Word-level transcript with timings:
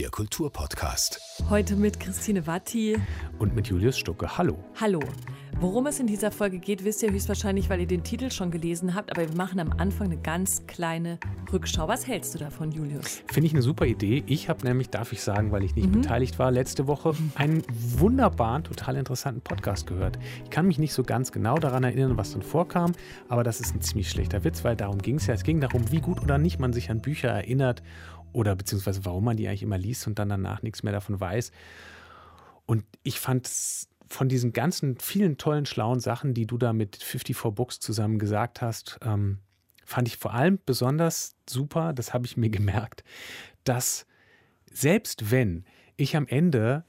Der 0.00 0.08
Kulturpodcast. 0.08 1.20
Heute 1.50 1.76
mit 1.76 2.00
Christine 2.00 2.46
Watti 2.46 2.96
und 3.38 3.54
mit 3.54 3.66
Julius 3.66 3.98
Stucke. 3.98 4.38
Hallo. 4.38 4.56
Hallo. 4.80 5.00
Worum 5.60 5.86
es 5.88 6.00
in 6.00 6.06
dieser 6.06 6.30
Folge 6.30 6.58
geht, 6.58 6.84
wisst 6.84 7.02
ihr 7.02 7.12
höchstwahrscheinlich, 7.12 7.68
weil 7.68 7.80
ihr 7.80 7.86
den 7.86 8.02
Titel 8.02 8.30
schon 8.30 8.50
gelesen 8.50 8.94
habt. 8.94 9.10
Aber 9.10 9.28
wir 9.28 9.36
machen 9.36 9.60
am 9.60 9.72
Anfang 9.76 10.06
eine 10.06 10.16
ganz 10.16 10.66
kleine 10.66 11.18
Rückschau. 11.52 11.86
Was 11.86 12.06
hältst 12.06 12.34
du 12.34 12.38
davon, 12.38 12.72
Julius? 12.72 13.22
Finde 13.30 13.48
ich 13.48 13.52
eine 13.52 13.60
super 13.60 13.84
Idee. 13.84 14.24
Ich 14.26 14.48
habe 14.48 14.66
nämlich, 14.66 14.88
darf 14.88 15.12
ich 15.12 15.20
sagen, 15.20 15.52
weil 15.52 15.64
ich 15.64 15.74
nicht 15.74 15.88
mhm. 15.88 16.00
beteiligt 16.00 16.38
war, 16.38 16.50
letzte 16.50 16.86
Woche 16.86 17.14
einen 17.34 17.62
wunderbaren, 17.68 18.64
total 18.64 18.96
interessanten 18.96 19.42
Podcast 19.42 19.86
gehört. 19.86 20.18
Ich 20.44 20.50
kann 20.50 20.66
mich 20.66 20.78
nicht 20.78 20.94
so 20.94 21.02
ganz 21.02 21.30
genau 21.30 21.56
daran 21.56 21.84
erinnern, 21.84 22.16
was 22.16 22.32
dann 22.32 22.40
vorkam, 22.40 22.92
aber 23.28 23.44
das 23.44 23.60
ist 23.60 23.74
ein 23.74 23.82
ziemlich 23.82 24.08
schlechter 24.08 24.44
Witz, 24.44 24.64
weil 24.64 24.76
darum 24.76 24.96
ging 24.96 25.16
es 25.16 25.26
ja. 25.26 25.34
Es 25.34 25.42
ging 25.42 25.60
darum, 25.60 25.92
wie 25.92 26.00
gut 26.00 26.22
oder 26.22 26.38
nicht 26.38 26.58
man 26.58 26.72
sich 26.72 26.90
an 26.90 27.02
Bücher 27.02 27.28
erinnert 27.28 27.82
oder 28.32 28.54
beziehungsweise 28.56 29.04
warum 29.04 29.24
man 29.24 29.36
die 29.36 29.48
eigentlich 29.48 29.62
immer 29.62 29.78
liest 29.78 30.06
und 30.06 30.18
dann 30.18 30.28
danach 30.28 30.62
nichts 30.62 30.82
mehr 30.82 30.92
davon 30.92 31.20
weiß. 31.20 31.52
Und 32.66 32.84
ich 33.02 33.18
fand 33.18 33.46
es 33.46 33.88
von 34.08 34.28
diesen 34.28 34.52
ganzen 34.52 34.98
vielen 34.98 35.38
tollen, 35.38 35.66
schlauen 35.66 36.00
Sachen, 36.00 36.34
die 36.34 36.46
du 36.46 36.58
da 36.58 36.72
mit 36.72 36.96
54 36.96 37.54
Books 37.54 37.80
zusammen 37.80 38.18
gesagt 38.18 38.60
hast, 38.60 38.98
ähm, 39.02 39.38
fand 39.84 40.08
ich 40.08 40.16
vor 40.16 40.34
allem 40.34 40.58
besonders 40.66 41.36
super, 41.48 41.92
das 41.92 42.12
habe 42.12 42.26
ich 42.26 42.36
mir 42.36 42.50
gemerkt, 42.50 43.04
dass 43.64 44.06
selbst 44.72 45.30
wenn 45.30 45.64
ich 45.96 46.16
am 46.16 46.26
Ende 46.26 46.84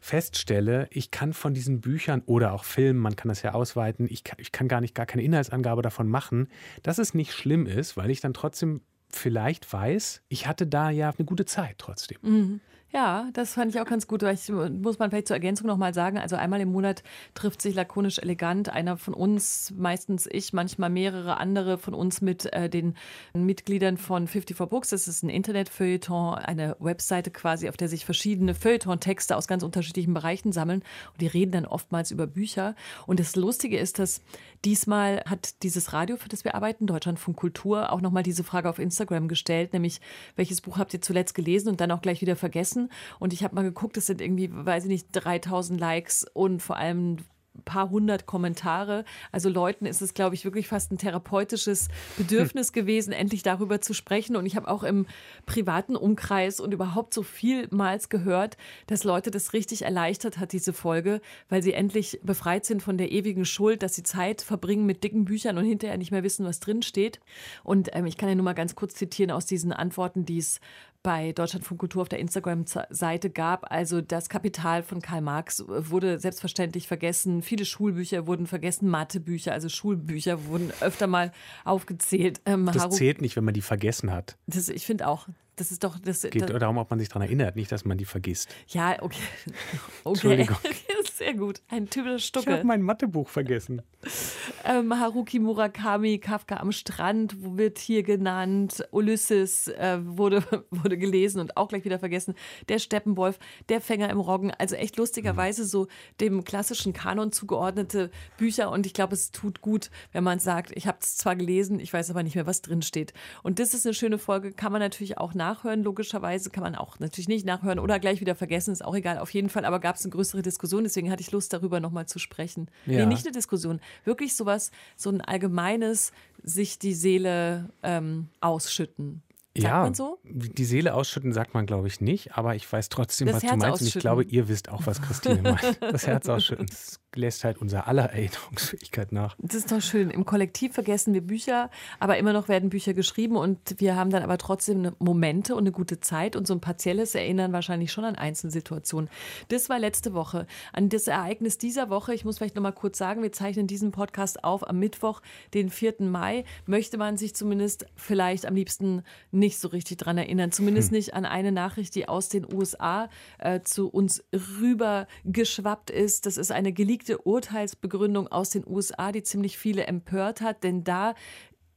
feststelle, 0.00 0.86
ich 0.90 1.10
kann 1.10 1.32
von 1.32 1.54
diesen 1.54 1.80
Büchern 1.80 2.22
oder 2.26 2.52
auch 2.52 2.64
Filmen, 2.64 3.00
man 3.00 3.16
kann 3.16 3.28
das 3.28 3.42
ja 3.42 3.52
ausweiten, 3.52 4.06
ich 4.08 4.24
kann, 4.24 4.38
ich 4.40 4.52
kann 4.52 4.68
gar 4.68 4.80
nicht 4.80 4.94
gar 4.94 5.06
keine 5.06 5.24
Inhaltsangabe 5.24 5.82
davon 5.82 6.08
machen, 6.08 6.48
dass 6.82 6.98
es 6.98 7.14
nicht 7.14 7.32
schlimm 7.32 7.66
ist, 7.66 7.96
weil 7.96 8.10
ich 8.10 8.20
dann 8.20 8.34
trotzdem 8.34 8.82
vielleicht 9.10 9.72
weiß, 9.72 10.22
ich 10.28 10.46
hatte 10.46 10.66
da 10.66 10.90
ja 10.90 11.10
eine 11.10 11.24
gute 11.24 11.44
Zeit 11.44 11.76
trotzdem. 11.78 12.18
Mhm. 12.22 12.60
Ja, 12.90 13.28
das 13.34 13.52
fand 13.52 13.74
ich 13.74 13.80
auch 13.82 13.84
ganz 13.84 14.06
gut. 14.06 14.22
Ich, 14.22 14.48
muss 14.48 14.98
man 14.98 15.10
vielleicht 15.10 15.28
zur 15.28 15.36
Ergänzung 15.36 15.66
nochmal 15.66 15.92
sagen, 15.92 16.16
also 16.16 16.36
einmal 16.36 16.62
im 16.62 16.72
Monat 16.72 17.02
trifft 17.34 17.60
sich 17.60 17.74
lakonisch 17.74 18.18
elegant 18.18 18.70
einer 18.70 18.96
von 18.96 19.12
uns, 19.12 19.74
meistens 19.76 20.26
ich, 20.30 20.54
manchmal 20.54 20.88
mehrere 20.88 21.36
andere 21.36 21.76
von 21.76 21.92
uns 21.92 22.22
mit 22.22 22.50
äh, 22.54 22.70
den 22.70 22.94
Mitgliedern 23.34 23.98
von 23.98 24.26
54 24.26 24.70
Books. 24.70 24.88
Das 24.88 25.06
ist 25.06 25.22
ein 25.22 25.28
Internetfeuilleton, 25.28 26.36
eine 26.36 26.76
Webseite 26.78 27.30
quasi, 27.30 27.68
auf 27.68 27.76
der 27.76 27.88
sich 27.88 28.06
verschiedene 28.06 28.54
Feuilleton-Texte 28.54 29.36
aus 29.36 29.46
ganz 29.46 29.62
unterschiedlichen 29.62 30.14
Bereichen 30.14 30.52
sammeln. 30.52 30.82
Und 31.12 31.20
die 31.20 31.26
reden 31.26 31.52
dann 31.52 31.66
oftmals 31.66 32.10
über 32.10 32.26
Bücher. 32.26 32.74
Und 33.06 33.20
das 33.20 33.36
Lustige 33.36 33.78
ist, 33.78 33.98
dass 33.98 34.22
diesmal 34.64 35.22
hat 35.26 35.62
dieses 35.62 35.92
Radio, 35.92 36.16
für 36.16 36.30
das 36.30 36.44
wir 36.44 36.54
arbeiten, 36.54 36.86
Deutschlandfunk 36.86 37.36
Kultur, 37.36 37.92
auch 37.92 38.00
nochmal 38.00 38.22
diese 38.22 38.44
Frage 38.44 38.70
auf 38.70 38.78
Instagram 38.78 39.28
gestellt, 39.28 39.74
nämlich 39.74 40.00
welches 40.36 40.62
Buch 40.62 40.78
habt 40.78 40.94
ihr 40.94 41.02
zuletzt 41.02 41.34
gelesen 41.34 41.68
und 41.68 41.82
dann 41.82 41.90
auch 41.90 42.00
gleich 42.00 42.22
wieder 42.22 42.34
vergessen? 42.34 42.77
Lassen. 42.78 42.90
Und 43.18 43.32
ich 43.32 43.44
habe 43.44 43.54
mal 43.54 43.62
geguckt, 43.62 43.96
es 43.96 44.06
sind 44.06 44.20
irgendwie, 44.20 44.50
weiß 44.52 44.84
ich 44.84 44.90
nicht, 44.90 45.08
3000 45.12 45.78
Likes 45.78 46.26
und 46.32 46.62
vor 46.62 46.76
allem 46.76 47.18
paar 47.64 47.90
hundert 47.90 48.24
Kommentare. 48.24 49.04
Also 49.32 49.48
Leuten 49.48 49.84
ist 49.84 50.00
es, 50.00 50.14
glaube 50.14 50.36
ich, 50.36 50.44
wirklich 50.44 50.68
fast 50.68 50.92
ein 50.92 50.98
therapeutisches 50.98 51.88
Bedürfnis 52.16 52.72
gewesen, 52.72 53.12
endlich 53.12 53.42
darüber 53.42 53.80
zu 53.80 53.94
sprechen. 53.94 54.36
Und 54.36 54.46
ich 54.46 54.54
habe 54.54 54.68
auch 54.68 54.84
im 54.84 55.06
privaten 55.44 55.96
Umkreis 55.96 56.60
und 56.60 56.72
überhaupt 56.72 57.12
so 57.12 57.24
vielmals 57.24 58.08
gehört, 58.10 58.56
dass 58.86 59.02
Leute 59.02 59.32
das 59.32 59.54
richtig 59.54 59.82
erleichtert 59.82 60.38
hat, 60.38 60.52
diese 60.52 60.72
Folge, 60.72 61.20
weil 61.48 61.62
sie 61.62 61.72
endlich 61.72 62.20
befreit 62.22 62.64
sind 62.64 62.80
von 62.80 62.96
der 62.96 63.10
ewigen 63.10 63.44
Schuld, 63.44 63.82
dass 63.82 63.96
sie 63.96 64.04
Zeit 64.04 64.40
verbringen 64.40 64.86
mit 64.86 65.02
dicken 65.02 65.24
Büchern 65.24 65.58
und 65.58 65.64
hinterher 65.64 65.98
nicht 65.98 66.12
mehr 66.12 66.22
wissen, 66.22 66.46
was 66.46 66.60
drin 66.60 66.82
steht. 66.82 67.18
Und 67.64 67.90
ähm, 67.92 68.06
ich 68.06 68.16
kann 68.16 68.28
ja 68.28 68.36
nur 68.36 68.44
mal 68.44 68.52
ganz 68.52 68.76
kurz 68.76 68.94
zitieren 68.94 69.32
aus 69.32 69.46
diesen 69.46 69.72
Antworten, 69.72 70.24
die 70.24 70.38
es 70.38 70.60
bei 71.08 71.32
Deutschlandfunk 71.32 71.80
Kultur 71.80 72.02
auf 72.02 72.10
der 72.10 72.18
Instagram-Seite 72.18 73.30
gab. 73.30 73.72
Also 73.72 74.02
das 74.02 74.28
Kapital 74.28 74.82
von 74.82 75.00
Karl 75.00 75.22
Marx 75.22 75.64
wurde 75.66 76.20
selbstverständlich 76.20 76.86
vergessen. 76.86 77.40
Viele 77.40 77.64
Schulbücher 77.64 78.26
wurden 78.26 78.46
vergessen, 78.46 78.90
Mathebücher, 78.90 79.54
also 79.54 79.70
Schulbücher 79.70 80.44
wurden 80.44 80.70
öfter 80.82 81.06
mal 81.06 81.32
aufgezählt. 81.64 82.42
Ähm, 82.44 82.66
das 82.66 82.82
Haru 82.82 82.90
zählt 82.90 83.22
nicht, 83.22 83.36
wenn 83.36 83.44
man 83.44 83.54
die 83.54 83.62
vergessen 83.62 84.12
hat. 84.12 84.36
Das, 84.48 84.68
ich 84.68 84.84
finde 84.84 85.08
auch. 85.08 85.28
Das 85.56 85.70
ist 85.70 85.82
doch. 85.82 85.98
Das, 85.98 86.20
geht 86.20 86.42
das, 86.42 86.60
darum, 86.60 86.76
ob 86.76 86.90
man 86.90 86.98
sich 86.98 87.08
daran 87.08 87.22
erinnert, 87.22 87.56
nicht, 87.56 87.72
dass 87.72 87.86
man 87.86 87.96
die 87.96 88.04
vergisst. 88.04 88.54
Ja, 88.66 89.02
okay. 89.02 89.18
okay. 90.04 90.10
Entschuldigung. 90.10 90.58
Sehr 91.18 91.34
gut. 91.34 91.62
Ein 91.66 91.90
typischer 91.90 92.20
Stucke. 92.20 92.48
Ich 92.48 92.56
habe 92.58 92.64
mein 92.64 92.80
Mathebuch 92.80 93.28
vergessen. 93.28 93.82
ähm, 94.64 94.96
Haruki 94.96 95.40
Murakami, 95.40 96.18
Kafka 96.18 96.58
am 96.58 96.70
Strand, 96.70 97.34
wird 97.56 97.78
hier 97.78 98.04
genannt. 98.04 98.86
Ulysses 98.92 99.66
äh, 99.66 99.98
wurde, 100.00 100.44
wurde 100.70 100.96
gelesen 100.96 101.40
und 101.40 101.56
auch 101.56 101.66
gleich 101.66 101.84
wieder 101.84 101.98
vergessen. 101.98 102.36
Der 102.68 102.78
Steppenwolf, 102.78 103.40
der 103.68 103.80
Fänger 103.80 104.10
im 104.10 104.20
Roggen. 104.20 104.52
Also 104.52 104.76
echt 104.76 104.96
lustigerweise 104.96 105.64
so 105.64 105.88
dem 106.20 106.44
klassischen 106.44 106.92
Kanon 106.92 107.32
zugeordnete 107.32 108.12
Bücher. 108.36 108.70
Und 108.70 108.86
ich 108.86 108.94
glaube, 108.94 109.14
es 109.14 109.32
tut 109.32 109.60
gut, 109.60 109.90
wenn 110.12 110.22
man 110.22 110.38
sagt, 110.38 110.70
ich 110.76 110.86
habe 110.86 110.98
es 111.00 111.16
zwar 111.16 111.34
gelesen, 111.34 111.80
ich 111.80 111.92
weiß 111.92 112.10
aber 112.10 112.22
nicht 112.22 112.36
mehr, 112.36 112.46
was 112.46 112.62
drin 112.62 112.82
steht. 112.82 113.12
Und 113.42 113.58
das 113.58 113.74
ist 113.74 113.84
eine 113.84 113.94
schöne 113.94 114.18
Folge. 114.18 114.52
Kann 114.52 114.70
man 114.70 114.80
natürlich 114.80 115.18
auch 115.18 115.34
nachhören, 115.34 115.82
logischerweise. 115.82 116.50
Kann 116.50 116.62
man 116.62 116.76
auch 116.76 117.00
natürlich 117.00 117.26
nicht 117.26 117.44
nachhören 117.44 117.80
oder 117.80 117.98
gleich 117.98 118.20
wieder 118.20 118.36
vergessen. 118.36 118.70
Ist 118.70 118.84
auch 118.84 118.94
egal. 118.94 119.18
Auf 119.18 119.30
jeden 119.30 119.48
Fall. 119.48 119.64
Aber 119.64 119.80
gab 119.80 119.96
es 119.96 120.04
eine 120.04 120.12
größere 120.12 120.42
Diskussion. 120.42 120.84
Deswegen 120.84 121.07
deswegen 121.08 121.12
hatte 121.12 121.22
ich 121.22 121.32
Lust, 121.32 121.52
darüber 121.52 121.80
nochmal 121.80 122.06
zu 122.06 122.18
sprechen. 122.18 122.70
Ja. 122.86 123.00
Nee, 123.00 123.06
nicht 123.06 123.24
eine 123.24 123.32
Diskussion, 123.32 123.80
wirklich 124.04 124.34
sowas, 124.34 124.70
so 124.96 125.10
ein 125.10 125.20
allgemeines 125.20 126.12
sich 126.42 126.78
die 126.78 126.94
Seele 126.94 127.70
ähm, 127.82 128.28
ausschütten. 128.40 129.22
Sagt 129.56 129.64
ja, 129.64 129.94
so? 129.94 130.18
Die 130.22 130.64
Seele 130.64 130.94
ausschütten 130.94 131.32
sagt 131.32 131.52
man, 131.54 131.66
glaube 131.66 131.88
ich, 131.88 132.00
nicht, 132.00 132.36
aber 132.36 132.54
ich 132.54 132.70
weiß 132.70 132.90
trotzdem, 132.90 133.26
das 133.26 133.36
was 133.36 133.42
Herz 133.42 133.52
du 133.52 133.58
meinst. 133.58 133.80
Und 133.80 133.88
ich 133.88 133.98
glaube, 133.98 134.22
ihr 134.22 134.46
wisst 134.48 134.68
auch, 134.68 134.86
was 134.86 135.02
Christine 135.02 135.42
meint. 135.42 135.78
Das 135.80 136.06
Herz 136.06 136.28
ausschütten. 136.28 136.66
Das 136.66 137.00
lässt 137.14 137.44
halt 137.44 137.58
unser 137.58 137.88
aller 137.88 138.04
Erinnerungsfähigkeit 138.12 139.12
nach. 139.12 139.36
Das 139.38 139.56
ist 139.56 139.72
doch 139.72 139.80
schön. 139.80 140.10
Im 140.10 140.24
Kollektiv 140.24 140.74
vergessen 140.74 141.14
wir 141.14 141.20
Bücher, 141.20 141.70
aber 141.98 142.18
immer 142.18 142.32
noch 142.32 142.48
werden 142.48 142.70
Bücher 142.70 142.94
geschrieben 142.94 143.36
und 143.36 143.58
wir 143.78 143.96
haben 143.96 144.10
dann 144.10 144.22
aber 144.22 144.38
trotzdem 144.38 144.92
Momente 144.98 145.54
und 145.54 145.62
eine 145.62 145.72
gute 145.72 146.00
Zeit 146.00 146.36
und 146.36 146.46
so 146.46 146.54
ein 146.54 146.60
partielles 146.60 147.14
Erinnern 147.14 147.52
wahrscheinlich 147.52 147.92
schon 147.92 148.04
an 148.04 148.16
Einzelsituationen. 148.16 149.10
Das 149.48 149.68
war 149.68 149.78
letzte 149.78 150.12
Woche. 150.14 150.46
An 150.72 150.88
das 150.88 151.06
Ereignis 151.06 151.58
dieser 151.58 151.90
Woche, 151.90 152.14
ich 152.14 152.24
muss 152.24 152.38
vielleicht 152.38 152.56
noch 152.56 152.62
mal 152.62 152.72
kurz 152.72 152.98
sagen, 152.98 153.22
wir 153.22 153.32
zeichnen 153.32 153.66
diesen 153.66 153.90
Podcast 153.90 154.44
auf 154.44 154.68
am 154.68 154.78
Mittwoch, 154.78 155.20
den 155.54 155.70
4. 155.70 155.96
Mai, 156.00 156.44
möchte 156.66 156.98
man 156.98 157.16
sich 157.16 157.34
zumindest 157.34 157.86
vielleicht 157.96 158.46
am 158.46 158.54
liebsten 158.54 159.02
nicht 159.30 159.58
so 159.58 159.68
richtig 159.68 159.98
dran 159.98 160.18
erinnern. 160.18 160.52
Zumindest 160.52 160.90
hm. 160.90 160.96
nicht 160.96 161.14
an 161.14 161.24
eine 161.24 161.52
Nachricht, 161.52 161.94
die 161.94 162.08
aus 162.08 162.28
den 162.28 162.46
USA 162.52 163.08
äh, 163.38 163.60
zu 163.62 163.88
uns 163.88 164.22
rüber 164.60 165.06
geschwappt 165.24 165.90
ist. 165.90 166.26
Das 166.26 166.36
ist 166.36 166.52
eine 166.52 166.72
geleakte 166.72 166.97
geleakte 166.98 167.18
Urteilsbegründung 167.18 168.28
aus 168.28 168.50
den 168.50 168.66
USA, 168.66 169.12
die 169.12 169.22
ziemlich 169.22 169.58
viele 169.58 169.86
empört 169.86 170.40
hat, 170.40 170.64
denn 170.64 170.84
da 170.84 171.14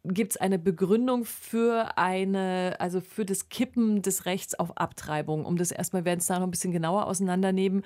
gibt 0.04 0.32
es 0.32 0.38
eine 0.38 0.58
Begründung 0.58 1.26
für 1.26 1.98
eine, 1.98 2.76
also 2.80 3.02
für 3.02 3.24
das 3.24 3.50
Kippen 3.50 4.02
des 4.02 4.26
Rechts 4.26 4.56
auf 4.56 4.76
Abtreibung. 4.78 5.46
Um 5.46 5.58
das 5.58 5.72
erstmal 5.72 6.06
werden 6.06 6.20
es 6.20 6.26
da 6.26 6.40
noch 6.40 6.48
ein 6.48 6.52
bisschen 6.52 6.72
genauer 6.72 7.06
auseinandernehmen. 7.06 7.84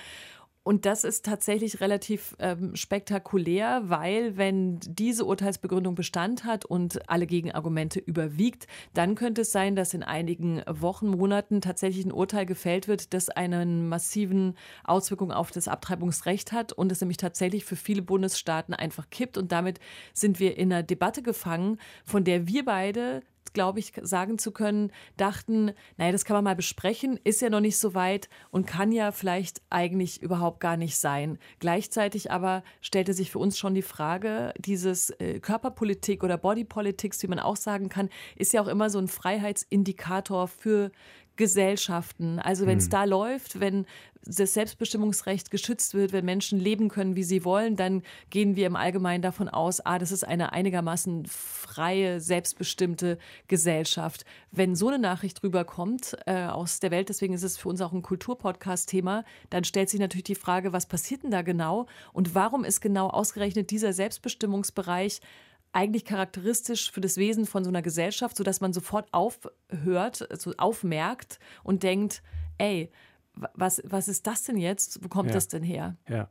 Und 0.66 0.88
das 0.88 1.04
ist 1.04 1.24
tatsächlich 1.24 1.80
relativ 1.80 2.36
ähm, 2.40 2.76
spektakulär, 2.76 3.84
weil 3.86 4.36
wenn 4.36 4.80
diese 4.80 5.24
Urteilsbegründung 5.24 5.94
Bestand 5.94 6.44
hat 6.44 6.66
und 6.66 7.08
alle 7.08 7.28
Gegenargumente 7.28 8.00
überwiegt, 8.00 8.66
dann 8.96 9.14
könnte 9.14 9.42
es 9.42 9.52
sein, 9.52 9.76
dass 9.76 9.94
in 9.94 10.02
einigen 10.02 10.64
Wochen, 10.68 11.12
Monaten 11.12 11.62
tatsächlich 11.62 12.04
ein 12.04 12.12
Urteil 12.12 12.48
gefällt 12.48 12.88
wird, 12.88 13.14
das 13.14 13.30
einen 13.30 13.88
massiven 13.90 14.58
Auswirkungen 14.84 15.34
auf 15.34 15.52
das 15.52 15.68
Abtreibungsrecht 15.68 16.52
hat 16.52 16.74
und 16.74 16.92
es 16.92 17.00
nämlich 17.00 17.18
tatsächlich 17.18 17.64
für 17.64 17.76
viele 17.76 18.02
Bundesstaaten 18.02 18.74
einfach 18.74 19.12
kippt. 19.12 19.38
Und 19.38 19.52
damit 19.52 19.80
sind 20.16 20.40
wir 20.40 20.58
in 20.58 20.74
einer 20.74 20.82
Debatte 20.82 21.22
gefangen, 21.22 21.78
von 22.06 22.24
der 22.24 22.48
wir 22.48 22.66
beide 22.66 23.22
glaube 23.54 23.80
ich, 23.80 23.94
sagen 24.02 24.38
zu 24.38 24.52
können, 24.52 24.92
dachten, 25.18 25.72
naja, 25.98 26.12
das 26.12 26.26
kann 26.26 26.36
man 26.36 26.44
mal 26.44 26.56
besprechen, 26.56 27.20
ist 27.24 27.42
ja 27.42 27.50
noch 27.50 27.60
nicht 27.60 27.78
so 27.78 27.94
weit 27.94 28.30
und 28.52 28.68
kann 28.68 28.92
ja 28.92 29.12
vielleicht 29.12 29.62
eigentlich 29.70 30.22
überhaupt 30.22 30.60
gar 30.60 30.78
nicht 30.78 30.98
sein. 30.98 31.38
Gleichzeitig 31.60 32.32
aber 32.32 32.64
stellte 32.82 33.14
sich 33.14 33.32
für 33.32 33.40
uns 33.40 33.58
schon 33.58 33.74
die 33.74 33.82
Frage, 33.82 34.54
dieses 34.58 35.10
äh, 35.12 35.40
Körperpolitik 35.40 36.24
oder 36.24 36.38
Bodypolitics, 36.38 37.24
wie 37.24 37.28
man 37.28 37.40
auch 37.40 37.58
sagen 37.58 37.90
kann, 37.90 38.10
ist 38.36 38.54
ja 38.54 38.62
auch 38.62 38.68
immer 38.68 38.90
so 38.90 39.00
ein 39.00 39.08
Freiheitsindikator 39.08 40.48
für 40.48 40.92
Gesellschaften. 41.36 42.40
Also 42.40 42.66
wenn 42.66 42.78
es 42.78 42.86
hm. 42.86 42.92
da 42.92 43.04
läuft, 43.04 43.60
wenn 43.60 43.86
das 44.26 44.54
Selbstbestimmungsrecht 44.54 45.52
geschützt 45.52 45.94
wird, 45.94 46.12
wenn 46.12 46.26
Menschen 46.26 46.60
leben 46.60 46.90
können, 46.90 47.16
wie 47.16 47.24
sie 47.24 47.46
wollen, 47.46 47.76
dann 47.76 48.02
gehen 48.32 48.56
wir 48.56 48.66
im 48.66 48.76
Allgemeinen 48.76 49.22
davon 49.22 49.48
aus, 49.48 49.86
ah, 49.86 50.00
das 50.00 50.12
ist 50.12 50.24
eine 50.28 50.52
einigermaßen 50.52 51.26
freie, 51.28 52.20
selbstbestimmte 52.20 53.20
Gesellschaft. 53.48 54.26
Wenn 54.52 54.76
so 54.76 54.88
eine 54.88 55.00
Nachricht 55.00 55.44
rüberkommt 55.44 56.18
äh, 56.26 56.46
aus 56.46 56.80
der 56.80 56.92
Welt, 56.92 57.10
deswegen 57.10 57.34
ist 57.34 57.44
es 57.44 57.58
für 57.58 57.70
uns 57.70 57.82
auch 57.82 57.94
ein 57.94 58.02
Kulturpodcast-Thema, 58.02 59.24
dann 59.50 59.64
stellt 59.64 59.90
sich 59.90 60.00
natürlich 60.00 60.24
die 60.24 60.36
Frage, 60.36 60.74
was 60.74 60.88
passiert 60.88 61.24
denn 61.24 61.32
da 61.32 61.44
genau 61.44 61.86
und 62.12 62.34
warum 62.34 62.64
ist 62.64 62.82
genau 62.82 63.10
ausgerechnet 63.10 63.70
dieser 63.70 63.94
Selbstbestimmungsbereich 63.94 65.22
eigentlich 65.76 66.06
charakteristisch 66.06 66.92
für 66.92 67.02
das 67.02 67.18
Wesen 67.18 67.46
von 67.46 67.64
so 67.64 67.70
einer 67.70 67.82
Gesellschaft, 67.82 68.38
sodass 68.38 68.62
man 68.62 68.72
sofort 68.72 69.14
aufhört, 69.14 70.30
also 70.32 70.54
aufmerkt 70.58 71.40
und 71.64 71.84
denkt, 71.84 72.24
ey, 72.58 72.90
was, 73.54 73.82
was 73.86 74.08
ist 74.08 74.26
das 74.28 74.44
denn 74.44 74.56
jetzt? 74.58 75.04
Wo 75.04 75.10
kommt 75.10 75.30
ja. 75.30 75.34
das 75.34 75.50
denn 75.50 75.64
her? 75.64 75.98
Ja. 76.08 76.30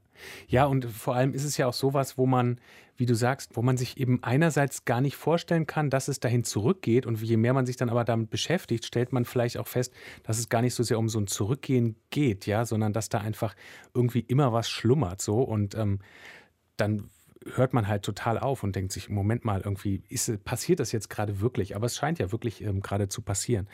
ja, 0.48 0.64
und 0.64 0.86
vor 0.86 1.14
allem 1.14 1.34
ist 1.34 1.44
es 1.44 1.58
ja 1.58 1.66
auch 1.66 1.74
sowas, 1.74 2.16
wo 2.16 2.24
man, 2.24 2.58
wie 2.96 3.04
du 3.04 3.14
sagst, 3.14 3.56
wo 3.56 3.60
man 3.60 3.76
sich 3.76 3.98
eben 3.98 4.22
einerseits 4.22 4.86
gar 4.86 5.02
nicht 5.02 5.16
vorstellen 5.16 5.66
kann, 5.66 5.90
dass 5.90 6.08
es 6.08 6.20
dahin 6.20 6.44
zurückgeht. 6.44 7.04
Und 7.04 7.20
je 7.20 7.36
mehr 7.36 7.52
man 7.52 7.66
sich 7.66 7.76
dann 7.76 7.90
aber 7.90 8.04
damit 8.04 8.30
beschäftigt, 8.30 8.86
stellt 8.86 9.12
man 9.12 9.26
vielleicht 9.26 9.58
auch 9.58 9.68
fest, 9.68 9.92
dass 10.22 10.38
es 10.38 10.48
gar 10.48 10.62
nicht 10.62 10.74
so 10.74 10.82
sehr 10.82 10.98
um 10.98 11.10
so 11.10 11.18
ein 11.18 11.26
Zurückgehen 11.26 11.96
geht, 12.08 12.46
ja, 12.46 12.64
sondern 12.64 12.94
dass 12.94 13.10
da 13.10 13.18
einfach 13.18 13.54
irgendwie 13.92 14.20
immer 14.20 14.54
was 14.54 14.70
schlummert 14.70 15.20
so. 15.20 15.42
Und 15.42 15.74
ähm, 15.74 15.98
dann 16.78 17.10
hört 17.54 17.74
man 17.74 17.88
halt 17.88 18.02
total 18.02 18.38
auf 18.38 18.62
und 18.62 18.74
denkt 18.74 18.92
sich, 18.92 19.08
Moment 19.08 19.44
mal, 19.44 19.60
irgendwie 19.60 20.02
ist, 20.08 20.44
passiert 20.44 20.80
das 20.80 20.92
jetzt 20.92 21.10
gerade 21.10 21.40
wirklich? 21.40 21.76
Aber 21.76 21.86
es 21.86 21.96
scheint 21.96 22.18
ja 22.18 22.32
wirklich 22.32 22.62
ähm, 22.62 22.80
gerade 22.80 23.08
zu 23.08 23.22
passieren. 23.22 23.68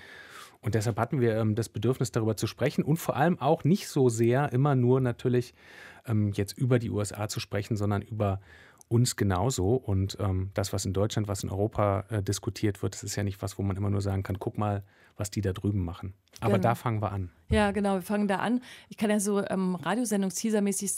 Und 0.60 0.74
deshalb 0.74 0.98
hatten 0.98 1.20
wir 1.20 1.36
ähm, 1.36 1.54
das 1.54 1.68
Bedürfnis, 1.68 2.12
darüber 2.12 2.36
zu 2.36 2.46
sprechen 2.46 2.84
und 2.84 2.96
vor 2.96 3.16
allem 3.16 3.38
auch 3.38 3.64
nicht 3.64 3.88
so 3.88 4.08
sehr 4.08 4.52
immer 4.52 4.74
nur 4.74 5.00
natürlich 5.00 5.54
ähm, 6.06 6.32
jetzt 6.32 6.58
über 6.58 6.78
die 6.78 6.90
USA 6.90 7.28
zu 7.28 7.40
sprechen, 7.40 7.76
sondern 7.76 8.02
über 8.02 8.40
uns 8.88 9.16
genauso. 9.16 9.74
Und 9.74 10.18
ähm, 10.20 10.50
das, 10.54 10.72
was 10.72 10.84
in 10.84 10.92
Deutschland, 10.92 11.28
was 11.28 11.42
in 11.44 11.50
Europa 11.50 12.04
äh, 12.10 12.22
diskutiert 12.22 12.82
wird, 12.82 12.94
das 12.94 13.04
ist 13.04 13.16
ja 13.16 13.22
nicht 13.22 13.40
was, 13.40 13.58
wo 13.58 13.62
man 13.62 13.76
immer 13.76 13.90
nur 13.90 14.02
sagen 14.02 14.22
kann, 14.22 14.38
guck 14.38 14.58
mal, 14.58 14.82
was 15.20 15.30
die 15.30 15.42
da 15.42 15.52
drüben 15.52 15.84
machen. 15.84 16.14
Aber 16.40 16.54
genau. 16.54 16.62
da 16.62 16.74
fangen 16.74 17.02
wir 17.02 17.12
an. 17.12 17.30
Ja, 17.50 17.72
genau, 17.72 17.94
wir 17.94 18.02
fangen 18.02 18.28
da 18.28 18.36
an. 18.36 18.62
Ich 18.88 18.96
kann 18.96 19.10
ja 19.10 19.18
so 19.18 19.44
ähm, 19.44 19.74
Radiosendungs-Teasermäßig 19.74 20.92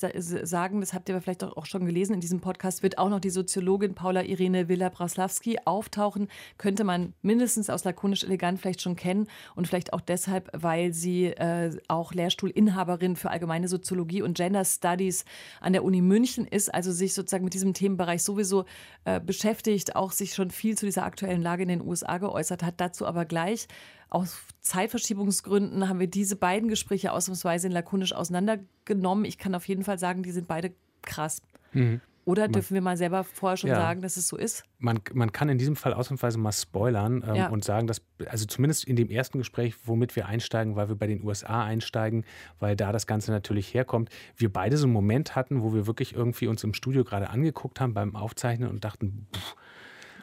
sagen, 0.45 0.81
das 0.81 0.93
habt 0.93 1.09
ihr 1.09 1.21
vielleicht 1.21 1.43
auch 1.43 1.65
schon 1.65 1.87
gelesen 1.87 2.15
in 2.15 2.21
diesem 2.21 2.41
Podcast, 2.41 2.83
wird 2.83 2.99
auch 2.99 3.09
noch 3.09 3.21
die 3.21 3.31
Soziologin 3.31 3.95
Paula 3.95 4.23
Irene 4.23 4.69
Villa-Braslawski 4.69 5.61
auftauchen. 5.65 6.29
Könnte 6.59 6.85
man 6.85 7.15
mindestens 7.23 7.71
aus 7.71 7.85
Lakonisch 7.85 8.23
Elegant 8.23 8.61
vielleicht 8.61 8.83
schon 8.83 8.97
kennen 8.97 9.29
und 9.57 9.67
vielleicht 9.67 9.95
auch 9.95 10.03
deshalb, 10.03 10.51
weil 10.53 10.93
sie 10.93 11.29
äh, 11.29 11.75
auch 11.89 12.13
Lehrstuhlinhaberin 12.13 13.17
für 13.17 13.31
allgemeine 13.31 13.67
Soziologie 13.67 14.21
und 14.21 14.37
Gender 14.37 14.67
Studies 14.67 15.25
an 15.61 15.73
der 15.73 15.85
Uni 15.85 16.03
München 16.03 16.47
ist, 16.47 16.73
also 16.73 16.93
sich 16.93 17.15
sozusagen 17.15 17.45
mit 17.45 17.55
diesem 17.55 17.73
Themenbereich 17.73 18.23
sowieso 18.23 18.67
äh, 19.07 19.21
beschäftigt, 19.21 19.97
auch 19.97 20.13
sich 20.13 20.35
schon 20.35 20.51
viel 20.51 20.77
zu 20.77 20.85
dieser 20.85 21.05
aktuellen 21.05 21.41
Lage 21.41 21.63
in 21.63 21.71
den 21.71 21.81
USA 21.81 22.19
geäußert 22.19 22.63
hat. 22.63 22.75
Dazu 22.77 23.07
aber 23.07 23.25
gleich. 23.25 23.67
Aus 24.13 24.37
Zeitverschiebungsgründen 24.61 25.89
haben 25.89 25.99
wir 25.99 26.07
diese 26.07 26.37
beiden 26.37 26.69
Gespräche 26.69 27.13
ausnahmsweise 27.13 27.69
in 27.69 27.73
lakonisch 27.73 28.13
auseinandergenommen. 28.13 29.25
Ich 29.25 29.39
kann 29.39 29.55
auf 29.55 29.67
jeden 29.67 29.85
Fall 29.85 29.99
sagen, 29.99 30.23
die 30.23 30.33
sind 30.33 30.47
beide 30.49 30.75
krass. 31.01 31.41
Mhm. 31.73 32.03
Oder 32.27 32.47
dürfen 32.47 32.75
man, 32.75 32.83
wir 32.83 32.83
mal 32.83 32.97
selber 32.99 33.25
vorher 33.25 33.57
schon 33.57 33.71
ja, 33.71 33.77
sagen, 33.77 34.03
dass 34.03 34.19
es 34.19 34.29
so 34.29 34.37
ist? 34.37 34.65
Man, 34.79 35.01
man 35.15 35.33
kann 35.33 35.49
in 35.49 35.57
diesem 35.57 35.77
Fall 35.77 35.95
ausnahmsweise 35.95 36.37
mal 36.37 36.53
spoilern 36.53 37.25
ähm, 37.27 37.35
ja. 37.35 37.49
und 37.49 37.65
sagen, 37.65 37.87
dass, 37.87 38.03
also 38.27 38.45
zumindest 38.45 38.85
in 38.85 38.97
dem 38.97 39.09
ersten 39.09 39.39
Gespräch, 39.39 39.75
womit 39.87 40.15
wir 40.15 40.27
einsteigen, 40.27 40.77
weil 40.77 40.91
wir 40.91 40.95
bei 40.95 41.07
den 41.07 41.25
USA 41.25 41.65
einsteigen, 41.65 42.27
weil 42.61 42.77
da 42.77 42.93
das 42.93 43.07
Ganze 43.07 43.33
natürlich 43.33 43.73
herkommt, 43.73 44.11
wir 44.37 44.53
beide 44.53 44.77
so 44.77 44.85
einen 44.85 44.93
Moment 44.93 45.35
hatten, 45.35 45.63
wo 45.63 45.73
wir 45.73 45.87
wirklich 45.87 46.15
irgendwie 46.15 46.49
uns 46.49 46.63
im 46.63 46.75
Studio 46.75 47.03
gerade 47.03 47.31
angeguckt 47.31 47.81
haben 47.81 47.95
beim 47.95 48.15
Aufzeichnen 48.15 48.69
und 48.69 48.85
dachten, 48.85 49.27
pff, 49.35 49.57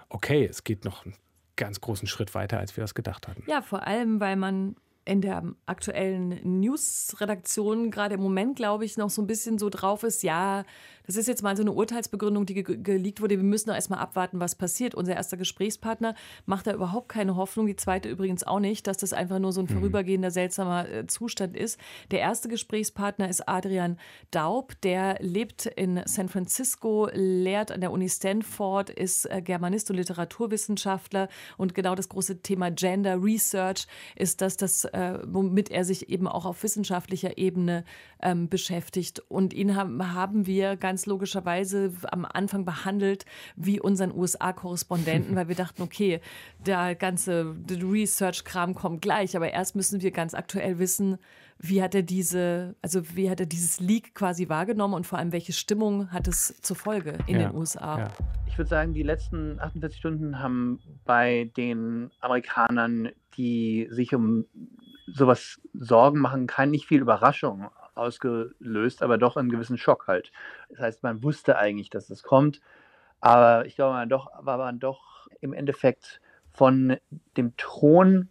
okay, 0.09 0.45
es 0.45 0.63
geht 0.63 0.85
noch 0.85 1.05
ein 1.05 1.15
ganz 1.59 1.81
großen 1.81 2.07
Schritt 2.07 2.33
weiter, 2.33 2.57
als 2.57 2.75
wir 2.75 2.81
das 2.81 2.95
gedacht 2.95 3.27
hatten. 3.27 3.43
Ja, 3.47 3.61
vor 3.61 3.85
allem, 3.85 4.19
weil 4.19 4.35
man 4.35 4.75
in 5.05 5.21
der 5.21 5.43
aktuellen 5.65 6.59
News-Redaktion 6.59 7.91
gerade 7.91 8.15
im 8.15 8.21
Moment, 8.21 8.55
glaube 8.55 8.85
ich, 8.85 8.97
noch 8.97 9.09
so 9.09 9.21
ein 9.21 9.27
bisschen 9.27 9.57
so 9.57 9.69
drauf 9.69 10.03
ist, 10.03 10.23
ja, 10.23 10.63
das 11.09 11.17
ist 11.17 11.27
jetzt 11.27 11.41
mal 11.41 11.57
so 11.57 11.63
eine 11.63 11.71
Urteilsbegründung, 11.71 12.45
die 12.45 12.53
ge 12.53 12.77
geleakt 12.83 13.19
wurde. 13.19 13.35
Wir 13.35 13.43
müssen 13.43 13.69
doch 13.69 13.75
erstmal 13.75 13.97
abwarten, 13.97 14.39
was 14.39 14.53
passiert. 14.53 14.93
Unser 14.93 15.15
erster 15.15 15.37
Gesprächspartner 15.37 16.13
macht 16.45 16.67
da 16.67 16.73
überhaupt 16.73 17.09
keine 17.09 17.35
Hoffnung, 17.35 17.65
die 17.65 17.75
zweite 17.75 18.09
übrigens 18.09 18.43
auch 18.43 18.59
nicht, 18.59 18.85
dass 18.85 18.97
das 18.97 19.11
einfach 19.11 19.39
nur 19.39 19.51
so 19.51 19.61
ein 19.61 19.65
mhm. 19.65 19.73
vorübergehender, 19.73 20.29
seltsamer 20.29 20.87
äh, 20.87 21.07
Zustand 21.07 21.57
ist. 21.57 21.79
Der 22.11 22.19
erste 22.19 22.47
Gesprächspartner 22.47 23.27
ist 23.27 23.49
Adrian 23.49 23.97
Daub, 24.29 24.79
der 24.81 25.17
lebt 25.19 25.65
in 25.65 25.99
San 26.05 26.29
Francisco, 26.29 27.09
lehrt 27.11 27.71
an 27.71 27.81
der 27.81 27.91
Uni 27.91 28.07
Stanford, 28.07 28.91
ist 28.91 29.25
äh, 29.25 29.41
Germanist 29.41 29.89
und 29.89 29.97
Literaturwissenschaftler 29.97 31.27
und 31.57 31.73
genau 31.73 31.95
das 31.95 32.09
große 32.09 32.43
Thema 32.43 32.69
Gender 32.69 33.19
Research 33.19 33.87
ist 34.15 34.41
das, 34.41 34.57
das 34.57 34.85
äh, 34.85 35.17
womit 35.25 35.71
er 35.71 35.85
sich 35.85 36.09
eben 36.09 36.27
auch 36.27 36.45
auf 36.45 36.61
wissenschaftlicher 36.61 37.39
Ebene 37.39 37.83
ähm, 38.21 38.47
beschäftigt. 38.49 39.23
Und 39.27 39.53
ihn 39.53 39.75
haben, 39.75 40.13
haben 40.13 40.45
wir 40.45 40.75
ganz 40.75 40.98
ganz 40.99 41.05
logischerweise 41.05 41.93
am 42.11 42.25
Anfang 42.25 42.65
behandelt 42.65 43.25
wie 43.55 43.79
unseren 43.79 44.11
USA-Korrespondenten, 44.13 45.33
weil 45.33 45.47
wir 45.47 45.55
dachten, 45.55 45.81
okay, 45.81 46.19
der 46.65 46.93
ganze 46.95 47.55
Research-Kram 47.69 48.75
kommt 48.75 49.01
gleich, 49.01 49.37
aber 49.37 49.49
erst 49.49 49.77
müssen 49.77 50.01
wir 50.01 50.11
ganz 50.11 50.33
aktuell 50.33 50.77
wissen, 50.77 51.17
wie 51.57 51.81
hat 51.81 51.95
er 51.95 52.03
diese, 52.03 52.75
also 52.81 53.15
wie 53.15 53.29
hat 53.29 53.39
er 53.39 53.45
dieses 53.45 53.79
Leak 53.79 54.13
quasi 54.13 54.49
wahrgenommen 54.49 54.93
und 54.93 55.07
vor 55.07 55.19
allem 55.19 55.31
welche 55.31 55.53
Stimmung 55.53 56.11
hat 56.11 56.27
es 56.27 56.59
zur 56.61 56.75
Folge 56.75 57.17
in 57.27 57.39
ja, 57.39 57.47
den 57.47 57.57
USA? 57.57 57.99
Ja. 57.99 58.07
Ich 58.47 58.57
würde 58.57 58.69
sagen, 58.69 58.93
die 58.93 59.03
letzten 59.03 59.57
48 59.59 59.97
Stunden 59.97 60.39
haben 60.39 60.79
bei 61.05 61.49
den 61.55 62.11
Amerikanern, 62.19 63.09
die 63.37 63.87
sich 63.89 64.13
um 64.13 64.45
sowas 65.07 65.61
Sorgen 65.73 66.19
machen, 66.19 66.45
kein 66.45 66.71
nicht 66.71 66.87
viel 66.87 66.99
Überraschung 66.99 67.69
ausgelöst, 67.99 69.03
aber 69.03 69.17
doch 69.17 69.37
einen 69.37 69.49
gewissen 69.49 69.77
Schock 69.77 70.07
halt. 70.07 70.31
Das 70.69 70.79
heißt, 70.79 71.03
man 71.03 71.23
wusste 71.23 71.57
eigentlich, 71.57 71.89
dass 71.89 72.09
es 72.09 72.23
kommt, 72.23 72.61
aber 73.19 73.65
ich 73.65 73.75
glaube, 73.75 73.93
man 73.93 74.09
doch, 74.09 74.29
war 74.39 74.57
man 74.57 74.79
doch 74.79 75.27
im 75.41 75.53
Endeffekt 75.53 76.21
von 76.51 76.97
dem 77.37 77.55
Thron 77.57 78.29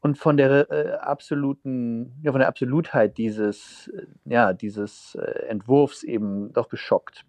und 0.00 0.18
von 0.18 0.36
der 0.36 0.70
äh, 0.70 0.92
absoluten, 0.92 2.12
ja, 2.22 2.32
von 2.32 2.38
der 2.38 2.48
Absolutheit 2.48 3.18
dieses, 3.18 3.88
äh, 3.88 4.06
ja, 4.24 4.52
dieses 4.52 5.14
äh, 5.16 5.46
Entwurfs 5.48 6.02
eben 6.02 6.52
doch 6.52 6.68
geschockt. 6.68 7.24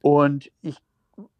Und 0.00 0.50
ich 0.62 0.78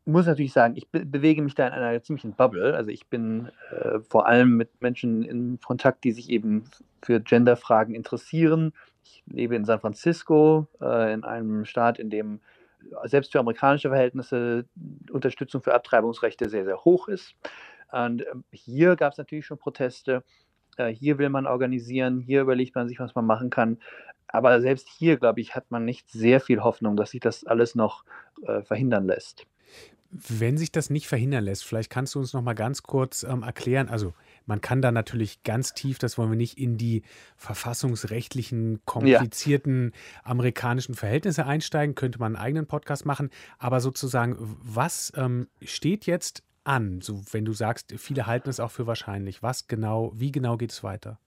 muss 0.08 0.26
natürlich 0.26 0.52
sagen, 0.52 0.75
ich 0.76 0.88
be 0.88 1.05
bewege 1.05 1.43
mich 1.43 1.55
da 1.55 1.66
in 1.66 1.72
einer 1.75 2.02
ziemlichen 2.02 2.32
Bubble. 2.32 2.75
Also 2.75 2.90
ich 2.90 3.06
bin 3.08 3.50
äh, 3.70 4.00
vor 4.00 4.26
allem 4.26 4.56
mit 4.56 4.81
Menschen 4.81 5.22
in 5.22 5.60
Kontakt, 5.60 6.05
die 6.05 6.12
sich 6.12 6.31
eben 6.31 6.64
für 7.02 7.20
Genderfragen 7.20 7.94
interessieren. 7.94 8.72
Ich 9.05 9.22
lebe 9.26 9.55
in 9.55 9.64
San 9.64 9.81
Francisco, 9.81 10.66
äh, 10.81 11.12
in 11.12 11.25
einem 11.25 11.64
Staat, 11.64 11.99
in 11.99 12.10
dem 12.10 12.40
selbst 13.05 13.32
für 13.32 13.40
amerikanische 13.40 13.88
Verhältnisse 13.88 14.64
Unterstützung 15.10 15.62
für 15.62 15.75
Abtreibungsrechte 15.75 16.49
sehr, 16.49 16.64
sehr 16.64 16.84
hoch 16.84 17.08
ist. 17.08 17.34
Und 17.92 18.23
äh, 18.23 18.35
hier 18.52 18.97
gab 18.97 19.12
es 19.12 19.18
natürlich 19.18 19.47
schon 19.47 19.59
Proteste. 19.59 20.25
Äh, 20.76 20.88
hier 20.88 21.18
will 21.18 21.28
man 21.28 21.47
organisieren, 21.47 22.21
hier 22.21 22.42
überlegt 22.42 22.75
man 22.75 22.88
sich, 22.88 23.00
was 23.00 23.14
man 23.14 23.26
machen 23.26 23.50
kann. 23.50 23.78
Aber 24.28 24.61
selbst 24.61 24.88
hier, 24.88 25.16
glaube 25.16 25.40
ich, 25.40 25.54
hat 25.54 25.71
man 25.71 25.85
nicht 25.85 26.11
sehr 26.11 26.40
viel 26.40 26.61
Hoffnung, 26.62 26.97
dass 26.97 27.11
sich 27.11 27.21
das 27.21 27.44
alles 27.47 27.75
noch 27.75 28.04
äh, 28.47 28.62
verhindern 28.62 29.06
lässt. 29.06 29.47
Wenn 30.11 30.57
sich 30.57 30.73
das 30.73 30.88
nicht 30.88 31.07
verhindern 31.07 31.45
lässt, 31.45 31.65
vielleicht 31.65 31.91
kannst 31.91 32.15
du 32.15 32.19
uns 32.19 32.33
noch 32.33 32.41
mal 32.43 32.55
ganz 32.55 32.83
kurz 32.83 33.25
ähm, 33.25 33.43
erklären. 33.43 33.88
Also 33.88 34.15
man 34.47 34.62
kann 34.62 34.81
da 34.81 34.91
natürlich 34.91 35.43
ganz 35.43 35.75
tief, 35.75 35.99
das 35.99 36.17
wollen 36.17 36.31
wir 36.31 36.37
nicht, 36.37 36.59
in 36.59 36.79
die 36.79 37.03
verfassungsrechtlichen, 37.37 38.81
komplizierten 38.87 39.93
ja. 39.93 40.21
amerikanischen 40.25 40.95
Verhältnisse 40.95 41.45
einsteigen. 41.45 41.95
Könnte 41.95 42.19
man 42.19 42.37
einen 42.37 42.45
eigenen 42.45 42.67
Podcast 42.67 43.05
machen. 43.05 43.31
Aber 43.59 43.81
sozusagen, 43.81 44.37
was 44.62 45.12
ähm, 45.17 45.49
steht 45.62 46.07
jetzt 46.07 46.43
an? 46.65 47.00
So, 47.03 47.21
wenn 47.33 47.45
du 47.45 47.53
sagst, 47.53 47.93
viele 47.99 48.27
halten 48.27 48.49
es 48.49 48.61
auch 48.61 48.71
für 48.71 48.87
wahrscheinlich. 48.87 49.43
Was 49.43 49.67
genau, 49.67 50.12
wie 50.15 50.33
genau 50.33 50.57
geht 50.57 50.73
es 50.73 50.83
weiter? 50.83 51.19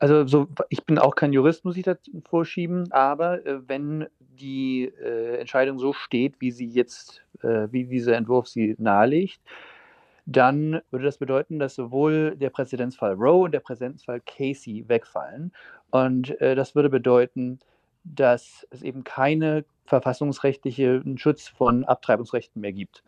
Also 0.00 0.26
so, 0.26 0.48
ich 0.70 0.86
bin 0.86 0.98
auch 0.98 1.14
kein 1.14 1.34
Jurist, 1.34 1.66
muss 1.66 1.76
ich 1.76 1.82
da 1.82 1.94
vorschieben, 2.24 2.90
aber 2.90 3.44
äh, 3.44 3.68
wenn 3.68 4.06
die 4.40 4.84
äh, 4.84 5.38
Entscheidung 5.38 5.78
so 5.78 5.92
steht, 5.92 6.40
wie 6.40 6.50
sie 6.50 6.66
jetzt, 6.66 7.22
äh, 7.42 7.68
wie 7.70 7.84
dieser 7.84 8.16
Entwurf 8.16 8.48
sie 8.48 8.74
nahelegt, 8.78 9.40
dann 10.26 10.80
würde 10.90 11.04
das 11.06 11.18
bedeuten, 11.18 11.58
dass 11.58 11.74
sowohl 11.74 12.36
der 12.36 12.50
Präzedenzfall 12.50 13.14
Roe 13.14 13.44
und 13.44 13.52
der 13.52 13.60
Präzedenzfall 13.60 14.20
Casey 14.20 14.84
wegfallen. 14.88 15.52
Und 15.90 16.40
äh, 16.40 16.54
das 16.54 16.74
würde 16.74 16.88
bedeuten, 16.88 17.58
dass 18.04 18.66
es 18.70 18.82
eben 18.82 19.04
keine 19.04 19.64
verfassungsrechtlichen 19.84 21.18
Schutz 21.18 21.48
von 21.48 21.84
Abtreibungsrechten 21.84 22.60
mehr 22.60 22.72
gibt. 22.72 23.02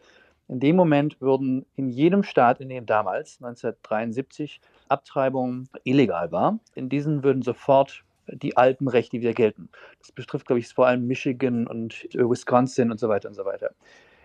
In 0.49 0.61
dem 0.61 0.77
Moment 0.77 1.21
würden 1.21 1.65
in 1.77 1.89
jedem 1.89 2.25
Staat, 2.25 2.61
in 2.61 2.69
dem 2.69 2.87
damals, 2.87 3.39
1973, 3.41 4.61
Abtreibung 4.89 5.69
illegal 5.85 6.33
war, 6.33 6.59
in 6.75 6.89
diesen 6.89 7.23
würden 7.23 7.43
sofort 7.43 8.05
die 8.27 8.57
alten 8.57 8.89
Rechte 8.89 9.21
wieder 9.21 9.35
gelten. 9.35 9.69
Das 10.01 10.13
betrifft, 10.13 10.47
glaube 10.47 10.61
ich, 10.61 10.69
vor 10.69 10.87
allem 10.87 11.07
Michigan 11.07 11.67
und 11.67 12.05
Wisconsin 12.13 12.91
und 12.91 13.01
so 13.01 13.09
weiter 13.09 13.29
und 13.29 13.35
so 13.35 13.45
weiter. 13.45 13.75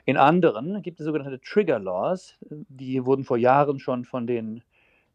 In 0.05 0.17
anderen 0.17 0.81
gibt 0.81 0.99
es 0.99 1.05
sogenannte 1.05 1.41
Trigger 1.41 1.79
Laws, 1.79 2.37
die 2.41 3.05
wurden 3.05 3.25
vor 3.25 3.37
Jahren 3.37 3.79
schon 3.79 4.05
von 4.05 4.25
den 4.25 4.63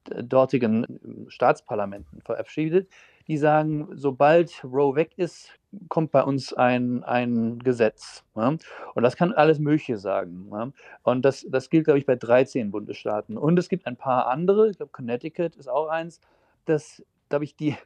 dortigen 0.05 1.27
Staatsparlamenten 1.29 2.21
verabschiedet, 2.23 2.89
die 3.29 3.37
sagen, 3.37 3.89
sobald 3.93 4.65
Roe 4.65 4.97
weg 4.97 5.13
ist, 5.17 5.51
kommt 5.89 6.11
bei 6.11 6.23
uns 6.23 6.53
ein, 6.53 7.05
ein 7.05 7.59
Gesetz. 7.61 8.25
Ja? 8.35 8.49
Und 8.95 9.03
das 9.03 9.17
kann 9.17 9.33
alles 9.33 9.59
Mögliche 9.59 9.97
sagen. 9.97 10.49
Ja? 10.53 10.71
Und 11.05 11.25
das, 11.25 11.47
das 11.49 11.71
gilt, 11.71 11.85
glaube 11.85 11.99
ich, 11.99 12.07
bei 12.07 12.17
13 12.17 12.71
Bundesstaaten. 12.71 13.39
Und 13.39 13.59
es 13.59 13.69
gibt 13.69 13.87
ein 13.87 13.97
paar 13.97 14.27
andere, 14.27 14.71
ich 14.71 14.77
glaube, 14.77 14.93
Connecticut 14.93 15.57
ist 15.57 15.69
auch 15.69 15.89
eins, 15.89 16.21
das, 16.65 17.03
glaube 17.29 17.45
ich, 17.45 17.57
die 17.57 17.77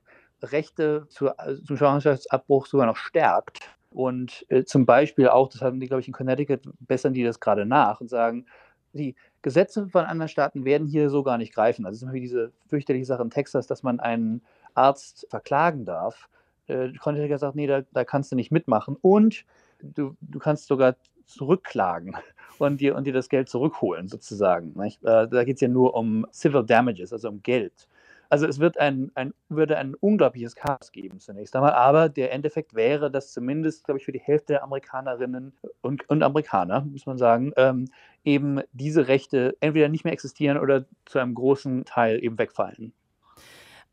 Rechte 0.43 1.07
zu, 1.09 1.31
zum 1.65 1.77
Schwangerschaftsabbruch 1.77 2.67
sogar 2.67 2.87
noch 2.87 2.97
stärkt. 2.97 3.61
Und 3.91 4.45
äh, 4.51 4.65
zum 4.65 4.85
Beispiel 4.85 5.29
auch, 5.29 5.49
das 5.49 5.63
haben 5.63 5.81
die, 5.81 5.87
glaube 5.87 6.01
ich, 6.01 6.09
in 6.09 6.13
Connecticut, 6.13 6.61
bessern 6.81 7.15
die 7.15 7.25
das 7.25 7.41
gerade 7.41 7.65
nach 7.65 8.01
und 8.01 8.09
sagen, 8.09 8.47
die 8.93 9.15
Gesetze 9.43 9.89
von 9.89 10.05
anderen 10.05 10.29
Staaten 10.29 10.65
werden 10.65 10.87
hier 10.87 11.09
so 11.11 11.23
gar 11.23 11.39
nicht 11.39 11.55
greifen. 11.55 11.87
Also 11.87 11.97
es 11.97 12.03
ist 12.03 12.13
wie 12.13 12.21
diese 12.21 12.53
fürchterliche 12.69 13.07
Sache 13.07 13.23
in 13.23 13.31
Texas, 13.31 13.67
dass 13.67 13.83
man 13.83 14.01
einen 14.01 14.43
Arzt 14.75 15.27
verklagen 15.31 15.85
darf. 15.85 16.29
Äh, 16.67 16.93
Connecticut 16.95 17.41
sagt, 17.41 17.57
nee, 17.57 17.67
da, 17.67 17.83
da 17.93 18.05
kannst 18.05 18.33
du 18.33 18.37
nicht 18.37 18.51
mitmachen. 18.51 18.97
Und 19.01 19.45
du, 19.81 20.17
du 20.21 20.39
kannst 20.39 20.67
sogar 20.67 20.97
zurückklagen 21.27 22.17
und 22.59 22.81
dir, 22.81 22.97
und 22.97 23.05
dir 23.05 23.13
das 23.13 23.29
Geld 23.29 23.49
zurückholen, 23.49 24.09
sozusagen. 24.09 24.79
Äh, 24.81 24.93
da 25.03 25.45
geht 25.45 25.57
es 25.57 25.61
ja 25.61 25.69
nur 25.69 25.95
um 25.95 26.27
Civil 26.33 26.65
Damages, 26.65 27.13
also 27.13 27.29
um 27.29 27.43
Geld. 27.43 27.89
Also 28.29 28.47
es 28.47 28.59
wird 28.59 28.79
ein, 28.79 29.11
ein, 29.15 29.35
würde 29.49 29.79
ein 29.79 29.95
unglaubliches 29.95 30.57
Chaos 30.57 30.93
geben 30.93 31.21
zunächst 31.21 31.55
einmal, 31.57 31.73
aber 31.73 32.09
der 32.09 32.33
Endeffekt 32.33 32.75
wäre, 32.75 33.11
dass 33.11 33.33
zumindest, 33.33 33.85
glaube 33.85 33.99
ich, 33.99 34.05
für 34.05 34.13
die 34.13 34.21
Hälfte 34.21 34.55
der 34.55 34.65
Amerikanerinnen 34.65 35.53
und, 35.81 36.09
und 36.09 36.23
Amerikaner, 36.23 36.83
muss 36.83 37.07
man 37.07 37.19
sagen, 37.19 37.53
ähm, 37.57 37.87
eben 38.25 38.61
diese 38.73 39.09
Rechte 39.09 39.57
entweder 39.61 39.89
nicht 39.89 40.05
mehr 40.05 40.13
existieren 40.13 40.59
oder 40.59 40.87
zu 41.05 41.19
einem 41.19 41.35
großen 41.35 41.85
Teil 41.85 42.23
eben 42.23 42.39
wegfallen. 42.39 42.93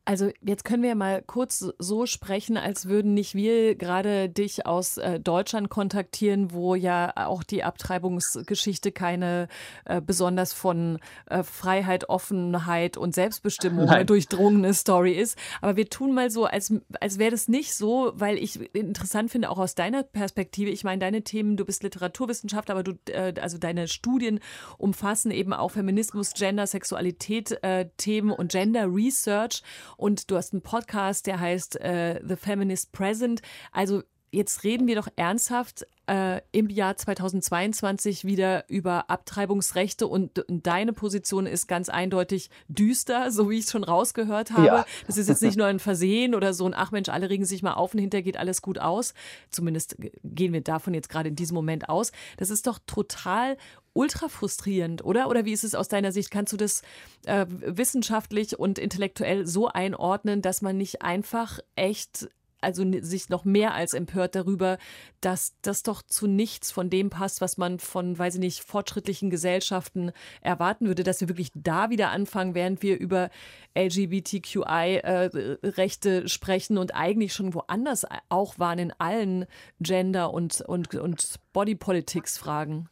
Also 0.05 0.31
jetzt 0.41 0.65
können 0.65 0.83
wir 0.83 0.95
mal 0.95 1.21
kurz 1.21 1.65
so 1.79 2.05
sprechen, 2.05 2.57
als 2.57 2.89
würden 2.89 3.13
nicht 3.13 3.35
wir 3.35 3.75
gerade 3.75 4.27
dich 4.27 4.65
aus 4.65 4.97
äh, 4.97 5.17
Deutschland 5.19 5.69
kontaktieren, 5.69 6.51
wo 6.51 6.75
ja 6.75 7.13
auch 7.15 7.41
die 7.41 7.63
Abtreibungsgeschichte 7.63 8.91
keine 8.91 9.47
äh, 9.85 10.01
besonders 10.01 10.51
von 10.51 10.99
äh, 11.27 11.43
Freiheit, 11.43 12.09
Offenheit 12.09 12.97
und 12.97 13.15
Selbstbestimmung 13.15 13.85
Nein. 13.87 14.05
durchdrungene 14.05 14.73
Story 14.73 15.13
ist. 15.13 15.37
Aber 15.61 15.77
wir 15.77 15.89
tun 15.89 16.13
mal 16.13 16.29
so, 16.29 16.45
als, 16.45 16.73
als 16.99 17.17
wäre 17.17 17.31
das 17.31 17.47
nicht 17.47 17.73
so, 17.73 18.11
weil 18.15 18.37
ich 18.37 18.59
interessant 18.75 19.31
finde, 19.31 19.49
auch 19.49 19.57
aus 19.57 19.73
deiner 19.73 20.03
Perspektive, 20.03 20.69
ich 20.69 20.83
meine, 20.83 20.99
deine 20.99 21.23
Themen, 21.23 21.55
du 21.55 21.63
bist 21.63 21.81
Literaturwissenschaftler, 21.81 22.75
aber 22.75 22.83
du, 22.83 22.93
äh, 23.09 23.33
also 23.39 23.57
deine 23.57 23.87
Studien 23.87 24.41
umfassen 24.77 25.31
eben 25.31 25.53
auch 25.53 25.71
Feminismus, 25.71 26.33
Gender, 26.33 26.67
Sexualität, 26.67 27.63
äh, 27.63 27.87
Themen 27.95 28.31
und 28.31 28.51
Gender 28.51 28.93
Research. 28.93 29.63
Und 30.03 30.29
du 30.29 30.35
hast 30.35 30.51
einen 30.51 30.61
Podcast, 30.61 31.27
der 31.27 31.39
heißt 31.39 31.79
äh, 31.79 32.19
The 32.27 32.35
Feminist 32.35 32.91
Present. 32.91 33.41
Also 33.71 34.03
jetzt 34.33 34.65
reden 34.65 34.85
wir 34.85 34.95
doch 34.95 35.07
ernsthaft 35.15 35.87
äh, 36.07 36.41
im 36.51 36.69
Jahr 36.69 36.97
2022 36.97 38.25
wieder 38.25 38.69
über 38.69 39.09
Abtreibungsrechte 39.09 40.07
und, 40.07 40.39
und, 40.39 40.67
deine 40.67 40.91
Position 40.93 41.45
ist 41.45 41.67
ganz 41.67 41.89
eindeutig 41.89 42.49
düster, 42.67 43.31
so 43.31 43.49
wie 43.49 43.57
ich 43.59 43.65
es 43.65 43.71
schon 43.71 43.83
rausgehört 43.83 44.51
habe. 44.51 44.65
Ja. 44.65 44.85
Das 45.07 45.17
ist 45.17 45.29
jetzt 45.29 45.41
nicht 45.41 45.57
nur 45.57 45.67
ein 45.67 45.79
Versehen 45.79 46.35
oder 46.35 46.53
so 46.53 46.65
ein 46.65 46.73
Ach 46.73 46.91
Mensch, 46.91 47.09
alle 47.09 47.29
regen 47.29 47.45
sich 47.45 47.63
mal 47.63 47.73
auf 47.73 47.93
und 47.93 47.99
hinterher 47.99 48.23
geht 48.23 48.37
alles 48.37 48.61
gut 48.61 48.79
aus. 48.79 49.13
Zumindest 49.49 49.95
gehen 50.23 50.51
wir 50.51 50.61
davon 50.61 50.93
jetzt 50.93 51.09
gerade 51.09 51.29
in 51.29 51.35
diesem 51.35 51.55
Moment 51.55 51.87
aus. 51.87 52.11
Das 52.37 52.49
ist 52.49 52.67
doch 52.67 52.79
total 52.85 53.57
ultra 53.93 54.27
frustrierend, 54.27 55.05
oder? 55.05 55.29
Oder 55.29 55.45
wie 55.45 55.53
ist 55.53 55.63
es 55.63 55.75
aus 55.75 55.87
deiner 55.87 56.11
Sicht? 56.11 56.31
Kannst 56.31 56.51
du 56.51 56.57
das 56.57 56.81
äh, 57.25 57.45
wissenschaftlich 57.47 58.59
und 58.59 58.79
intellektuell 58.79 59.47
so 59.47 59.67
einordnen, 59.67 60.41
dass 60.41 60.61
man 60.61 60.77
nicht 60.77 61.01
einfach 61.01 61.59
echt 61.75 62.27
also 62.63 62.83
sich 63.01 63.29
noch 63.29 63.45
mehr 63.45 63.73
als 63.73 63.93
empört 63.93 64.35
darüber, 64.35 64.77
dass 65.21 65.55
das 65.61 65.83
doch 65.83 66.01
zu 66.01 66.27
nichts 66.27 66.71
von 66.71 66.89
dem 66.89 67.09
passt, 67.09 67.39
was 67.41 67.57
man 67.57 67.79
von, 67.79 68.17
weiß 68.17 68.35
ich 68.35 68.39
nicht, 68.39 68.61
fortschrittlichen 68.61 69.29
Gesellschaften 69.29 70.13
erwarten 70.41 70.87
würde, 70.87 71.03
dass 71.03 71.19
wir 71.21 71.29
wirklich 71.29 71.51
da 71.55 71.89
wieder 71.89 72.09
anfangen, 72.09 72.55
während 72.55 72.81
wir 72.81 72.99
über 72.99 73.29
LGBTQI-Rechte 73.77 76.23
äh, 76.23 76.27
sprechen 76.27 76.77
und 76.77 76.93
eigentlich 76.95 77.33
schon 77.33 77.53
woanders 77.53 78.05
auch 78.29 78.57
waren 78.59 78.79
in 78.79 78.93
allen 78.97 79.45
Gender- 79.79 80.33
und, 80.33 80.61
und, 80.61 80.95
und 80.95 81.39
Body-Politics-Fragen. 81.53 82.89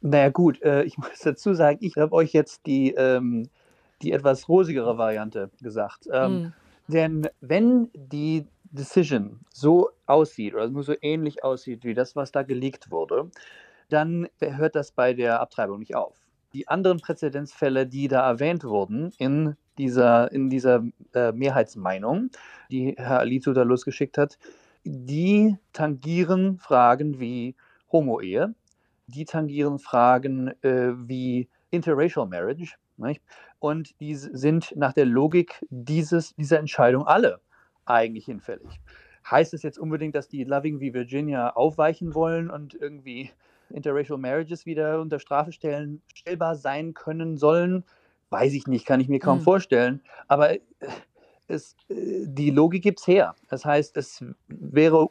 Naja 0.00 0.30
gut, 0.30 0.60
äh, 0.62 0.84
ich 0.84 0.98
muss 0.98 1.18
dazu 1.22 1.54
sagen, 1.54 1.78
ich 1.80 1.96
habe 1.96 2.12
euch 2.12 2.32
jetzt 2.32 2.66
die, 2.66 2.90
ähm, 2.90 3.48
die 4.02 4.12
etwas 4.12 4.48
rosigere 4.48 4.98
Variante 4.98 5.50
gesagt. 5.60 6.06
Mm. 6.06 6.52
Denn 6.88 7.28
wenn 7.40 7.90
die 7.94 8.46
Decision 8.74 9.40
so 9.52 9.90
aussieht 10.06 10.54
oder 10.54 10.68
nur 10.68 10.82
so 10.82 10.94
ähnlich 11.00 11.44
aussieht 11.44 11.84
wie 11.84 11.94
das, 11.94 12.16
was 12.16 12.32
da 12.32 12.42
gelegt 12.42 12.90
wurde, 12.90 13.30
dann 13.88 14.28
hört 14.40 14.74
das 14.74 14.90
bei 14.92 15.14
der 15.14 15.40
Abtreibung 15.40 15.78
nicht 15.78 15.94
auf. 15.94 16.16
Die 16.52 16.68
anderen 16.68 16.98
Präzedenzfälle, 16.98 17.86
die 17.86 18.08
da 18.08 18.28
erwähnt 18.28 18.64
wurden 18.64 19.12
in 19.18 19.56
dieser, 19.78 20.30
in 20.32 20.50
dieser 20.50 20.84
äh, 21.12 21.32
Mehrheitsmeinung, 21.32 22.30
die 22.70 22.94
Herr 22.96 23.20
Alito 23.20 23.52
da 23.52 23.62
losgeschickt 23.62 24.18
hat, 24.18 24.38
die 24.84 25.56
tangieren 25.72 26.58
Fragen 26.58 27.18
wie 27.18 27.56
Homo-Ehe, 27.90 28.54
die 29.06 29.24
tangieren 29.24 29.78
Fragen 29.78 30.48
äh, 30.62 30.92
wie 30.96 31.48
Interracial 31.70 32.26
Marriage. 32.26 32.76
Nicht? 32.96 33.22
Und 33.58 33.98
die 34.00 34.14
sind 34.14 34.72
nach 34.76 34.92
der 34.92 35.06
Logik 35.06 35.64
dieses, 35.70 36.34
dieser 36.36 36.58
Entscheidung 36.60 37.06
alle 37.06 37.40
eigentlich 37.86 38.26
hinfällig. 38.26 38.80
Heißt 39.30 39.54
es 39.54 39.62
jetzt 39.62 39.78
unbedingt, 39.78 40.14
dass 40.14 40.28
die 40.28 40.44
Loving 40.44 40.80
wie 40.80 40.92
Virginia 40.92 41.50
aufweichen 41.50 42.14
wollen 42.14 42.50
und 42.50 42.74
irgendwie 42.74 43.30
Interracial 43.70 44.18
Marriages 44.18 44.66
wieder 44.66 45.00
unter 45.00 45.18
Strafe 45.18 45.52
stellen, 45.52 46.02
stellbar 46.14 46.56
sein 46.56 46.92
können 46.94 47.36
sollen? 47.36 47.84
Weiß 48.30 48.52
ich 48.52 48.66
nicht, 48.66 48.84
kann 48.84 49.00
ich 49.00 49.08
mir 49.08 49.20
kaum 49.20 49.38
mhm. 49.38 49.42
vorstellen. 49.42 50.02
Aber 50.28 50.52
äh, 50.52 50.60
es, 51.48 51.76
äh, 51.88 52.26
die 52.26 52.50
Logik 52.50 52.82
gibt 52.82 53.00
es 53.00 53.06
her. 53.06 53.34
Das 53.48 53.64
heißt, 53.64 53.96
es 53.96 54.24
wäre 54.48 55.08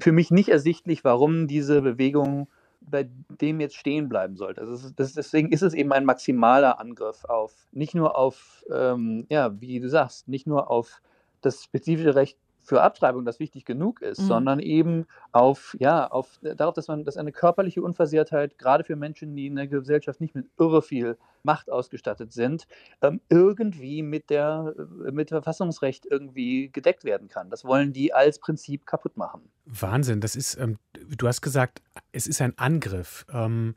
für 0.00 0.12
mich 0.12 0.30
nicht 0.30 0.48
ersichtlich, 0.48 1.04
warum 1.04 1.46
diese 1.46 1.82
Bewegung 1.82 2.48
bei 2.86 3.08
dem 3.40 3.60
jetzt 3.60 3.76
stehen 3.76 4.08
bleiben 4.08 4.36
sollte. 4.36 4.60
Also 4.60 4.90
deswegen 4.90 5.52
ist 5.52 5.62
es 5.62 5.74
eben 5.74 5.92
ein 5.92 6.04
maximaler 6.04 6.78
Angriff 6.78 7.24
auf, 7.24 7.66
nicht 7.72 7.94
nur 7.94 8.16
auf, 8.16 8.64
ähm, 8.70 9.26
ja, 9.30 9.58
wie 9.60 9.80
du 9.80 9.88
sagst, 9.88 10.28
nicht 10.28 10.46
nur 10.46 10.70
auf 10.70 11.00
das 11.44 11.62
spezifische 11.64 12.14
Recht 12.14 12.38
für 12.64 12.82
Abtreibung, 12.82 13.24
das 13.24 13.38
wichtig 13.38 13.64
genug 13.64 14.00
ist, 14.00 14.20
mhm. 14.22 14.26
sondern 14.26 14.58
eben 14.58 15.06
auf, 15.32 15.76
ja, 15.78 16.06
auf 16.06 16.40
darauf, 16.42 16.74
dass 16.74 16.88
man, 16.88 17.04
dass 17.04 17.16
eine 17.16 17.30
körperliche 17.30 17.82
Unversehrtheit, 17.82 18.58
gerade 18.58 18.84
für 18.84 18.96
Menschen, 18.96 19.36
die 19.36 19.46
in 19.46 19.56
der 19.56 19.66
Gesellschaft 19.66 20.20
nicht 20.20 20.34
mit 20.34 20.46
irre 20.58 20.80
viel 20.82 21.18
Macht 21.42 21.70
ausgestattet 21.70 22.32
sind, 22.32 22.66
ähm, 23.02 23.20
irgendwie 23.28 24.02
mit 24.02 24.30
der, 24.30 24.74
mit 25.12 25.28
Verfassungsrecht 25.28 26.06
irgendwie 26.06 26.70
gedeckt 26.72 27.04
werden 27.04 27.28
kann. 27.28 27.50
Das 27.50 27.64
wollen 27.66 27.92
die 27.92 28.14
als 28.14 28.38
Prinzip 28.38 28.86
kaputt 28.86 29.18
machen. 29.18 29.42
Wahnsinn, 29.66 30.20
das 30.20 30.34
ist, 30.34 30.56
ähm, 30.58 30.78
du 30.94 31.28
hast 31.28 31.42
gesagt, 31.42 31.82
es 32.12 32.26
ist 32.26 32.40
ein 32.40 32.56
Angriff. 32.56 33.26
Ähm, 33.30 33.74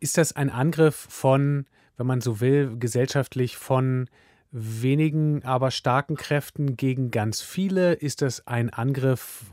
ist 0.00 0.18
das 0.18 0.36
ein 0.36 0.50
Angriff 0.50 1.06
von, 1.08 1.66
wenn 1.96 2.06
man 2.06 2.20
so 2.20 2.40
will, 2.40 2.76
gesellschaftlich 2.78 3.56
von 3.56 4.08
wenigen, 4.52 5.44
aber 5.44 5.70
starken 5.70 6.16
Kräften 6.16 6.76
gegen 6.76 7.10
ganz 7.10 7.40
viele? 7.40 7.92
Ist 7.92 8.22
das 8.22 8.46
ein 8.46 8.70
Angriff 8.70 9.44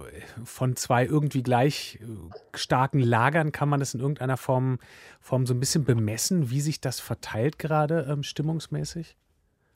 von 0.44 0.76
zwei 0.76 1.06
irgendwie 1.06 1.44
gleich 1.44 2.00
äh, 2.02 2.58
starken 2.58 3.00
Lagern? 3.00 3.52
Kann 3.52 3.70
man 3.70 3.80
das 3.80 3.94
in 3.94 4.00
irgendeiner 4.00 4.38
Form, 4.38 4.80
Form 5.20 5.46
so 5.46 5.54
ein 5.54 5.60
bisschen 5.60 5.86
bemessen, 5.86 6.50
wie 6.50 6.62
sich 6.62 6.82
das 6.82 7.00
verteilt 7.00 7.60
gerade 7.60 8.08
ähm, 8.10 8.24
stimmungsmäßig? 8.24 9.16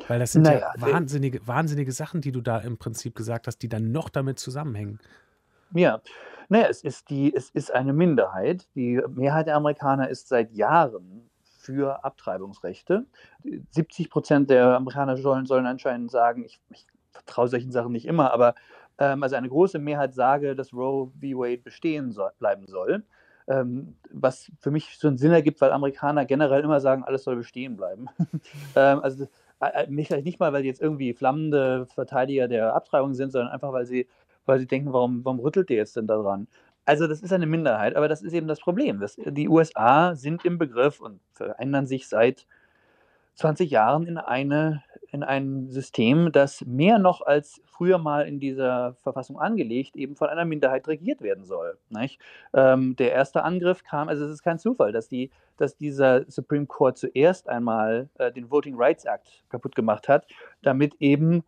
Weil 0.07 0.19
das 0.19 0.31
sind 0.31 0.43
naja, 0.43 0.73
ja 0.75 0.81
wahnsinnige, 0.81 1.45
wahnsinnige 1.45 1.91
Sachen, 1.91 2.21
die 2.21 2.31
du 2.31 2.41
da 2.41 2.57
im 2.57 2.77
Prinzip 2.77 3.15
gesagt 3.15 3.45
hast, 3.45 3.59
die 3.59 3.69
dann 3.69 3.91
noch 3.91 4.09
damit 4.09 4.39
zusammenhängen. 4.39 4.99
Ja, 5.73 6.01
naja, 6.49 6.67
es 6.67 6.83
ist, 6.83 7.09
die, 7.09 7.33
es 7.33 7.49
ist 7.51 7.71
eine 7.71 7.93
Minderheit. 7.93 8.67
Die 8.75 8.99
Mehrheit 9.09 9.47
der 9.47 9.55
Amerikaner 9.55 10.09
ist 10.09 10.27
seit 10.27 10.51
Jahren 10.51 11.30
für 11.61 12.03
Abtreibungsrechte. 12.03 13.05
70 13.71 14.09
Prozent 14.09 14.49
der 14.49 14.75
Amerikaner 14.75 15.17
sollen, 15.17 15.45
sollen 15.45 15.65
anscheinend 15.65 16.11
sagen, 16.11 16.43
ich, 16.43 16.59
ich 16.71 16.85
vertraue 17.11 17.47
solchen 17.47 17.71
Sachen 17.71 17.91
nicht 17.91 18.05
immer, 18.05 18.33
aber 18.33 18.55
ähm, 18.97 19.23
also 19.23 19.35
eine 19.35 19.49
große 19.49 19.79
Mehrheit 19.79 20.13
sage, 20.13 20.55
dass 20.55 20.73
Roe 20.73 21.11
v. 21.19 21.39
Wade 21.39 21.61
bestehen 21.61 22.11
soll, 22.11 22.31
bleiben 22.39 22.67
soll. 22.67 23.03
Ähm, 23.47 23.95
was 24.11 24.51
für 24.59 24.71
mich 24.71 24.97
so 24.97 25.07
einen 25.07 25.17
Sinn 25.17 25.31
ergibt, 25.31 25.61
weil 25.61 25.71
Amerikaner 25.71 26.25
generell 26.25 26.63
immer 26.63 26.79
sagen, 26.79 27.03
alles 27.03 27.23
soll 27.23 27.35
bestehen 27.35 27.75
bleiben. 27.75 28.07
ähm, 28.75 28.99
also 29.01 29.27
äh 29.59 29.87
nicht 29.89 30.39
mal, 30.39 30.53
weil 30.53 30.61
sie 30.61 30.67
jetzt 30.67 30.81
irgendwie 30.81 31.13
flammende 31.13 31.85
Verteidiger 31.87 32.47
der 32.47 32.75
Abtreibung 32.75 33.13
sind, 33.13 33.31
sondern 33.31 33.51
einfach, 33.51 33.73
weil 33.73 33.85
sie, 33.85 34.07
weil 34.45 34.59
sie 34.59 34.67
denken, 34.67 34.93
warum, 34.93 35.25
warum 35.25 35.39
rüttelt 35.39 35.69
ihr 35.69 35.77
jetzt 35.77 35.95
denn 35.95 36.07
daran? 36.07 36.47
Also 36.85 37.07
das 37.07 37.21
ist 37.21 37.31
eine 37.31 37.45
Minderheit, 37.45 37.95
aber 37.95 38.07
das 38.07 38.21
ist 38.21 38.33
eben 38.33 38.47
das 38.47 38.59
Problem. 38.59 38.99
Das, 38.99 39.15
die 39.15 39.47
USA 39.47 40.15
sind 40.15 40.45
im 40.45 40.57
Begriff 40.57 40.99
und 40.99 41.19
verändern 41.33 41.85
sich 41.85 42.07
seit 42.07 42.47
20 43.35 43.69
Jahren 43.69 44.07
in 44.07 44.17
eine 44.17 44.83
in 45.11 45.23
ein 45.23 45.69
System, 45.69 46.31
das 46.31 46.65
mehr 46.65 46.97
noch 46.97 47.21
als 47.21 47.61
früher 47.65 47.97
mal 47.97 48.27
in 48.27 48.39
dieser 48.39 48.93
Verfassung 49.03 49.39
angelegt, 49.39 49.97
eben 49.97 50.15
von 50.15 50.29
einer 50.29 50.45
Minderheit 50.45 50.87
regiert 50.87 51.21
werden 51.21 51.43
soll. 51.43 51.77
Ähm, 52.53 52.95
der 52.95 53.11
erste 53.11 53.43
Angriff 53.43 53.83
kam, 53.83 54.07
also 54.07 54.23
es 54.25 54.31
ist 54.31 54.43
kein 54.43 54.57
Zufall, 54.57 54.93
dass, 54.93 55.09
die, 55.09 55.29
dass 55.57 55.75
dieser 55.75 56.29
Supreme 56.31 56.65
Court 56.65 56.97
zuerst 56.97 57.49
einmal 57.49 58.09
äh, 58.17 58.31
den 58.31 58.49
Voting 58.49 58.75
Rights 58.77 59.03
Act 59.03 59.43
kaputt 59.49 59.75
gemacht 59.75 60.07
hat, 60.07 60.27
damit 60.61 60.95
eben 60.99 61.43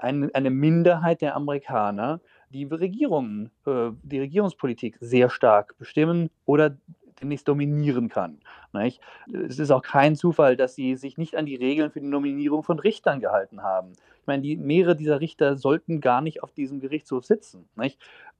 ein, 0.00 0.32
eine 0.34 0.50
Minderheit 0.50 1.22
der 1.22 1.34
Amerikaner 1.34 2.20
die 2.52 2.64
Regierungen, 2.64 3.50
äh, 3.66 3.90
die 4.02 4.20
Regierungspolitik 4.20 4.96
sehr 5.00 5.30
stark 5.30 5.76
bestimmen 5.78 6.30
oder 6.44 6.76
demnächst 7.20 7.48
dominieren 7.48 8.08
kann. 8.08 8.40
Nicht? 8.72 9.00
Es 9.32 9.58
ist 9.58 9.70
auch 9.70 9.82
kein 9.82 10.16
Zufall, 10.16 10.56
dass 10.56 10.74
sie 10.74 10.96
sich 10.96 11.18
nicht 11.18 11.36
an 11.36 11.46
die 11.46 11.54
Regeln 11.54 11.90
für 11.90 12.00
die 12.00 12.08
Nominierung 12.08 12.62
von 12.62 12.78
Richtern 12.78 13.20
gehalten 13.20 13.62
haben. 13.62 13.92
Ich 14.20 14.26
meine, 14.26 14.42
die, 14.42 14.56
mehrere 14.56 14.96
dieser 14.96 15.20
Richter 15.20 15.56
sollten 15.56 16.00
gar 16.00 16.20
nicht 16.20 16.42
auf 16.42 16.52
diesem 16.52 16.80
Gerichtshof 16.80 17.24
sitzen. 17.24 17.68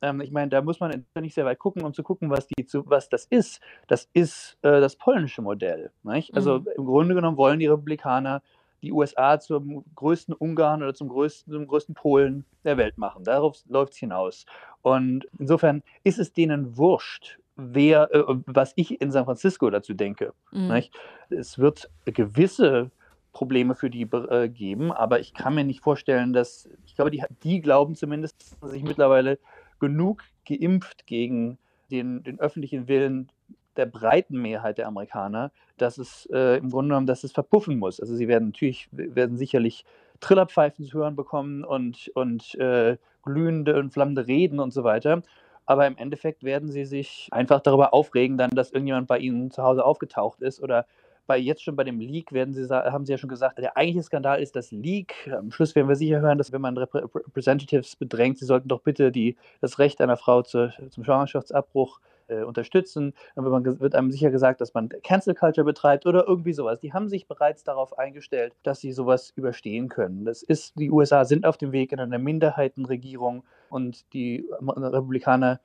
Ähm, 0.00 0.20
ich 0.20 0.30
meine, 0.30 0.48
da 0.48 0.62
muss 0.62 0.80
man 0.80 1.04
nicht 1.20 1.34
sehr 1.34 1.44
weit 1.44 1.58
gucken, 1.58 1.82
um 1.82 1.94
zu 1.94 2.02
gucken, 2.02 2.30
was, 2.30 2.46
die, 2.46 2.66
was 2.86 3.08
das 3.08 3.24
ist. 3.26 3.60
Das 3.88 4.08
ist 4.12 4.58
äh, 4.62 4.80
das 4.80 4.96
polnische 4.96 5.42
Modell. 5.42 5.90
Nicht? 6.02 6.34
Also 6.34 6.60
mhm. 6.60 6.68
im 6.76 6.84
Grunde 6.84 7.14
genommen 7.14 7.36
wollen 7.36 7.58
die 7.58 7.66
Republikaner 7.66 8.42
die 8.82 8.92
USA 8.92 9.38
zum 9.38 9.84
größten 9.94 10.34
Ungarn 10.34 10.82
oder 10.82 10.94
zum 10.94 11.08
größten, 11.08 11.52
zum 11.52 11.66
größten 11.66 11.94
Polen 11.94 12.44
der 12.64 12.76
Welt 12.76 12.98
machen. 12.98 13.24
Darauf 13.24 13.58
läuft 13.68 13.92
es 13.92 13.98
hinaus. 13.98 14.46
Und 14.82 15.26
insofern 15.38 15.82
ist 16.04 16.18
es 16.18 16.32
denen 16.32 16.76
wurscht, 16.76 17.38
wer, 17.56 18.12
äh, 18.12 18.24
was 18.46 18.72
ich 18.76 19.00
in 19.00 19.10
San 19.12 19.24
Francisco 19.24 19.70
dazu 19.70 19.94
denke. 19.94 20.32
Mhm. 20.50 20.82
Es 21.30 21.58
wird 21.58 21.90
gewisse 22.04 22.90
Probleme 23.32 23.74
für 23.74 23.88
die 23.88 24.02
äh, 24.02 24.48
geben, 24.48 24.92
aber 24.92 25.20
ich 25.20 25.32
kann 25.32 25.54
mir 25.54 25.64
nicht 25.64 25.80
vorstellen, 25.80 26.32
dass, 26.32 26.68
ich 26.84 26.94
glaube, 26.94 27.10
die, 27.10 27.24
die 27.42 27.60
glauben 27.60 27.94
zumindest, 27.94 28.56
dass 28.60 28.70
sich 28.70 28.82
mittlerweile 28.82 29.38
genug 29.80 30.22
geimpft 30.46 31.06
gegen 31.06 31.58
den, 31.90 32.22
den 32.22 32.40
öffentlichen 32.40 32.88
Willen 32.88 33.30
der 33.76 33.86
breiten 33.86 34.40
Mehrheit 34.40 34.78
der 34.78 34.86
Amerikaner, 34.86 35.50
dass 35.78 35.98
es 35.98 36.26
äh, 36.32 36.58
im 36.58 36.70
Grunde 36.70 36.90
genommen, 36.90 37.06
dass 37.06 37.24
es 37.24 37.32
verpuffen 37.32 37.78
muss. 37.78 38.00
Also 38.00 38.14
sie 38.14 38.28
werden 38.28 38.48
natürlich, 38.48 38.88
werden 38.92 39.36
sicherlich 39.36 39.84
Trillerpfeifen 40.20 40.84
zu 40.84 40.98
hören 40.98 41.16
bekommen 41.16 41.64
und, 41.64 42.10
und 42.14 42.54
äh, 42.56 42.96
glühende 43.22 43.78
und 43.78 43.92
flammende 43.92 44.26
Reden 44.26 44.60
und 44.60 44.72
so 44.72 44.84
weiter 44.84 45.22
aber 45.66 45.86
im 45.86 45.96
Endeffekt 45.96 46.44
werden 46.44 46.70
sie 46.70 46.84
sich 46.84 47.28
einfach 47.30 47.60
darüber 47.60 47.94
aufregen, 47.94 48.36
dann, 48.36 48.50
dass 48.50 48.72
irgendjemand 48.72 49.08
bei 49.08 49.18
ihnen 49.18 49.50
zu 49.50 49.62
Hause 49.62 49.84
aufgetaucht 49.84 50.42
ist 50.42 50.62
oder 50.62 50.86
bei 51.26 51.38
jetzt 51.38 51.62
schon 51.62 51.76
bei 51.76 51.84
dem 51.84 52.00
Leak 52.00 52.32
werden 52.32 52.52
sie 52.52 52.68
haben 52.68 53.06
sie 53.06 53.12
ja 53.12 53.18
schon 53.18 53.30
gesagt, 53.30 53.58
der 53.58 53.76
eigentliche 53.76 54.02
Skandal 54.02 54.42
ist 54.42 54.56
das 54.56 54.72
Leak. 54.72 55.30
Am 55.32 55.52
Schluss 55.52 55.74
werden 55.76 55.88
wir 55.88 55.94
sicher 55.94 56.20
hören, 56.20 56.36
dass 56.36 56.50
wenn 56.50 56.60
man 56.60 56.76
Representatives 56.76 57.94
bedrängt, 57.94 58.38
sie 58.38 58.44
sollten 58.44 58.68
doch 58.68 58.80
bitte 58.80 59.12
die, 59.12 59.36
das 59.60 59.78
Recht 59.78 60.00
einer 60.00 60.16
Frau 60.16 60.42
zu, 60.42 60.72
zum 60.90 61.04
Schwangerschaftsabbruch 61.04 62.00
äh, 62.28 62.42
unterstützen. 62.42 63.14
Dann 63.34 63.44
wird, 63.44 63.52
man, 63.52 63.80
wird, 63.80 63.94
einem 63.94 64.10
sicher 64.10 64.30
gesagt, 64.30 64.60
dass 64.60 64.74
man 64.74 64.88
Cancel 65.02 65.34
Culture 65.34 65.64
betreibt 65.64 66.06
oder 66.06 66.26
irgendwie 66.26 66.52
sowas. 66.52 66.80
Die 66.80 66.92
haben 66.92 67.08
sich 67.08 67.26
bereits 67.26 67.64
darauf 67.64 67.98
eingestellt, 67.98 68.54
dass 68.62 68.80
sie 68.80 68.92
sowas 68.92 69.32
überstehen 69.36 69.88
können. 69.88 70.24
Das 70.24 70.42
ist, 70.42 70.78
die 70.78 70.90
USA 70.90 71.24
sind 71.24 71.44
auf 71.44 71.56
dem 71.56 71.72
Weg 71.72 71.92
in 71.92 72.00
eine 72.00 72.18
Minderheitenregierung 72.18 73.44
und 73.70 74.12
die 74.12 74.46
Republikaner 74.60 75.60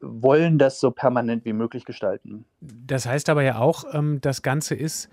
wollen 0.00 0.58
das 0.58 0.80
so 0.80 0.90
permanent 0.90 1.44
wie 1.44 1.52
möglich 1.52 1.84
gestalten. 1.84 2.44
Das 2.60 3.06
heißt 3.06 3.30
aber 3.30 3.42
ja 3.42 3.58
auch, 3.58 3.84
ähm, 3.92 4.20
das 4.20 4.42
Ganze 4.42 4.74
ist 4.74 5.08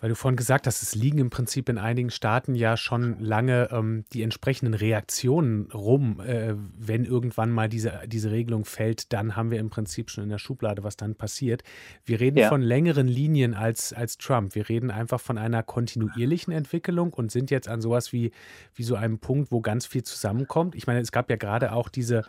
weil 0.00 0.08
du 0.08 0.14
vorhin 0.16 0.36
gesagt 0.36 0.66
hast, 0.66 0.82
es 0.82 0.94
liegen 0.94 1.18
im 1.18 1.30
Prinzip 1.30 1.68
in 1.68 1.78
einigen 1.78 2.10
Staaten 2.10 2.54
ja 2.54 2.76
schon 2.76 3.20
lange 3.20 3.68
ähm, 3.70 4.04
die 4.12 4.22
entsprechenden 4.22 4.74
Reaktionen 4.74 5.70
rum. 5.72 6.20
Äh, 6.20 6.54
wenn 6.78 7.04
irgendwann 7.04 7.50
mal 7.50 7.68
diese, 7.68 8.00
diese 8.06 8.30
Regelung 8.30 8.64
fällt, 8.64 9.12
dann 9.12 9.36
haben 9.36 9.50
wir 9.50 9.60
im 9.60 9.68
Prinzip 9.68 10.10
schon 10.10 10.24
in 10.24 10.30
der 10.30 10.38
Schublade, 10.38 10.82
was 10.82 10.96
dann 10.96 11.14
passiert. 11.14 11.62
Wir 12.04 12.18
reden 12.20 12.38
ja. 12.38 12.48
von 12.48 12.62
längeren 12.62 13.08
Linien 13.08 13.54
als, 13.54 13.92
als 13.92 14.16
Trump. 14.16 14.54
Wir 14.54 14.68
reden 14.68 14.90
einfach 14.90 15.20
von 15.20 15.36
einer 15.36 15.62
kontinuierlichen 15.62 16.52
Entwicklung 16.52 17.12
und 17.12 17.30
sind 17.30 17.50
jetzt 17.50 17.68
an 17.68 17.82
sowas 17.82 18.12
wie, 18.12 18.32
wie 18.74 18.82
so 18.82 18.94
einem 18.94 19.18
Punkt, 19.18 19.52
wo 19.52 19.60
ganz 19.60 19.84
viel 19.84 20.02
zusammenkommt. 20.02 20.74
Ich 20.74 20.86
meine, 20.86 21.00
es 21.00 21.12
gab 21.12 21.28
ja 21.28 21.36
gerade 21.36 21.72
auch 21.72 21.90
diese 21.90 22.22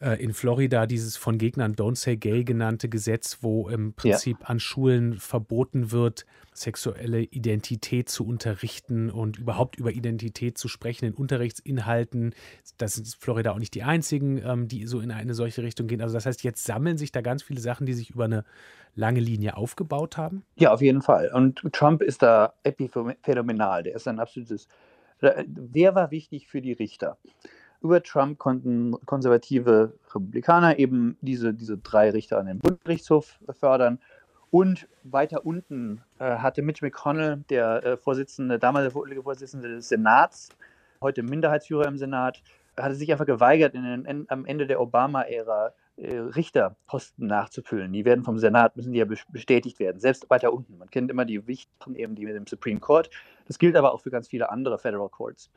äh, 0.00 0.22
in 0.22 0.32
Florida 0.32 0.86
dieses 0.86 1.16
von 1.16 1.38
Gegnern 1.38 1.74
Don't 1.74 1.96
Say 1.96 2.16
Gay 2.16 2.44
genannte 2.44 2.88
Gesetz, 2.88 3.38
wo 3.40 3.68
im 3.68 3.94
Prinzip 3.94 4.38
ja. 4.40 4.46
an 4.46 4.60
Schulen 4.60 5.14
verboten 5.14 5.90
wird, 5.90 6.26
sexuelle 6.52 7.20
Identität 7.20 8.08
zu 8.08 8.26
unterrichten 8.26 9.10
und 9.10 9.38
überhaupt 9.38 9.76
über 9.76 9.92
Identität 9.92 10.58
zu 10.58 10.68
sprechen 10.68 11.06
in 11.06 11.14
Unterrichtsinhalten. 11.14 12.34
Das 12.78 12.94
sind 12.94 13.14
Florida 13.18 13.52
auch 13.52 13.58
nicht 13.58 13.74
die 13.74 13.82
einzigen, 13.82 14.38
ähm, 14.44 14.68
die 14.68 14.86
so 14.86 15.00
in 15.00 15.10
eine 15.10 15.34
solche 15.34 15.62
Richtung 15.62 15.86
gehen. 15.86 16.00
Also 16.00 16.14
das 16.14 16.26
heißt, 16.26 16.42
jetzt 16.42 16.64
sammeln 16.64 16.98
sich 16.98 17.12
da 17.12 17.20
ganz 17.20 17.42
viele 17.42 17.60
Sachen, 17.60 17.86
die 17.86 17.94
sich 17.94 18.10
über 18.10 18.24
eine 18.24 18.44
lange 18.94 19.20
Linie 19.20 19.56
aufgebaut 19.56 20.16
haben. 20.16 20.44
Ja, 20.56 20.72
auf 20.72 20.80
jeden 20.80 21.02
Fall. 21.02 21.30
Und 21.32 21.60
Trump 21.72 22.02
ist 22.02 22.22
da 22.22 22.54
epiphänomenal. 22.62 23.82
Der 23.82 23.94
ist 23.94 24.08
ein 24.08 24.18
absolutes. 24.18 24.68
Wer 25.20 25.94
war 25.94 26.10
wichtig 26.10 26.48
für 26.48 26.60
die 26.60 26.72
Richter? 26.72 27.18
Über 27.82 28.02
Trump 28.02 28.38
konnten 28.38 28.94
konservative 29.06 29.94
Republikaner 30.06 30.78
eben 30.78 31.16
diese, 31.20 31.54
diese 31.54 31.78
drei 31.78 32.10
Richter 32.10 32.38
an 32.38 32.46
den 32.46 32.58
Bundesgerichtshof 32.58 33.38
fördern 33.58 33.98
und 34.50 34.88
weiter 35.02 35.44
unten 35.44 36.02
äh, 36.18 36.36
hatte 36.36 36.62
Mitch 36.62 36.84
McConnell, 36.84 37.44
der 37.50 37.84
äh, 37.84 37.96
Vorsitzende, 37.96 38.58
damalige 38.58 39.22
Vorsitzende 39.22 39.68
des 39.68 39.88
Senats, 39.88 40.48
heute 41.00 41.22
Minderheitsführer 41.22 41.86
im 41.86 41.98
Senat, 41.98 42.42
hatte 42.78 42.94
sich 42.94 43.10
einfach 43.10 43.26
geweigert, 43.26 43.74
den, 43.74 44.26
am 44.28 44.44
Ende 44.44 44.66
der 44.66 44.80
Obama-Ära 44.80 45.72
äh, 45.96 46.16
Richterposten 46.16 47.26
nachzufüllen. 47.26 47.92
Die 47.92 48.04
werden 48.04 48.24
vom 48.24 48.38
Senat, 48.38 48.76
müssen 48.76 48.92
die 48.92 48.98
ja 48.98 49.06
bestätigt 49.30 49.78
werden, 49.78 49.98
selbst 49.98 50.28
weiter 50.30 50.52
unten. 50.52 50.78
Man 50.78 50.90
kennt 50.90 51.10
immer 51.10 51.24
die 51.24 51.46
wichtigen, 51.46 51.94
eben 51.94 52.14
die 52.14 52.26
mit 52.26 52.34
dem 52.34 52.46
Supreme 52.46 52.80
Court. 52.80 53.10
Das 53.46 53.58
gilt 53.58 53.76
aber 53.76 53.92
auch 53.92 54.00
für 54.00 54.10
ganz 54.10 54.28
viele 54.28 54.50
andere 54.50 54.78
Federal 54.78 55.08
Courts. 55.08 55.50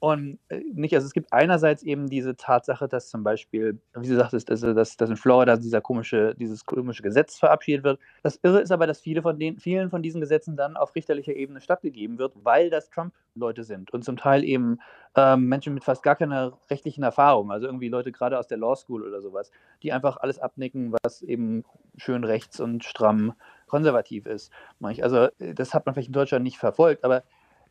Und 0.00 0.38
äh, 0.48 0.62
nicht, 0.72 0.94
also 0.94 1.06
es 1.06 1.12
gibt 1.12 1.30
einerseits 1.30 1.82
eben 1.82 2.08
diese 2.08 2.34
Tatsache, 2.34 2.88
dass 2.88 3.10
zum 3.10 3.22
Beispiel, 3.22 3.78
wie 3.94 4.08
du 4.08 4.16
sagtest, 4.16 4.50
also 4.50 4.72
dass, 4.72 4.96
dass 4.96 5.10
in 5.10 5.16
Florida 5.16 5.58
dieser 5.58 5.82
komische, 5.82 6.34
dieses 6.36 6.64
komische 6.64 7.02
Gesetz 7.02 7.38
verabschiedet 7.38 7.84
wird. 7.84 8.00
Das 8.22 8.40
Irre 8.42 8.62
ist 8.62 8.72
aber, 8.72 8.86
dass 8.86 8.98
viele 8.98 9.20
von 9.20 9.38
den, 9.38 9.58
vielen 9.58 9.90
von 9.90 10.02
diesen 10.02 10.22
Gesetzen 10.22 10.56
dann 10.56 10.78
auf 10.78 10.94
richterlicher 10.94 11.34
Ebene 11.34 11.60
stattgegeben 11.60 12.16
wird, 12.16 12.32
weil 12.42 12.70
das 12.70 12.88
Trump-Leute 12.88 13.62
sind 13.62 13.92
und 13.92 14.02
zum 14.02 14.16
Teil 14.16 14.42
eben 14.42 14.78
ähm, 15.16 15.48
Menschen 15.48 15.74
mit 15.74 15.84
fast 15.84 16.02
gar 16.02 16.16
keiner 16.16 16.58
rechtlichen 16.70 17.02
Erfahrung, 17.02 17.52
also 17.52 17.66
irgendwie 17.66 17.88
Leute 17.88 18.10
gerade 18.10 18.38
aus 18.38 18.46
der 18.46 18.56
Law 18.56 18.76
School 18.76 19.06
oder 19.06 19.20
sowas, 19.20 19.50
die 19.82 19.92
einfach 19.92 20.16
alles 20.16 20.38
abnicken, 20.38 20.94
was 21.02 21.20
eben 21.20 21.62
schön 21.98 22.24
rechts 22.24 22.58
und 22.58 22.84
stramm 22.84 23.34
konservativ 23.66 24.24
ist. 24.24 24.50
Also 24.80 25.28
das 25.38 25.74
hat 25.74 25.84
man 25.84 25.94
vielleicht 25.94 26.08
in 26.08 26.14
Deutschland 26.14 26.42
nicht 26.42 26.58
verfolgt, 26.58 27.04
aber 27.04 27.22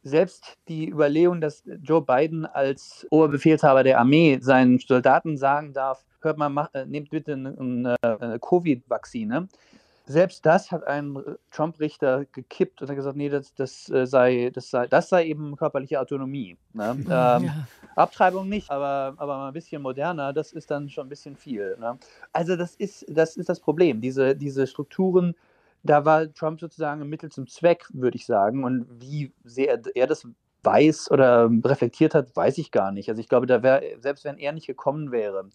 selbst 0.03 0.57
die 0.67 0.89
Überlegung, 0.89 1.41
dass 1.41 1.63
Joe 1.81 2.01
Biden 2.01 2.45
als 2.45 3.05
Oberbefehlshaber 3.09 3.83
der 3.83 3.99
Armee 3.99 4.39
seinen 4.41 4.79
Soldaten 4.79 5.37
sagen 5.37 5.73
darf, 5.73 6.05
hört 6.21 6.37
mal, 6.37 6.49
mach, 6.49 6.73
äh, 6.73 6.85
nehmt 6.85 7.09
bitte 7.09 7.33
eine, 7.33 7.95
eine 8.01 8.39
Covid-Vakzine. 8.39 9.47
Selbst 10.05 10.43
das 10.43 10.71
hat 10.71 10.87
ein 10.87 11.19
Trump-Richter 11.51 12.25
gekippt 12.31 12.81
und 12.81 12.89
hat 12.89 12.95
gesagt, 12.95 13.15
nee, 13.15 13.29
das, 13.29 13.53
das, 13.53 13.89
äh, 13.91 14.07
sei, 14.07 14.49
das, 14.51 14.71
sei, 14.71 14.87
das 14.87 15.07
sei 15.07 15.27
eben 15.27 15.55
körperliche 15.55 15.99
Autonomie. 15.99 16.57
Ne? 16.73 16.97
Ähm, 17.09 17.43
ja. 17.43 17.67
Abtreibung 17.95 18.49
nicht, 18.49 18.71
aber, 18.71 19.13
aber 19.17 19.37
mal 19.37 19.47
ein 19.49 19.53
bisschen 19.53 19.81
moderner, 19.81 20.33
das 20.33 20.51
ist 20.51 20.71
dann 20.71 20.89
schon 20.89 21.05
ein 21.05 21.09
bisschen 21.09 21.35
viel. 21.35 21.77
Ne? 21.79 21.99
Also 22.33 22.55
das 22.55 22.75
ist, 22.75 23.05
das 23.07 23.37
ist 23.37 23.49
das 23.49 23.59
Problem. 23.59 24.01
Diese, 24.01 24.35
diese 24.35 24.65
Strukturen 24.65 25.35
da 25.83 26.05
war 26.05 26.31
Trump 26.33 26.59
sozusagen 26.59 27.01
ein 27.01 27.09
Mittel 27.09 27.31
zum 27.31 27.47
Zweck, 27.47 27.85
würde 27.93 28.17
ich 28.17 28.25
sagen. 28.25 28.63
Und 28.63 28.87
wie 28.99 29.33
sehr 29.43 29.79
er 29.95 30.07
das 30.07 30.27
weiß 30.63 31.11
oder 31.11 31.49
reflektiert 31.63 32.13
hat, 32.13 32.35
weiß 32.35 32.57
ich 32.57 32.71
gar 32.71 32.91
nicht. 32.91 33.09
Also 33.09 33.21
ich 33.21 33.29
glaube, 33.29 33.47
da 33.47 33.63
wäre, 33.63 33.83
selbst 34.01 34.25
wenn 34.25 34.37
er 34.37 34.51
nicht 34.51 34.67
gekommen 34.67 35.11
wäre, 35.11 35.45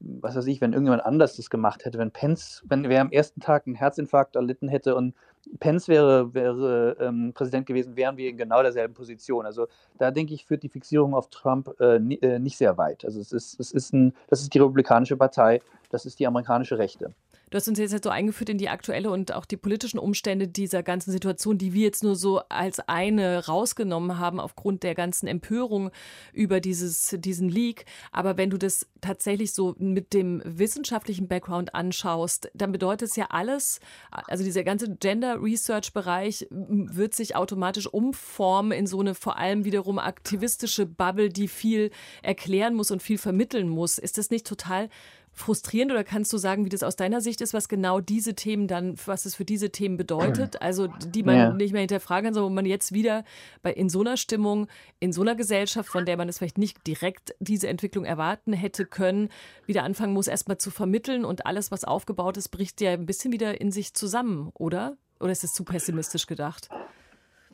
was 0.00 0.36
weiß 0.36 0.46
ich, 0.46 0.60
wenn 0.60 0.72
irgendjemand 0.72 1.04
anders 1.04 1.36
das 1.36 1.48
gemacht 1.48 1.84
hätte, 1.84 1.98
wenn 1.98 2.10
Pence, 2.10 2.62
wenn 2.66 2.84
er 2.84 3.00
am 3.00 3.12
ersten 3.12 3.40
Tag 3.40 3.66
einen 3.66 3.76
Herzinfarkt 3.76 4.36
erlitten 4.36 4.68
hätte 4.68 4.94
und 4.96 5.14
Pence 5.60 5.88
wäre, 5.88 6.34
wäre 6.34 6.96
ähm, 7.00 7.32
Präsident 7.34 7.66
gewesen, 7.66 7.96
wären 7.96 8.16
wir 8.16 8.28
in 8.28 8.36
genau 8.36 8.62
derselben 8.62 8.94
Position. 8.94 9.46
Also 9.46 9.68
da 9.98 10.10
denke 10.10 10.34
ich, 10.34 10.44
führt 10.44 10.62
die 10.62 10.68
Fixierung 10.68 11.14
auf 11.14 11.30
Trump 11.30 11.70
äh, 11.80 11.96
äh, 11.96 12.38
nicht 12.38 12.56
sehr 12.56 12.78
weit. 12.78 13.04
Also 13.04 13.20
es 13.20 13.32
ist, 13.32 13.58
es 13.60 13.72
ist 13.72 13.92
ein, 13.92 14.14
das 14.28 14.40
ist 14.40 14.52
die 14.54 14.58
Republikanische 14.58 15.16
Partei, 15.16 15.60
das 15.90 16.04
ist 16.04 16.18
die 16.18 16.26
amerikanische 16.26 16.78
Rechte. 16.78 17.14
Du 17.52 17.56
hast 17.56 17.68
uns 17.68 17.78
jetzt 17.78 17.92
halt 17.92 18.02
so 18.02 18.08
eingeführt 18.08 18.48
in 18.48 18.56
die 18.56 18.70
aktuelle 18.70 19.10
und 19.10 19.34
auch 19.34 19.44
die 19.44 19.58
politischen 19.58 19.98
Umstände 19.98 20.48
dieser 20.48 20.82
ganzen 20.82 21.12
Situation, 21.12 21.58
die 21.58 21.74
wir 21.74 21.82
jetzt 21.82 22.02
nur 22.02 22.16
so 22.16 22.40
als 22.48 22.80
eine 22.80 23.44
rausgenommen 23.44 24.18
haben 24.18 24.40
aufgrund 24.40 24.82
der 24.82 24.94
ganzen 24.94 25.26
Empörung 25.26 25.90
über 26.32 26.60
dieses, 26.60 27.14
diesen 27.18 27.50
Leak. 27.50 27.84
Aber 28.10 28.38
wenn 28.38 28.48
du 28.48 28.56
das 28.56 28.86
tatsächlich 29.02 29.52
so 29.52 29.74
mit 29.78 30.14
dem 30.14 30.40
wissenschaftlichen 30.46 31.28
Background 31.28 31.74
anschaust, 31.74 32.50
dann 32.54 32.72
bedeutet 32.72 33.10
es 33.10 33.16
ja 33.16 33.26
alles, 33.28 33.80
also 34.10 34.44
dieser 34.44 34.64
ganze 34.64 34.96
Gender 34.96 35.42
Research 35.42 35.92
Bereich 35.92 36.46
wird 36.48 37.12
sich 37.12 37.36
automatisch 37.36 37.86
umformen 37.86 38.72
in 38.72 38.86
so 38.86 38.98
eine 38.98 39.14
vor 39.14 39.36
allem 39.36 39.66
wiederum 39.66 39.98
aktivistische 39.98 40.86
Bubble, 40.86 41.28
die 41.28 41.48
viel 41.48 41.90
erklären 42.22 42.72
muss 42.72 42.90
und 42.90 43.02
viel 43.02 43.18
vermitteln 43.18 43.68
muss. 43.68 43.98
Ist 43.98 44.16
das 44.16 44.30
nicht 44.30 44.46
total 44.46 44.88
frustrierend 45.34 45.92
oder 45.92 46.04
kannst 46.04 46.32
du 46.32 46.38
sagen, 46.38 46.64
wie 46.64 46.68
das 46.68 46.82
aus 46.82 46.96
deiner 46.96 47.20
Sicht 47.20 47.40
ist, 47.40 47.54
was 47.54 47.68
genau 47.68 48.00
diese 48.00 48.34
Themen 48.34 48.68
dann, 48.68 48.94
was 49.06 49.24
es 49.24 49.34
für 49.34 49.44
diese 49.44 49.70
Themen 49.70 49.96
bedeutet? 49.96 50.60
Also 50.60 50.88
die 50.88 51.22
man 51.22 51.36
ja. 51.36 51.52
nicht 51.52 51.72
mehr 51.72 51.80
hinterfragen 51.80 52.26
kann, 52.26 52.34
sondern 52.34 52.52
wo 52.52 52.54
man 52.54 52.66
jetzt 52.66 52.92
wieder 52.92 53.24
bei 53.62 53.72
in 53.72 53.88
so 53.88 54.00
einer 54.00 54.16
Stimmung, 54.16 54.68
in 55.00 55.12
so 55.12 55.22
einer 55.22 55.34
Gesellschaft, 55.34 55.88
von 55.88 56.04
der 56.04 56.16
man 56.16 56.28
es 56.28 56.38
vielleicht 56.38 56.58
nicht 56.58 56.86
direkt 56.86 57.34
diese 57.40 57.68
Entwicklung 57.68 58.04
erwarten 58.04 58.52
hätte 58.52 58.84
können, 58.84 59.30
wieder 59.66 59.84
anfangen 59.84 60.12
muss, 60.12 60.26
erstmal 60.26 60.58
zu 60.58 60.70
vermitteln 60.70 61.24
und 61.24 61.46
alles, 61.46 61.70
was 61.70 61.84
aufgebaut 61.84 62.36
ist, 62.36 62.50
bricht 62.50 62.80
ja 62.80 62.92
ein 62.92 63.06
bisschen 63.06 63.32
wieder 63.32 63.60
in 63.60 63.72
sich 63.72 63.94
zusammen, 63.94 64.50
oder? 64.54 64.96
Oder 65.18 65.32
ist 65.32 65.44
es 65.44 65.54
zu 65.54 65.64
pessimistisch 65.64 66.26
gedacht? 66.26 66.68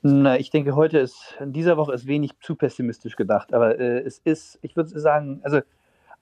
Na, 0.02 0.38
ich 0.38 0.50
denke, 0.50 0.76
heute 0.76 0.98
ist, 0.98 1.36
in 1.40 1.52
dieser 1.52 1.76
Woche 1.76 1.92
ist 1.92 2.06
wenig 2.06 2.38
zu 2.40 2.54
pessimistisch 2.54 3.16
gedacht, 3.16 3.52
aber 3.52 3.78
äh, 3.78 4.00
es 4.00 4.18
ist, 4.18 4.58
ich 4.62 4.76
würde 4.76 4.98
sagen, 4.98 5.40
also 5.42 5.60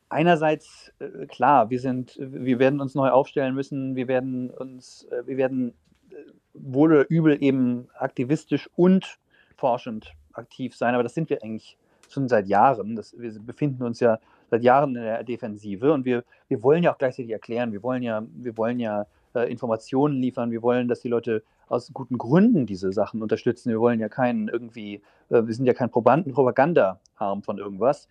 einerseits 0.08 0.92
äh, 0.98 1.26
klar, 1.26 1.70
wir 1.70 1.80
sind, 1.80 2.16
wir 2.18 2.58
werden 2.58 2.80
uns 2.80 2.94
neu 2.94 3.10
aufstellen 3.10 3.54
müssen, 3.54 3.96
wir 3.96 4.08
werden 4.08 4.50
uns, 4.50 5.06
äh, 5.10 5.26
wir 5.26 5.36
werden 5.36 5.74
äh, 6.10 6.14
wohl 6.54 6.92
oder 6.92 7.10
übel 7.10 7.42
eben 7.42 7.88
aktivistisch 7.98 8.68
und 8.76 9.18
forschend 9.56 10.12
aktiv 10.32 10.76
sein, 10.76 10.94
aber 10.94 11.02
das 11.02 11.14
sind 11.14 11.30
wir 11.30 11.42
eigentlich 11.42 11.76
schon 12.08 12.28
seit 12.28 12.46
Jahren. 12.46 12.94
Das, 12.94 13.18
wir 13.18 13.32
befinden 13.40 13.82
uns 13.82 14.00
ja 14.00 14.18
seit 14.50 14.62
Jahren 14.62 14.94
in 14.94 15.02
der 15.02 15.24
Defensive 15.24 15.92
und 15.92 16.04
wir, 16.04 16.24
wir 16.48 16.62
wollen 16.62 16.82
ja 16.82 16.92
auch 16.92 16.98
gleichzeitig 16.98 17.32
erklären, 17.32 17.72
wir 17.72 17.82
wollen 17.82 18.02
ja, 18.02 18.22
wir 18.34 18.56
wollen 18.56 18.78
ja 18.78 19.06
äh, 19.34 19.50
Informationen 19.50 20.20
liefern, 20.20 20.50
wir 20.50 20.62
wollen, 20.62 20.88
dass 20.88 21.00
die 21.00 21.08
Leute 21.08 21.42
aus 21.68 21.90
guten 21.92 22.16
Gründen 22.16 22.64
diese 22.64 22.92
Sachen 22.92 23.22
unterstützen. 23.22 23.70
Wir 23.70 23.80
wollen 23.80 23.98
ja 23.98 24.08
keinen 24.08 24.46
irgendwie, 24.46 25.02
wir 25.28 25.52
sind 25.52 25.66
ja 25.66 25.74
kein 25.74 25.90
Propaganda-Arm 25.90 27.42
von 27.42 27.58
irgendwas. 27.58 28.06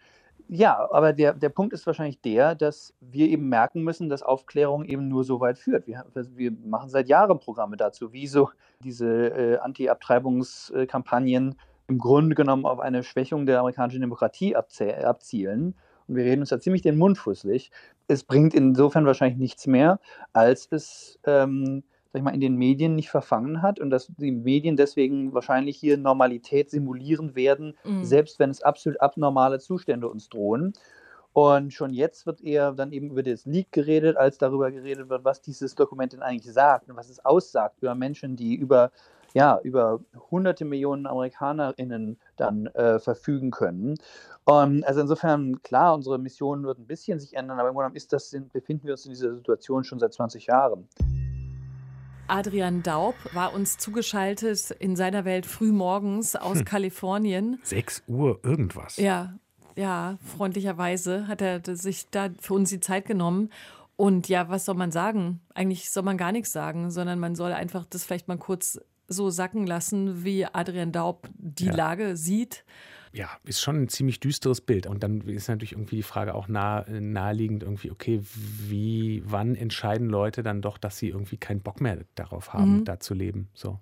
Ja, 0.48 0.88
aber 0.92 1.12
der, 1.14 1.34
der 1.34 1.50
Punkt 1.50 1.74
ist 1.74 1.88
wahrscheinlich 1.88 2.22
der, 2.22 2.54
dass 2.54 2.94
wir 3.00 3.28
eben 3.28 3.50
merken 3.50 3.82
müssen, 3.82 4.10
dass 4.10 4.22
Aufklärung 4.22 4.86
eben 4.86 5.08
nur 5.08 5.24
so 5.24 5.40
weit 5.40 5.58
führt. 5.58 5.88
Wir, 5.88 6.06
wir 6.14 6.52
machen 6.52 6.90
seit 6.90 7.08
Jahren 7.08 7.40
Programme 7.40 7.78
dazu, 7.78 8.14
wie 8.14 8.28
so 8.28 8.50
diese 8.80 9.08
äh, 9.08 9.58
Anti-Abtreibungskampagnen 9.58 11.56
im 11.88 11.98
Grunde 11.98 12.36
genommen 12.36 12.66
auf 12.66 12.80
eine 12.80 13.04
Schwächung 13.04 13.46
der 13.46 13.60
amerikanischen 13.60 14.02
Demokratie 14.02 14.56
abzielen. 14.56 15.76
Und 16.08 16.16
wir 16.16 16.24
reden 16.24 16.42
uns 16.42 16.50
da 16.50 16.60
ziemlich 16.60 16.84
den 16.84 16.98
Mund 16.98 17.18
fusselig. 17.18 17.72
Es 18.08 18.24
bringt 18.24 18.54
insofern 18.54 19.08
wahrscheinlich 19.08 19.40
nichts 19.40 19.66
mehr, 19.66 20.00
als 20.34 20.68
es 20.70 21.20
ähm, 21.26 21.84
sag 22.16 22.20
ich 22.20 22.24
mal, 22.24 22.34
in 22.34 22.40
den 22.40 22.56
Medien 22.56 22.96
nicht 22.96 23.10
verfangen 23.10 23.62
hat 23.62 23.78
und 23.78 23.90
dass 23.90 24.08
die 24.08 24.32
Medien 24.32 24.78
deswegen 24.78 25.34
wahrscheinlich 25.34 25.76
hier 25.76 25.98
Normalität 25.98 26.70
simulieren 26.70 27.36
werden, 27.36 27.76
mhm. 27.84 28.06
selbst 28.06 28.40
wenn 28.40 28.50
es 28.50 28.62
absolut 28.62 29.02
abnormale 29.02 29.60
Zustände 29.60 30.08
uns 30.08 30.30
drohen. 30.30 30.72
Und 31.34 31.74
schon 31.74 31.92
jetzt 31.92 32.26
wird 32.26 32.40
eher 32.40 32.72
dann 32.72 32.94
eben 32.94 33.10
über 33.10 33.22
das 33.22 33.46
Leak 33.46 33.74
geredet, 33.74 34.16
als 34.16 34.38
darüber 34.38 34.72
geredet 34.72 35.10
wird, 35.10 35.26
was 35.26 35.42
dieses 35.42 35.76
Dokument 35.76 36.14
denn 36.14 36.22
eigentlich 36.22 36.54
sagt 36.54 36.90
und 36.90 36.96
was 36.96 37.10
es 37.10 37.26
aussagt 37.26 37.82
über 37.82 37.96
Menschen, 37.96 38.38
die 38.38 38.56
über, 38.56 38.92
ja, 39.34 39.60
über 39.62 40.00
hunderte 40.32 40.64
Millionen 40.64 41.08
AmerikanerInnen 41.08 42.18
dann 42.38 42.68
äh, 42.68 42.98
verfügen 43.00 43.52
können. 43.52 43.96
Um, 44.46 44.86
also 44.86 45.02
insofern, 45.02 45.62
klar, 45.64 45.94
unsere 45.94 46.18
Mission 46.18 46.64
wird 46.64 46.80
ein 46.80 46.88
bisschen 46.88 47.20
sich 47.20 47.36
ändern, 47.36 47.60
aber 47.60 47.68
im 47.68 47.76
Grunde 47.76 47.98
ist 47.98 48.14
das, 48.14 48.34
befinden 48.54 48.86
wir 48.86 48.94
uns 48.94 49.04
in 49.04 49.12
dieser 49.12 49.36
Situation 49.36 49.84
schon 49.84 50.00
seit 50.00 50.14
20 50.14 50.46
Jahren. 50.46 50.88
Adrian 52.28 52.84
Daub 52.84 53.16
war 53.34 53.54
uns 53.54 53.78
zugeschaltet 53.78 54.72
in 54.72 54.96
seiner 54.96 55.26
Welt 55.26 55.46
frühmorgens 55.46 56.36
aus 56.36 56.60
hm. 56.60 56.66
Kalifornien. 56.66 57.60
6 57.64 58.04
Uhr 58.08 58.40
irgendwas. 58.44 58.98
Ja, 58.98 59.36
ja, 59.76 60.18
freundlicherweise 60.38 61.28
hat 61.28 61.42
er 61.42 61.62
sich 61.76 62.10
da 62.10 62.30
für 62.40 62.54
uns 62.54 62.70
die 62.70 62.80
Zeit 62.80 63.06
genommen. 63.06 63.50
Und 63.98 64.28
ja, 64.28 64.50
was 64.50 64.66
soll 64.66 64.76
man 64.76 64.92
sagen? 64.92 65.42
Eigentlich 65.54 65.90
soll 65.90 66.04
man 66.04 66.18
gar 66.18 66.32
nichts 66.32 66.52
sagen, 66.52 66.92
sondern 66.92 67.20
man 67.20 67.36
soll 67.36 67.54
einfach 67.54 67.86
das 67.90 68.04
vielleicht 68.04 68.28
mal 68.28 68.38
kurz 68.38 68.80
so 69.08 69.30
sacken 69.30 69.68
lassen, 69.68 70.24
wie 70.24 70.46
Adrian 70.46 70.92
Daub 70.92 71.30
die 71.38 71.66
ja. 71.66 71.76
Lage 71.76 72.18
sieht 72.18 72.66
ja, 73.16 73.30
ist 73.46 73.62
schon 73.62 73.82
ein 73.82 73.88
ziemlich 73.88 74.20
düsteres 74.20 74.60
Bild. 74.60 74.88
Und 74.88 75.02
dann 75.02 75.22
ist 75.22 75.48
natürlich 75.48 75.72
irgendwie 75.72 75.96
die 75.96 76.04
Frage 76.04 76.36
auch 76.36 76.50
nah, 76.50 76.86
naheliegend 76.90 77.64
irgendwie, 77.64 77.90
okay, 77.90 78.22
wie, 78.68 79.24
wann 79.26 79.56
entscheiden 79.56 80.10
Leute 80.10 80.44
dann 80.44 80.62
doch, 80.62 80.78
dass 80.78 80.98
sie 80.98 81.10
irgendwie 81.10 81.38
keinen 81.38 81.62
Bock 81.62 81.80
mehr 81.80 82.00
darauf 82.16 82.54
haben, 82.54 82.80
mhm. 82.80 82.86
da 82.86 83.00
zu 83.00 83.14
leben? 83.14 83.48
So. 83.54 83.80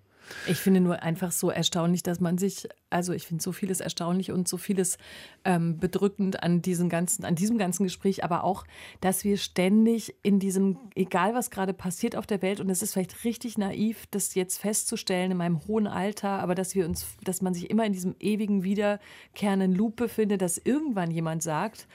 Ich 0.48 0.58
finde 0.58 0.80
nur 0.80 1.02
einfach 1.04 1.32
so 1.32 1.50
erstaunlich, 1.50 2.04
dass 2.04 2.20
man 2.20 2.38
sich, 2.38 2.68
also 2.90 3.14
ich 3.14 3.28
finde 3.28 3.44
so 3.44 3.52
vieles 3.52 3.80
erstaunlich 3.80 4.32
und 4.32 4.48
so 4.48 4.58
vieles 4.58 4.98
ähm, 5.46 5.78
bedrückend 5.78 6.44
an 6.44 6.62
diesem 6.62 6.90
ganzen, 6.90 7.26
an 7.26 7.36
diesem 7.36 7.58
ganzen 7.58 7.84
Gespräch, 7.84 8.24
aber 8.24 8.44
auch, 8.44 8.66
dass 9.02 9.24
wir 9.24 9.38
ständig 9.38 10.16
in 10.24 10.40
diesem, 10.40 10.78
egal 10.96 11.34
was 11.34 11.52
gerade 11.52 11.74
passiert 11.74 12.16
auf 12.16 12.26
der 12.26 12.42
Welt, 12.42 12.60
und 12.60 12.70
es 12.70 12.82
ist 12.82 12.94
vielleicht 12.94 13.24
richtig 13.24 13.58
naiv, 13.58 14.06
das 14.12 14.36
jetzt 14.36 14.58
festzustellen 14.60 15.32
in 15.32 15.38
meinem 15.38 15.66
hohen 15.68 15.88
Alter, 15.88 16.40
aber 16.40 16.56
dass 16.56 16.76
wir 16.76 16.86
uns, 16.86 17.06
dass 17.24 17.42
man 17.42 17.54
sich 17.54 17.70
immer 17.70 17.86
in 17.86 17.94
diesem 17.94 18.16
ewigen 18.20 18.64
wiederkehrenden 18.64 19.74
Loop 19.74 19.96
befindet, 19.96 20.42
dass 20.42 20.58
irgendwann 20.58 21.12
jemand 21.12 21.44
sagt, 21.44 21.88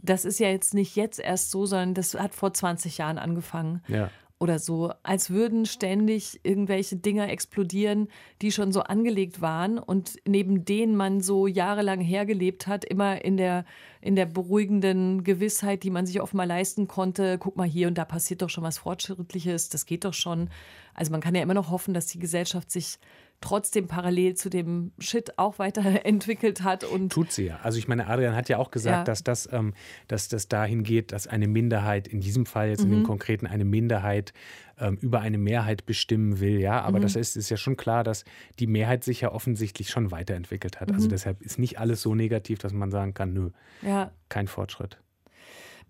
das 0.00 0.24
ist 0.24 0.38
ja 0.38 0.48
jetzt 0.48 0.74
nicht 0.74 0.94
jetzt 0.94 1.18
erst 1.18 1.50
so, 1.50 1.66
sondern 1.66 1.94
das 1.94 2.14
hat 2.14 2.34
vor 2.34 2.52
20 2.52 2.98
Jahren 2.98 3.18
angefangen. 3.18 3.82
Ja 3.88 4.10
oder 4.40 4.58
so, 4.58 4.92
als 5.02 5.30
würden 5.30 5.66
ständig 5.66 6.40
irgendwelche 6.44 6.96
Dinger 6.96 7.28
explodieren, 7.28 8.08
die 8.40 8.52
schon 8.52 8.70
so 8.70 8.82
angelegt 8.82 9.40
waren 9.40 9.78
und 9.78 10.16
neben 10.26 10.64
denen 10.64 10.94
man 10.94 11.20
so 11.20 11.46
jahrelang 11.48 12.00
hergelebt 12.00 12.68
hat, 12.68 12.84
immer 12.84 13.24
in 13.24 13.36
der, 13.36 13.64
in 14.00 14.14
der 14.14 14.26
beruhigenden 14.26 15.24
Gewissheit, 15.24 15.82
die 15.82 15.90
man 15.90 16.06
sich 16.06 16.20
mal 16.32 16.44
leisten 16.44 16.86
konnte, 16.86 17.38
guck 17.38 17.56
mal 17.56 17.66
hier 17.66 17.88
und 17.88 17.98
da 17.98 18.04
passiert 18.04 18.42
doch 18.42 18.50
schon 18.50 18.64
was 18.64 18.78
Fortschrittliches, 18.78 19.70
das 19.70 19.86
geht 19.86 20.04
doch 20.04 20.14
schon. 20.14 20.50
Also 20.94 21.10
man 21.10 21.20
kann 21.20 21.34
ja 21.34 21.42
immer 21.42 21.54
noch 21.54 21.70
hoffen, 21.70 21.92
dass 21.94 22.06
die 22.06 22.18
Gesellschaft 22.20 22.70
sich 22.70 22.98
trotzdem 23.40 23.86
parallel 23.86 24.34
zu 24.34 24.50
dem 24.50 24.92
Shit 24.98 25.38
auch 25.38 25.58
weiterentwickelt 25.58 26.62
hat. 26.62 26.84
Und 26.84 27.12
Tut 27.12 27.32
sie 27.32 27.46
ja. 27.46 27.60
Also 27.62 27.78
ich 27.78 27.86
meine, 27.86 28.08
Adrian 28.08 28.34
hat 28.34 28.48
ja 28.48 28.58
auch 28.58 28.70
gesagt, 28.70 28.96
ja. 28.96 29.04
dass, 29.04 29.22
das, 29.22 29.48
ähm, 29.52 29.74
dass 30.08 30.28
das 30.28 30.48
dahin 30.48 30.82
geht, 30.82 31.12
dass 31.12 31.26
eine 31.26 31.46
Minderheit, 31.46 32.08
in 32.08 32.20
diesem 32.20 32.46
Fall 32.46 32.68
jetzt 32.68 32.80
mhm. 32.80 32.86
in 32.86 32.90
dem 32.90 32.98
mhm. 33.00 33.06
Konkreten 33.06 33.46
eine 33.46 33.64
Minderheit 33.64 34.32
ähm, 34.78 34.98
über 35.00 35.20
eine 35.20 35.38
Mehrheit 35.38 35.86
bestimmen 35.86 36.40
will. 36.40 36.60
Ja, 36.60 36.80
aber 36.82 36.98
mhm. 36.98 37.02
das 37.02 37.16
ist, 37.16 37.36
ist 37.36 37.48
ja 37.48 37.56
schon 37.56 37.76
klar, 37.76 38.04
dass 38.04 38.24
die 38.58 38.66
Mehrheit 38.66 39.04
sich 39.04 39.20
ja 39.20 39.32
offensichtlich 39.32 39.90
schon 39.90 40.10
weiterentwickelt 40.10 40.80
hat. 40.80 40.88
Also 40.88 40.92
mhm. 40.92 40.98
Also 40.98 41.08
deshalb 41.10 41.42
ist 41.42 41.60
nicht 41.60 41.78
alles 41.78 42.02
so 42.02 42.16
negativ, 42.16 42.58
dass 42.58 42.72
man 42.72 42.90
sagen 42.90 43.14
kann, 43.14 43.32
nö, 43.32 43.50
ja. 43.82 44.10
kein 44.28 44.48
Fortschritt. 44.48 44.98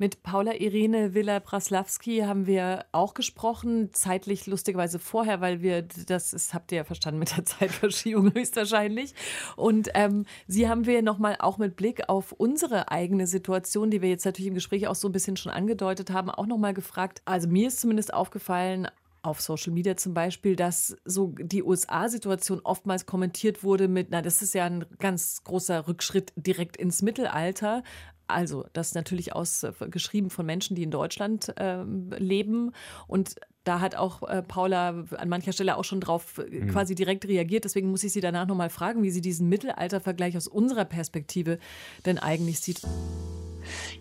Mit 0.00 0.22
Paula 0.22 0.54
Irene 0.54 1.12
Villa-Braslawski 1.12 2.20
haben 2.20 2.46
wir 2.46 2.84
auch 2.92 3.14
gesprochen, 3.14 3.90
zeitlich 3.92 4.46
lustigerweise 4.46 5.00
vorher, 5.00 5.40
weil 5.40 5.60
wir, 5.60 5.82
das 5.82 6.32
ist, 6.32 6.54
habt 6.54 6.70
ihr 6.70 6.78
ja 6.78 6.84
verstanden 6.84 7.18
mit 7.18 7.36
der 7.36 7.44
Zeitverschiebung 7.44 8.32
höchstwahrscheinlich. 8.32 9.12
Und 9.56 9.90
ähm, 9.94 10.24
sie 10.46 10.68
haben 10.68 10.86
wir 10.86 11.02
nochmal 11.02 11.34
auch 11.40 11.58
mit 11.58 11.74
Blick 11.74 12.08
auf 12.08 12.30
unsere 12.30 12.92
eigene 12.92 13.26
Situation, 13.26 13.90
die 13.90 14.00
wir 14.00 14.08
jetzt 14.08 14.24
natürlich 14.24 14.46
im 14.46 14.54
Gespräch 14.54 14.86
auch 14.86 14.94
so 14.94 15.08
ein 15.08 15.12
bisschen 15.12 15.36
schon 15.36 15.50
angedeutet 15.50 16.10
haben, 16.12 16.30
auch 16.30 16.46
nochmal 16.46 16.74
gefragt. 16.74 17.20
Also 17.24 17.48
mir 17.48 17.66
ist 17.66 17.80
zumindest 17.80 18.14
aufgefallen, 18.14 18.86
auf 19.22 19.40
Social 19.40 19.72
Media 19.72 19.96
zum 19.96 20.14
Beispiel, 20.14 20.54
dass 20.54 20.96
so 21.04 21.34
die 21.38 21.64
USA-Situation 21.64 22.60
oftmals 22.62 23.04
kommentiert 23.04 23.64
wurde 23.64 23.88
mit, 23.88 24.10
na, 24.10 24.22
das 24.22 24.42
ist 24.42 24.54
ja 24.54 24.64
ein 24.64 24.86
ganz 25.00 25.42
großer 25.42 25.88
Rückschritt 25.88 26.32
direkt 26.36 26.76
ins 26.76 27.02
Mittelalter. 27.02 27.82
Also, 28.28 28.66
das 28.74 28.88
ist 28.88 28.94
natürlich 28.94 29.34
ausgeschrieben 29.34 30.30
von 30.30 30.44
Menschen, 30.44 30.76
die 30.76 30.82
in 30.82 30.90
Deutschland 30.90 31.54
äh, 31.58 31.82
leben. 31.82 32.72
Und 33.06 33.36
da 33.64 33.80
hat 33.80 33.94
auch 33.94 34.22
äh, 34.22 34.42
Paula 34.42 35.04
an 35.16 35.28
mancher 35.28 35.52
Stelle 35.52 35.76
auch 35.76 35.84
schon 35.84 36.00
drauf 36.00 36.38
äh, 36.38 36.42
mhm. 36.60 36.68
quasi 36.68 36.94
direkt 36.94 37.26
reagiert. 37.26 37.64
Deswegen 37.64 37.90
muss 37.90 38.04
ich 38.04 38.12
sie 38.12 38.20
danach 38.20 38.46
nochmal 38.46 38.70
fragen, 38.70 39.02
wie 39.02 39.10
sie 39.10 39.22
diesen 39.22 39.48
Mittelaltervergleich 39.48 40.36
aus 40.36 40.46
unserer 40.46 40.84
Perspektive 40.84 41.58
denn 42.04 42.18
eigentlich 42.18 42.60
sieht. 42.60 42.82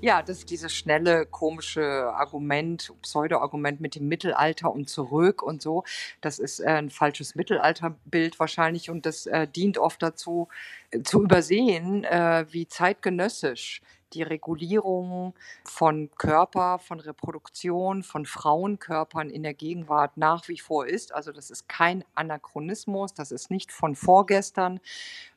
Ja, 0.01 0.21
das 0.21 0.39
ist 0.39 0.49
dieses 0.49 0.73
schnelle, 0.73 1.25
komische 1.25 2.13
Argument, 2.13 2.93
Pseudo-Argument 3.01 3.81
mit 3.81 3.95
dem 3.95 4.07
Mittelalter 4.07 4.71
und 4.71 4.89
zurück 4.89 5.41
und 5.41 5.61
so. 5.61 5.83
Das 6.21 6.39
ist 6.39 6.59
äh, 6.59 6.67
ein 6.67 6.89
falsches 6.89 7.35
Mittelalterbild 7.35 8.39
wahrscheinlich 8.39 8.89
und 8.89 9.05
das 9.05 9.25
äh, 9.25 9.47
dient 9.47 9.77
oft 9.77 10.01
dazu, 10.01 10.47
äh, 10.91 11.01
zu 11.01 11.23
übersehen, 11.23 12.03
äh, 12.03 12.45
wie 12.49 12.67
zeitgenössisch 12.67 13.81
die 14.13 14.23
Regulierung 14.23 15.33
von 15.63 16.09
Körper, 16.17 16.79
von 16.79 16.99
Reproduktion, 16.99 18.03
von 18.03 18.25
Frauenkörpern 18.25 19.29
in 19.29 19.43
der 19.43 19.53
Gegenwart 19.53 20.17
nach 20.17 20.47
wie 20.47 20.57
vor 20.57 20.87
ist. 20.87 21.13
Also 21.13 21.31
das 21.31 21.49
ist 21.49 21.67
kein 21.67 22.03
Anachronismus, 22.15 23.13
das 23.13 23.31
ist 23.31 23.51
nicht 23.51 23.71
von 23.71 23.95
vorgestern, 23.95 24.79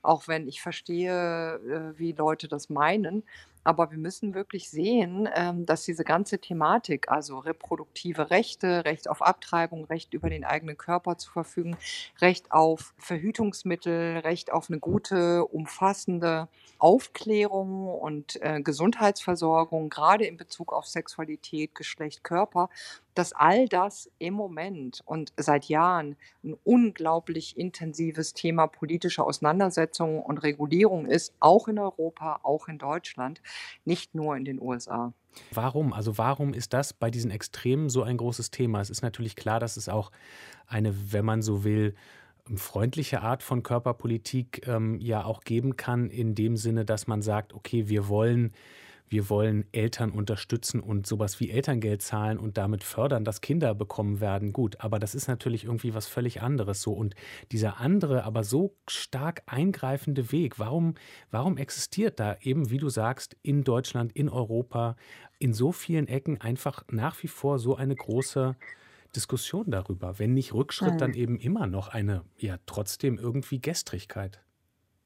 auch 0.02 0.28
wenn 0.28 0.48
ich 0.48 0.62
verstehe, 0.62 1.54
äh, 1.54 1.98
wie 1.98 2.12
Leute 2.12 2.48
das 2.48 2.70
meinen. 2.70 3.24
Aber 3.62 3.90
wir 3.90 3.98
müssen 3.98 4.34
wirklich 4.34 4.70
sehen, 4.70 5.28
ähm, 5.34 5.66
dass 5.66 5.84
diese 5.84 6.04
ganze 6.04 6.38
Thematik, 6.38 7.10
also 7.10 7.38
reproduktive 7.38 8.30
Rechte, 8.30 8.84
Recht 8.84 9.08
auf 9.08 9.22
Abtreibung, 9.22 9.84
Recht 9.84 10.14
über 10.14 10.30
den 10.30 10.44
eigenen 10.44 10.78
Körper 10.78 11.18
zu 11.18 11.30
verfügen, 11.30 11.76
Recht 12.20 12.52
auf 12.52 12.94
Verhütungsmittel, 12.98 14.18
Recht 14.18 14.50
auf 14.52 14.70
eine 14.70 14.78
gute, 14.78 15.44
umfassende 15.44 16.48
Aufklärung 16.78 17.88
und 17.88 18.40
äh, 18.42 18.62
Gesundheitsversorgung, 18.62 19.90
gerade 19.90 20.24
in 20.24 20.38
Bezug 20.38 20.72
auf 20.72 20.86
Sexualität, 20.86 21.74
Geschlecht, 21.74 22.24
Körper, 22.24 22.70
dass 23.14 23.32
all 23.32 23.68
das 23.68 24.10
im 24.18 24.34
Moment 24.34 25.02
und 25.04 25.32
seit 25.36 25.66
Jahren 25.66 26.16
ein 26.44 26.56
unglaublich 26.64 27.56
intensives 27.56 28.34
Thema 28.34 28.66
politischer 28.66 29.26
Auseinandersetzung 29.26 30.22
und 30.22 30.38
Regulierung 30.38 31.06
ist, 31.06 31.34
auch 31.40 31.68
in 31.68 31.78
Europa, 31.78 32.40
auch 32.42 32.68
in 32.68 32.78
Deutschland, 32.78 33.42
nicht 33.84 34.14
nur 34.14 34.36
in 34.36 34.44
den 34.44 34.60
USA. 34.60 35.12
Warum? 35.52 35.92
Also 35.92 36.18
warum 36.18 36.54
ist 36.54 36.72
das 36.72 36.92
bei 36.92 37.10
diesen 37.10 37.30
Extremen 37.30 37.88
so 37.88 38.02
ein 38.02 38.16
großes 38.16 38.50
Thema? 38.50 38.80
Es 38.80 38.90
ist 38.90 39.02
natürlich 39.02 39.36
klar, 39.36 39.60
dass 39.60 39.76
es 39.76 39.88
auch 39.88 40.10
eine, 40.66 41.12
wenn 41.12 41.24
man 41.24 41.42
so 41.42 41.64
will, 41.64 41.94
freundliche 42.56 43.20
Art 43.20 43.42
von 43.42 43.62
Körperpolitik 43.62 44.66
ähm, 44.66 44.98
ja 45.00 45.24
auch 45.24 45.42
geben 45.42 45.76
kann, 45.76 46.10
in 46.10 46.34
dem 46.34 46.56
Sinne, 46.56 46.84
dass 46.84 47.06
man 47.06 47.22
sagt, 47.22 47.54
okay, 47.54 47.88
wir 47.88 48.08
wollen 48.08 48.52
wir 49.10 49.28
wollen 49.28 49.66
Eltern 49.72 50.12
unterstützen 50.12 50.78
und 50.78 51.04
sowas 51.04 51.40
wie 51.40 51.50
Elterngeld 51.50 52.00
zahlen 52.00 52.38
und 52.38 52.56
damit 52.56 52.84
fördern, 52.84 53.24
dass 53.24 53.40
Kinder 53.40 53.74
bekommen 53.74 54.20
werden. 54.20 54.52
Gut, 54.52 54.80
aber 54.80 55.00
das 55.00 55.16
ist 55.16 55.26
natürlich 55.26 55.64
irgendwie 55.64 55.94
was 55.94 56.06
völlig 56.06 56.42
anderes 56.42 56.80
so. 56.80 56.92
Und 56.92 57.16
dieser 57.50 57.80
andere, 57.80 58.22
aber 58.22 58.44
so 58.44 58.76
stark 58.88 59.42
eingreifende 59.46 60.30
Weg, 60.30 60.60
warum, 60.60 60.94
warum 61.32 61.56
existiert 61.56 62.20
da 62.20 62.36
eben, 62.40 62.70
wie 62.70 62.78
du 62.78 62.88
sagst, 62.88 63.36
in 63.42 63.64
Deutschland, 63.64 64.12
in 64.12 64.28
Europa, 64.28 64.94
in 65.40 65.54
so 65.54 65.72
vielen 65.72 66.06
Ecken 66.06 66.40
einfach 66.40 66.84
nach 66.88 67.20
wie 67.24 67.28
vor 67.28 67.58
so 67.58 67.74
eine 67.74 67.96
große 67.96 68.54
Diskussion 69.16 69.72
darüber? 69.72 70.20
Wenn 70.20 70.34
nicht 70.34 70.54
Rückschritt, 70.54 71.00
dann 71.00 71.14
hm. 71.14 71.20
eben 71.20 71.40
immer 71.40 71.66
noch 71.66 71.88
eine, 71.88 72.22
ja, 72.38 72.58
trotzdem 72.66 73.18
irgendwie 73.18 73.60
Gestrigkeit. 73.60 74.40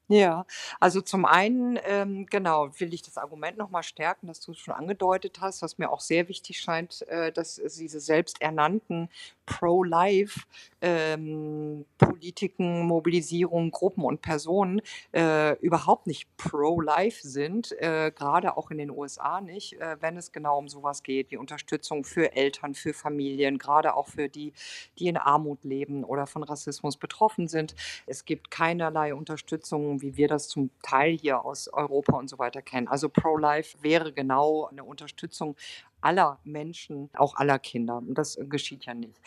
Ja, 0.09 0.45
also 0.81 1.01
zum 1.01 1.25
einen, 1.25 1.79
ähm, 1.87 2.27
genau, 2.27 2.69
will 2.79 2.93
ich 2.93 3.01
das 3.01 3.17
Argument 3.17 3.57
nochmal 3.57 3.83
stärken, 3.83 4.27
das 4.27 4.39
du 4.41 4.53
schon 4.53 4.75
angedeutet 4.75 5.39
hast, 5.41 5.63
was 5.63 5.79
mir 5.79 5.91
auch 5.91 6.01
sehr 6.01 6.29
wichtig 6.29 6.61
scheint, 6.61 7.09
äh, 7.09 7.33
dass 7.33 7.55
diese 7.79 8.01
selbsternannten 8.01 9.09
Pro-Life 9.47 10.41
ähm, 10.83 11.87
Politiken, 11.97 12.87
Mobilisierungen, 12.87 13.71
Gruppen 13.71 14.05
und 14.05 14.21
Personen 14.21 14.83
äh, 15.13 15.57
überhaupt 15.61 16.07
nicht 16.07 16.29
pro-life 16.37 17.27
sind, 17.27 17.73
äh, 17.81 18.11
gerade 18.15 18.57
auch 18.59 18.71
in 18.71 18.77
den 18.79 18.91
USA 18.91 19.41
nicht, 19.41 19.81
äh, 19.81 19.97
wenn 20.01 20.19
es 20.19 20.33
genau 20.33 20.59
um 20.59 20.69
sowas 20.69 21.03
geht, 21.03 21.31
wie 21.31 21.39
Unterstützung 21.39 22.05
für 22.05 22.33
Eltern, 22.37 22.75
für 22.75 22.93
Familien, 22.93 23.57
gerade 23.59 23.95
auch 23.97 24.09
für 24.09 24.29
die, 24.29 24.53
die 24.99 25.09
in 25.09 25.17
Armut 25.17 25.65
leben 25.65 26.05
oder 26.05 26.27
von 26.27 26.43
Rassismus 26.43 26.97
betroffen 26.97 27.49
sind. 27.49 27.75
Es 28.07 28.25
gibt 28.25 28.51
keinerlei 28.51 29.15
Unterstützung, 29.15 29.94
wie 30.03 30.17
wir 30.17 30.29
das 30.29 30.49
zum 30.49 30.71
Teil 30.83 31.17
hier 31.17 31.45
aus 31.45 31.69
Europa 31.69 32.17
und 32.17 32.29
so 32.29 32.39
weiter 32.39 32.63
kennen. 32.63 32.89
Also 32.89 33.09
pro-life 33.09 33.79
wäre 33.83 34.13
genau 34.13 34.67
eine 34.67 34.85
Unterstützung 34.85 35.57
aller 36.05 36.39
Menschen, 36.45 37.09
auch 37.15 37.35
aller 37.37 37.59
Kinder. 37.59 37.97
Und 37.97 38.15
das 38.15 38.39
geschieht 38.49 38.85
ja 38.85 38.95
nicht. 38.95 39.19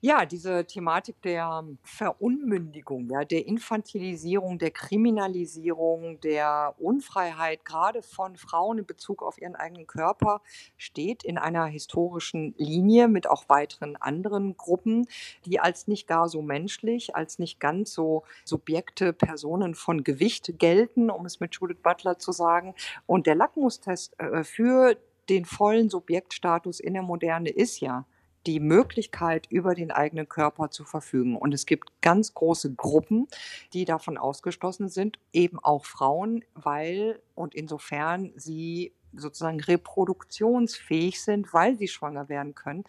Ja, 0.00 0.26
diese 0.26 0.66
Thematik 0.66 1.22
der 1.22 1.64
Verunmündigung, 1.82 3.08
ja, 3.08 3.24
der 3.24 3.46
Infantilisierung, 3.46 4.58
der 4.58 4.72
Kriminalisierung, 4.72 6.20
der 6.20 6.74
Unfreiheit, 6.78 7.64
gerade 7.64 8.02
von 8.02 8.36
Frauen 8.36 8.78
in 8.78 8.86
Bezug 8.86 9.22
auf 9.22 9.40
ihren 9.40 9.54
eigenen 9.54 9.86
Körper, 9.86 10.42
steht 10.76 11.22
in 11.22 11.38
einer 11.38 11.66
historischen 11.66 12.54
Linie 12.58 13.06
mit 13.06 13.28
auch 13.28 13.48
weiteren 13.48 13.96
anderen 13.96 14.56
Gruppen, 14.56 15.06
die 15.46 15.60
als 15.60 15.86
nicht 15.86 16.08
gar 16.08 16.28
so 16.28 16.42
menschlich, 16.42 17.14
als 17.14 17.38
nicht 17.38 17.60
ganz 17.60 17.92
so 17.92 18.24
Subjekte, 18.44 19.12
Personen 19.12 19.74
von 19.76 20.02
Gewicht 20.02 20.58
gelten, 20.58 21.10
um 21.10 21.26
es 21.26 21.38
mit 21.38 21.54
Judith 21.54 21.78
Butler 21.82 22.18
zu 22.18 22.32
sagen. 22.32 22.74
Und 23.06 23.26
der 23.26 23.36
Lackmustest 23.36 24.18
äh, 24.18 24.42
für 24.42 24.96
den 25.28 25.44
vollen 25.44 25.90
Subjektstatus 25.90 26.80
in 26.80 26.94
der 26.94 27.02
Moderne 27.02 27.50
ist 27.50 27.80
ja 27.80 28.06
die 28.46 28.60
Möglichkeit, 28.60 29.46
über 29.50 29.74
den 29.74 29.90
eigenen 29.90 30.28
Körper 30.28 30.70
zu 30.70 30.84
verfügen. 30.84 31.36
Und 31.36 31.54
es 31.54 31.66
gibt 31.66 32.00
ganz 32.02 32.34
große 32.34 32.74
Gruppen, 32.74 33.26
die 33.72 33.84
davon 33.84 34.18
ausgeschlossen 34.18 34.88
sind, 34.88 35.18
eben 35.32 35.58
auch 35.58 35.86
Frauen, 35.86 36.44
weil 36.54 37.22
und 37.34 37.54
insofern 37.54 38.32
sie 38.36 38.92
sozusagen 39.16 39.60
reproduktionsfähig 39.60 41.22
sind, 41.22 41.52
weil 41.52 41.76
sie 41.76 41.88
schwanger 41.88 42.28
werden 42.28 42.54
können. 42.54 42.84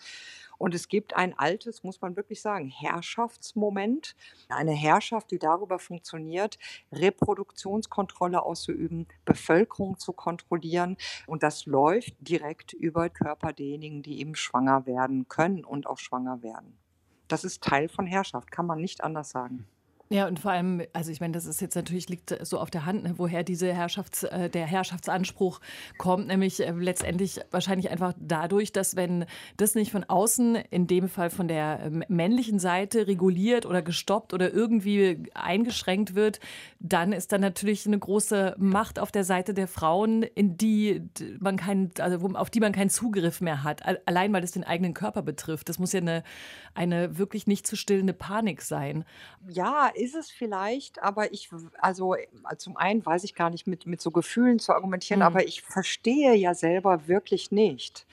Und 0.57 0.73
es 0.73 0.87
gibt 0.87 1.15
ein 1.15 1.37
altes, 1.37 1.83
muss 1.83 2.01
man 2.01 2.15
wirklich 2.15 2.41
sagen, 2.41 2.69
Herrschaftsmoment, 2.69 4.15
eine 4.49 4.71
Herrschaft, 4.71 5.31
die 5.31 5.39
darüber 5.39 5.79
funktioniert, 5.79 6.57
Reproduktionskontrolle 6.91 8.41
auszuüben, 8.41 9.07
Bevölkerung 9.25 9.97
zu 9.99 10.13
kontrollieren. 10.13 10.97
Und 11.27 11.43
das 11.43 11.65
läuft 11.65 12.15
direkt 12.19 12.73
über 12.73 13.09
Körper 13.09 13.53
derjenigen, 13.53 14.01
die 14.01 14.19
eben 14.19 14.35
schwanger 14.35 14.85
werden 14.85 15.27
können 15.27 15.65
und 15.65 15.87
auch 15.87 15.99
schwanger 15.99 16.41
werden. 16.41 16.77
Das 17.27 17.43
ist 17.43 17.63
Teil 17.63 17.89
von 17.89 18.05
Herrschaft, 18.05 18.51
kann 18.51 18.65
man 18.65 18.79
nicht 18.79 19.03
anders 19.03 19.31
sagen. 19.31 19.67
Ja, 20.09 20.27
und 20.27 20.39
vor 20.39 20.51
allem, 20.51 20.83
also 20.93 21.11
ich 21.11 21.19
meine, 21.19 21.33
das 21.33 21.47
ist 21.47 21.61
jetzt 21.61 21.73
natürlich 21.73 22.09
liegt 22.09 22.37
so 22.45 22.59
auf 22.59 22.69
der 22.69 22.85
Hand, 22.85 23.03
ne, 23.03 23.15
woher 23.17 23.43
diese 23.43 23.73
Herrschafts, 23.73 24.21
äh, 24.23 24.51
der 24.51 24.67
Herrschaftsanspruch 24.67 25.59
kommt, 25.97 26.27
nämlich 26.27 26.59
äh, 26.61 26.71
letztendlich 26.71 27.41
wahrscheinlich 27.49 27.89
einfach 27.89 28.13
dadurch, 28.19 28.71
dass 28.71 28.95
wenn 28.95 29.25
das 29.57 29.73
nicht 29.73 29.91
von 29.91 30.03
außen, 30.03 30.57
in 30.69 30.85
dem 30.85 31.09
Fall 31.09 31.31
von 31.31 31.47
der 31.47 31.79
äh, 31.85 31.89
männlichen 32.07 32.59
Seite 32.59 33.07
reguliert 33.07 33.65
oder 33.65 33.81
gestoppt 33.81 34.35
oder 34.35 34.53
irgendwie 34.53 35.23
eingeschränkt 35.33 36.13
wird, 36.13 36.39
dann 36.79 37.11
ist 37.11 37.31
da 37.31 37.39
natürlich 37.39 37.87
eine 37.87 37.97
große 37.97 38.55
Macht 38.59 38.99
auf 38.99 39.11
der 39.11 39.23
Seite 39.23 39.55
der 39.55 39.67
Frauen, 39.67 40.21
in 40.21 40.55
die 40.55 41.01
man 41.39 41.57
keinen, 41.57 41.89
also 41.97 42.23
auf 42.35 42.51
die 42.51 42.59
man 42.59 42.73
keinen 42.73 42.91
Zugriff 42.91 43.41
mehr 43.41 43.63
hat, 43.63 43.81
allein 44.07 44.31
weil 44.33 44.43
es 44.43 44.51
den 44.51 44.63
eigenen 44.63 44.93
Körper 44.93 45.23
betrifft. 45.23 45.67
Das 45.67 45.79
muss 45.79 45.93
ja 45.93 46.01
eine, 46.01 46.23
eine 46.75 47.17
wirklich 47.17 47.47
nicht 47.47 47.65
zu 47.65 47.75
stillende 47.75 48.13
Panik 48.13 48.61
sein. 48.61 49.03
Ja, 49.47 49.89
ist 49.95 50.15
es 50.15 50.29
vielleicht, 50.29 51.01
aber 51.01 51.33
ich, 51.33 51.49
also 51.79 52.15
äh, 52.15 52.27
zum 52.57 52.77
einen 52.77 53.05
weiß 53.05 53.23
ich 53.23 53.35
gar 53.35 53.49
nicht 53.49 53.67
mit, 53.67 53.85
mit 53.85 54.01
so 54.01 54.11
Gefühlen 54.11 54.59
zu 54.59 54.73
argumentieren, 54.73 55.19
mhm. 55.19 55.25
aber 55.25 55.47
ich 55.47 55.61
verstehe 55.61 56.33
ja 56.35 56.53
selber 56.53 57.07
wirklich 57.07 57.51
nicht, 57.51 58.05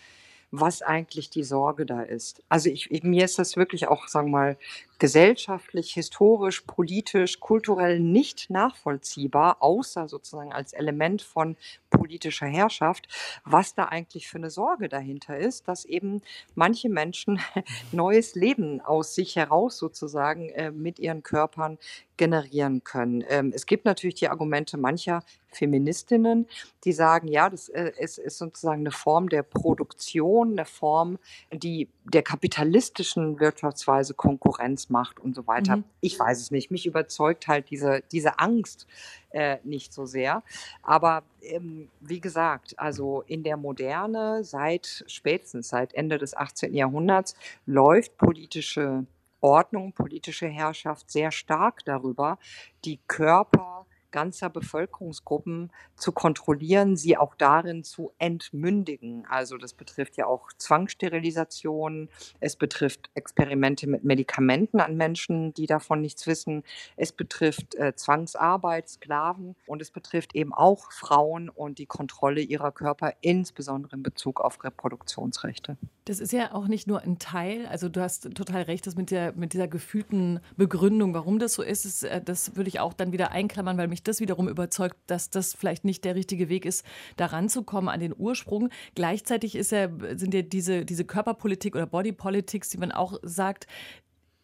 was 0.51 0.83
eigentlich 0.83 1.31
die 1.31 1.45
Sorge 1.45 1.87
da 1.87 2.03
ist. 2.03 2.43
Also 2.49 2.69
ich, 2.69 2.91
ich, 2.91 3.03
mir 3.03 3.25
ist 3.25 3.39
das 3.39 3.57
wirklich 3.57 3.89
auch, 3.89 4.09
sagen 4.09 4.29
wir 4.29 4.39
mal, 4.39 4.57
gesellschaftlich, 5.03 5.95
historisch, 5.95 6.61
politisch, 6.61 7.41
kulturell 7.41 7.99
nicht 7.99 8.51
nachvollziehbar, 8.51 9.57
außer 9.59 10.07
sozusagen 10.07 10.53
als 10.53 10.75
Element 10.75 11.23
von 11.23 11.57
politischer 11.91 12.47
Herrschaft, 12.47 13.09
was 13.45 13.75
da 13.75 13.87
eigentlich 13.87 14.29
für 14.29 14.39
eine 14.39 14.51
Sorge 14.51 14.89
dahinter 14.89 15.37
ist, 15.37 15.67
dass 15.67 15.85
eben 15.85 16.23
manche 16.55 16.89
Menschen 16.89 17.41
neues 17.91 18.37
Leben 18.37 18.81
aus 18.81 19.17
sich 19.17 19.35
heraus 19.35 19.77
sozusagen 19.77 20.51
äh, 20.51 20.71
mit 20.71 21.01
ihren 21.01 21.25
Körpern 21.25 21.79
generieren 22.17 22.85
können. 22.85 23.25
Ähm, 23.29 23.53
es 23.53 23.67
gibt 23.67 23.85
natürlich 23.85 24.15
die 24.15 24.29
Argumente 24.29 24.77
mancher 24.77 25.25
Feministinnen, 25.49 26.47
die 26.85 26.93
sagen, 26.93 27.27
ja, 27.27 27.51
das 27.51 27.69
äh, 27.69 27.91
ist, 27.99 28.19
ist 28.19 28.39
sozusagen 28.39 28.83
eine 28.83 28.93
Form 28.93 29.29
der 29.29 29.43
Produktion, 29.43 30.53
eine 30.53 30.65
Form, 30.65 31.19
die 31.53 31.89
der 32.05 32.23
kapitalistischen 32.23 33.39
Wirtschaftsweise 33.39 34.15
Konkurrenz 34.15 34.91
macht 34.91 35.21
und 35.21 35.35
so 35.35 35.47
weiter. 35.47 35.77
Mhm. 35.77 35.85
Ich 36.01 36.19
weiß 36.19 36.41
es 36.41 36.51
nicht. 36.51 36.71
Mich 36.71 36.87
überzeugt 36.87 37.47
halt 37.47 37.71
diese, 37.71 38.03
diese 38.11 38.39
Angst 38.39 38.87
äh, 39.31 39.59
nicht 39.65 39.93
so 39.93 40.05
sehr. 40.05 40.43
Aber 40.83 41.23
ähm, 41.43 41.89
wie 42.01 42.21
gesagt, 42.21 42.79
also 42.79 43.23
in 43.27 43.45
der 43.45 43.57
Moderne, 43.57 44.43
seit 44.43 45.05
spätestens 45.07 45.69
seit 45.69 45.95
Ende 45.95 46.19
des 46.19 46.37
18. 46.37 46.75
Jahrhunderts, 46.75 47.37
läuft 47.67 48.17
politische 48.17 49.07
Ordnung, 49.41 49.93
politische 49.93 50.47
Herrschaft 50.47 51.11
sehr 51.11 51.33
stark 51.33 51.85
darüber, 51.85 52.39
die 52.85 52.99
Körper 53.07 53.87
ganzer 54.13 54.51
Bevölkerungsgruppen 54.51 55.73
zu 55.97 56.13
kontrollieren, 56.13 56.97
sie 56.97 57.17
auch 57.17 57.35
darin 57.35 57.83
zu 57.83 58.13
entmündigen. 58.19 59.27
Also 59.29 59.57
das 59.57 59.75
betrifft 59.75 60.17
ja 60.17 60.27
auch 60.27 60.53
Zwangssterilisation, 60.57 62.09
es 62.41 62.57
betrifft 62.57 63.11
Experimente 63.15 63.89
mit 63.89 64.05
Medikamenten 64.05 64.81
an 64.81 64.97
Menschen, 64.97 65.55
die 65.55 65.67
davon 65.67 66.01
nichts 66.01 66.27
wissen, 66.27 66.63
es 66.97 67.13
betrifft 67.13 67.75
äh, 67.75 67.95
Zwangsarbeit, 67.97 68.89
Sklaven 68.89 69.57
und 69.67 69.83
es 69.83 69.91
betrifft 69.91 70.35
eben 70.35 70.53
auch 70.55 70.93
Frauen 70.93 71.49
und 71.49 71.79
die 71.79 71.87
Kontrolle 71.87 72.41
ihrer 72.41 72.73
Körper, 72.73 73.15
insbesondere 73.23 73.97
in 73.97 74.03
Bezug 74.03 74.41
auf 74.41 74.63
Reproduktionsrechte. 74.63 75.77
Das 76.05 76.19
ist 76.19 76.33
ja 76.33 76.53
auch 76.53 76.67
nicht 76.67 76.89
nur 76.89 77.03
ein 77.03 77.19
Teil, 77.19 77.67
also 77.67 77.89
du 77.89 78.01
hast 78.01 78.35
total 78.35 78.63
recht, 78.63 78.87
das 78.87 78.97
mit, 78.97 79.11
der, 79.13 79.35
mit 79.35 79.53
dieser 79.53 79.69
gefühlten 79.69 80.41
Begründung, 80.57 81.15
warum 81.15 81.39
das 81.39 81.55
so 81.55 81.63
ist, 81.63 81.85
ist, 81.85 82.03
äh, 82.03 82.21
das 82.21 82.57
würde 82.57 82.69
ich 82.69 82.81
auch 82.81 82.93
dann 82.93 83.13
wieder 83.13 83.31
einklammern, 83.31 83.79
weil 83.79 83.89
mich 83.89 84.03
das 84.03 84.21
wiederum 84.21 84.49
überzeugt, 84.49 84.97
dass 85.07 85.31
das 85.31 85.55
vielleicht 85.55 85.85
nicht 85.85 86.05
der 86.05 86.15
richtige 86.17 86.49
Weg 86.49 86.65
ist, 86.65 86.85
da 87.17 87.27
ranzukommen 87.27 87.89
an 87.89 88.01
den 88.01 88.15
Ursprung. 88.17 88.71
Gleichzeitig 88.95 89.55
ist 89.55 89.71
ja, 89.71 89.89
sind 90.17 90.35
ja 90.35 90.43
diese, 90.43 90.85
diese 90.85 91.05
Körperpolitik 91.05 91.77
oder 91.77 91.87
Body 91.87 92.13
Politics, 92.13 92.69
die 92.71 92.79
man 92.79 92.91
auch 92.91 93.19
sagt, 93.23 93.67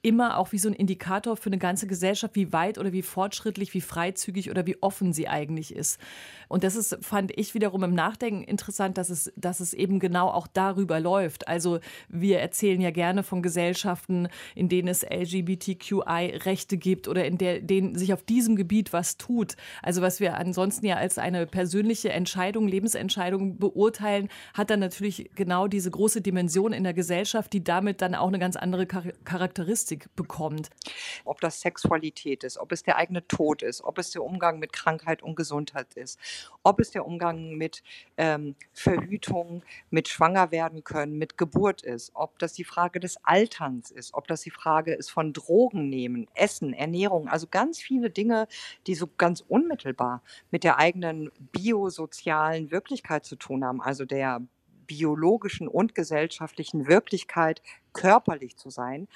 immer 0.03 0.39
auch 0.39 0.53
wie 0.53 0.59
so 0.59 0.69
ein 0.69 0.75
Indikator 0.75 1.37
für 1.37 1.49
eine 1.49 1.59
ganze 1.59 1.89
Gesellschaft, 1.89 2.37
wie 2.37 2.53
weit 2.53 2.79
oder 2.79 2.93
wie 2.93 3.03
fortschrittlich, 3.03 3.75
wie 3.75 3.81
freizügig 3.81 4.51
oder 4.51 4.65
wie 4.67 4.81
offen 4.81 5.13
sie 5.13 5.29
eigentlich 5.29 5.75
ist. 5.75 6.01
Und 6.47 6.63
das 6.63 6.77
ist, 6.77 6.99
fand 7.01 7.37
ich 7.37 7.55
wiederum 7.55 7.83
im 7.83 7.95
Nachdenken 7.95 8.45
interessant, 8.45 8.97
dass 8.97 9.11
es, 9.11 9.33
dass 9.37 9.59
es 9.61 9.75
eben 9.75 9.99
genau 9.99 10.29
auch 10.29 10.47
darüber 10.47 11.01
läuft. 11.01 11.49
Also 11.49 11.81
wir 12.09 12.39
erzählen 12.39 12.81
ja 12.81 12.91
gerne 12.91 13.25
von 13.25 13.43
Gesellschaften, 13.43 14.29
in 14.55 14.69
denen 14.69 14.87
es 14.87 15.03
LGBTQI-Rechte 15.03 16.79
gibt 16.79 17.09
oder 17.09 17.25
in 17.25 17.37
der, 17.37 17.61
denen 17.61 17.97
sich 17.97 18.13
auf 18.13 18.23
diesem 18.23 18.55
Gebiet 18.55 18.93
was 18.93 19.19
tut. 19.19 19.57
Also 19.83 20.01
was 20.01 20.21
wir 20.21 20.37
ansonsten 20.37 20.87
ja 20.87 20.97
als 20.97 21.19
eine 21.19 21.47
persönliche 21.47 22.13
Entscheidung, 22.13 22.69
Lebensentscheidung 22.69 23.59
beurteilen, 23.59 24.29
hat 24.55 24.71
dann 24.71 24.81
natürlich 24.81 25.31
genau 25.35 25.67
diese 25.67 25.91
große 25.91 26.21
Dimension 26.21 26.73
in 26.73 26.85
der 26.85 26.95
Gesellschaft, 26.95 27.53
die 27.53 27.65
damit 27.65 28.01
dann 28.01 28.15
auch 28.15 28.29
eine 28.29 28.39
ganz 28.39 28.55
andere 28.55 28.87
Charakteristik 28.87 29.88
Diagnostik 29.89 30.15
bekommt. 30.15 30.71
Ob 31.25 31.41
das 31.41 31.61
Sexualität 31.61 32.45
ist, 32.45 32.59
ob 32.59 32.73
es 32.73 32.83
der 32.83 32.97
eigene 32.97 33.27
Tod 33.27 33.63
ist, 33.63 33.83
ob 33.83 33.99
es 33.99 34.11
der 34.11 34.23
Umgang 34.23 34.59
mit 34.59 34.73
Krankheit 34.73 35.23
und 35.23 35.37
Gesundheit 35.37 35.95
ist, 35.95 36.19
ob 36.63 36.81
es 36.81 36.91
der 36.91 37.07
Umgang 37.07 37.55
mit 37.55 37.83
ähm, 38.17 38.55
Verhütung, 38.73 39.63
mit 39.91 40.09
Schwanger 40.09 40.51
werden 40.51 40.85
können, 40.85 41.19
mit 41.19 41.39
Geburt 41.39 41.83
ist, 41.83 42.13
ob 42.15 42.39
das 42.39 42.53
die 42.53 42.65
Frage 42.65 43.01
des 43.01 43.19
Alterns 43.25 43.91
ist, 43.91 44.15
ob 44.15 44.27
das 44.29 44.43
die 44.43 44.51
Frage 44.51 44.95
ist 44.95 45.11
von 45.11 45.33
Drogen 45.33 45.89
nehmen, 45.89 46.27
Essen, 46.35 46.73
Ernährung, 46.73 47.29
also 47.29 47.47
ganz 47.51 47.79
viele 47.79 48.11
Dinge, 48.11 48.49
die 48.87 48.95
so 48.95 49.09
ganz 49.17 49.45
unmittelbar 49.49 50.23
mit 50.51 50.65
der 50.65 50.79
eigenen 50.79 51.31
biosozialen 51.53 52.71
Wirklichkeit 52.71 53.25
zu 53.25 53.37
tun 53.37 53.65
haben, 53.65 53.81
also 53.81 54.05
der 54.05 54.43
biologischen 54.89 55.69
und 55.69 55.95
gesellschaftlichen 55.95 56.89
Wirklichkeit 56.89 57.63
körperlich 57.93 58.57
zu 58.57 58.71
sein 58.71 59.07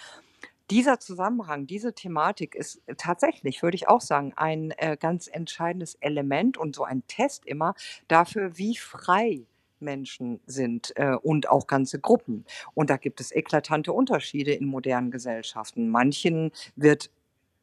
dieser 0.71 1.01
Zusammenhang, 1.01 1.67
diese 1.67 1.95
Thematik 1.95 2.55
ist 2.55 2.81
tatsächlich, 2.97 3.63
würde 3.63 3.75
ich 3.75 3.89
auch 3.89 4.01
sagen, 4.01 4.33
ein 4.37 4.73
äh, 4.79 4.97
ganz 4.99 5.29
entscheidendes 5.29 5.97
Element 5.97 6.57
und 6.57 6.75
so 6.75 6.85
ein 6.85 7.03
Test 7.07 7.47
immer 7.47 7.75
dafür, 8.09 8.57
wie 8.57 8.77
frei 8.77 9.47
Menschen 9.83 10.41
sind 10.47 10.93
äh, 10.97 11.15
und 11.15 11.51
auch 11.51 11.67
ganze 11.67 11.99
Gruppen. 11.99 12.45
Und 12.75 12.89
da 12.89 12.97
gibt 12.97 13.21
es 13.21 13.33
eklatante 13.33 13.93
Unterschiede 13.93 14.53
in 14.53 14.67
modernen 14.67 15.11
Gesellschaften. 15.11 15.91
Manchen 15.91 16.53
wird 16.77 17.11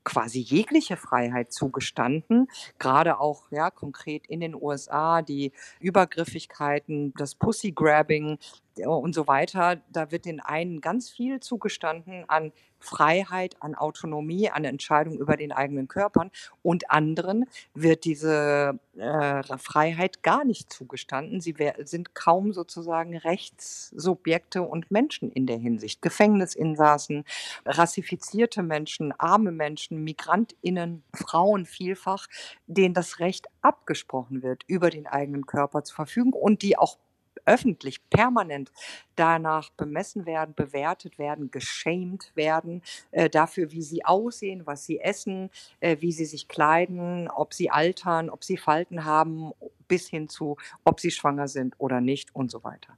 quasi 0.03 0.39
jegliche 0.39 0.97
Freiheit 0.97 1.51
zugestanden, 1.51 2.47
gerade 2.79 3.19
auch 3.19 3.51
ja 3.51 3.69
konkret 3.69 4.25
in 4.27 4.39
den 4.39 4.55
USA 4.55 5.21
die 5.21 5.51
Übergriffigkeiten, 5.79 7.13
das 7.15 7.35
Pussy-Grabbing 7.35 8.39
und 8.85 9.13
so 9.13 9.27
weiter. 9.27 9.81
Da 9.91 10.11
wird 10.11 10.25
den 10.25 10.39
einen 10.39 10.81
ganz 10.81 11.09
viel 11.09 11.39
zugestanden 11.39 12.25
an 12.27 12.51
Freiheit, 12.79 13.57
an 13.61 13.75
Autonomie, 13.75 14.49
an 14.49 14.63
Entscheidung 14.63 15.17
über 15.17 15.37
den 15.37 15.51
eigenen 15.51 15.87
Körpern 15.87 16.31
und 16.63 16.89
anderen 16.89 17.45
wird 17.73 18.05
diese 18.05 18.79
äh, 18.97 19.43
Freiheit 19.57 20.23
gar 20.23 20.45
nicht 20.45 20.71
zugestanden. 20.71 21.41
Sie 21.41 21.55
sind 21.83 22.15
kaum 22.15 22.53
sozusagen 22.53 23.17
Rechtssubjekte 23.17 24.61
und 24.61 24.91
Menschen 24.91 25.31
in 25.31 25.45
der 25.45 25.57
Hinsicht. 25.57 26.01
Gefängnisinsassen, 26.01 27.25
rassifizierte 27.65 28.63
Menschen, 28.63 29.13
arme 29.17 29.51
Menschen, 29.51 30.03
Migrantinnen, 30.03 31.03
Frauen 31.13 31.65
vielfach, 31.65 32.27
denen 32.67 32.93
das 32.93 33.19
Recht 33.19 33.47
abgesprochen 33.61 34.41
wird, 34.41 34.63
über 34.67 34.89
den 34.89 35.05
eigenen 35.05 35.45
Körper 35.45 35.83
zu 35.83 35.93
verfügen 35.93 36.33
und 36.33 36.61
die 36.61 36.77
auch 36.77 36.97
öffentlich 37.45 38.07
permanent 38.09 38.71
danach 39.15 39.71
bemessen 39.71 40.25
werden, 40.25 40.53
bewertet 40.55 41.17
werden, 41.17 41.51
geschämt 41.51 42.31
werden 42.35 42.81
äh, 43.11 43.29
dafür, 43.29 43.71
wie 43.71 43.81
sie 43.81 44.05
aussehen, 44.05 44.65
was 44.65 44.85
sie 44.85 44.99
essen, 44.99 45.49
äh, 45.79 45.97
wie 45.99 46.11
sie 46.11 46.25
sich 46.25 46.47
kleiden, 46.47 47.27
ob 47.29 47.53
sie 47.53 47.71
altern, 47.71 48.29
ob 48.29 48.43
sie 48.43 48.57
Falten 48.57 49.05
haben, 49.05 49.51
bis 49.87 50.07
hin 50.07 50.29
zu, 50.29 50.57
ob 50.85 50.99
sie 50.99 51.11
schwanger 51.11 51.47
sind 51.47 51.75
oder 51.79 52.01
nicht 52.01 52.35
und 52.35 52.51
so 52.51 52.63
weiter. 52.63 52.97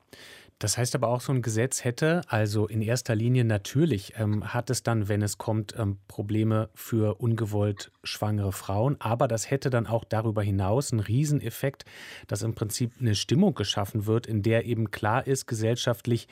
Das 0.61 0.77
heißt 0.77 0.93
aber 0.93 1.07
auch, 1.07 1.21
so 1.21 1.33
ein 1.33 1.41
Gesetz 1.41 1.83
hätte, 1.83 2.21
also 2.27 2.67
in 2.67 2.83
erster 2.83 3.15
Linie 3.15 3.43
natürlich, 3.43 4.13
ähm, 4.17 4.53
hat 4.53 4.69
es 4.69 4.83
dann, 4.83 5.09
wenn 5.09 5.23
es 5.23 5.39
kommt, 5.39 5.73
ähm, 5.75 5.97
Probleme 6.07 6.69
für 6.75 7.19
ungewollt 7.19 7.91
schwangere 8.03 8.51
Frauen. 8.51 8.95
Aber 8.99 9.27
das 9.27 9.49
hätte 9.49 9.71
dann 9.71 9.87
auch 9.87 10.03
darüber 10.03 10.43
hinaus 10.43 10.91
einen 10.91 10.99
Rieseneffekt, 10.99 11.85
dass 12.27 12.43
im 12.43 12.53
Prinzip 12.53 12.93
eine 12.99 13.15
Stimmung 13.15 13.55
geschaffen 13.55 14.05
wird, 14.05 14.27
in 14.27 14.43
der 14.43 14.65
eben 14.65 14.91
klar 14.91 15.25
ist, 15.25 15.47
gesellschaftlich, 15.47 16.27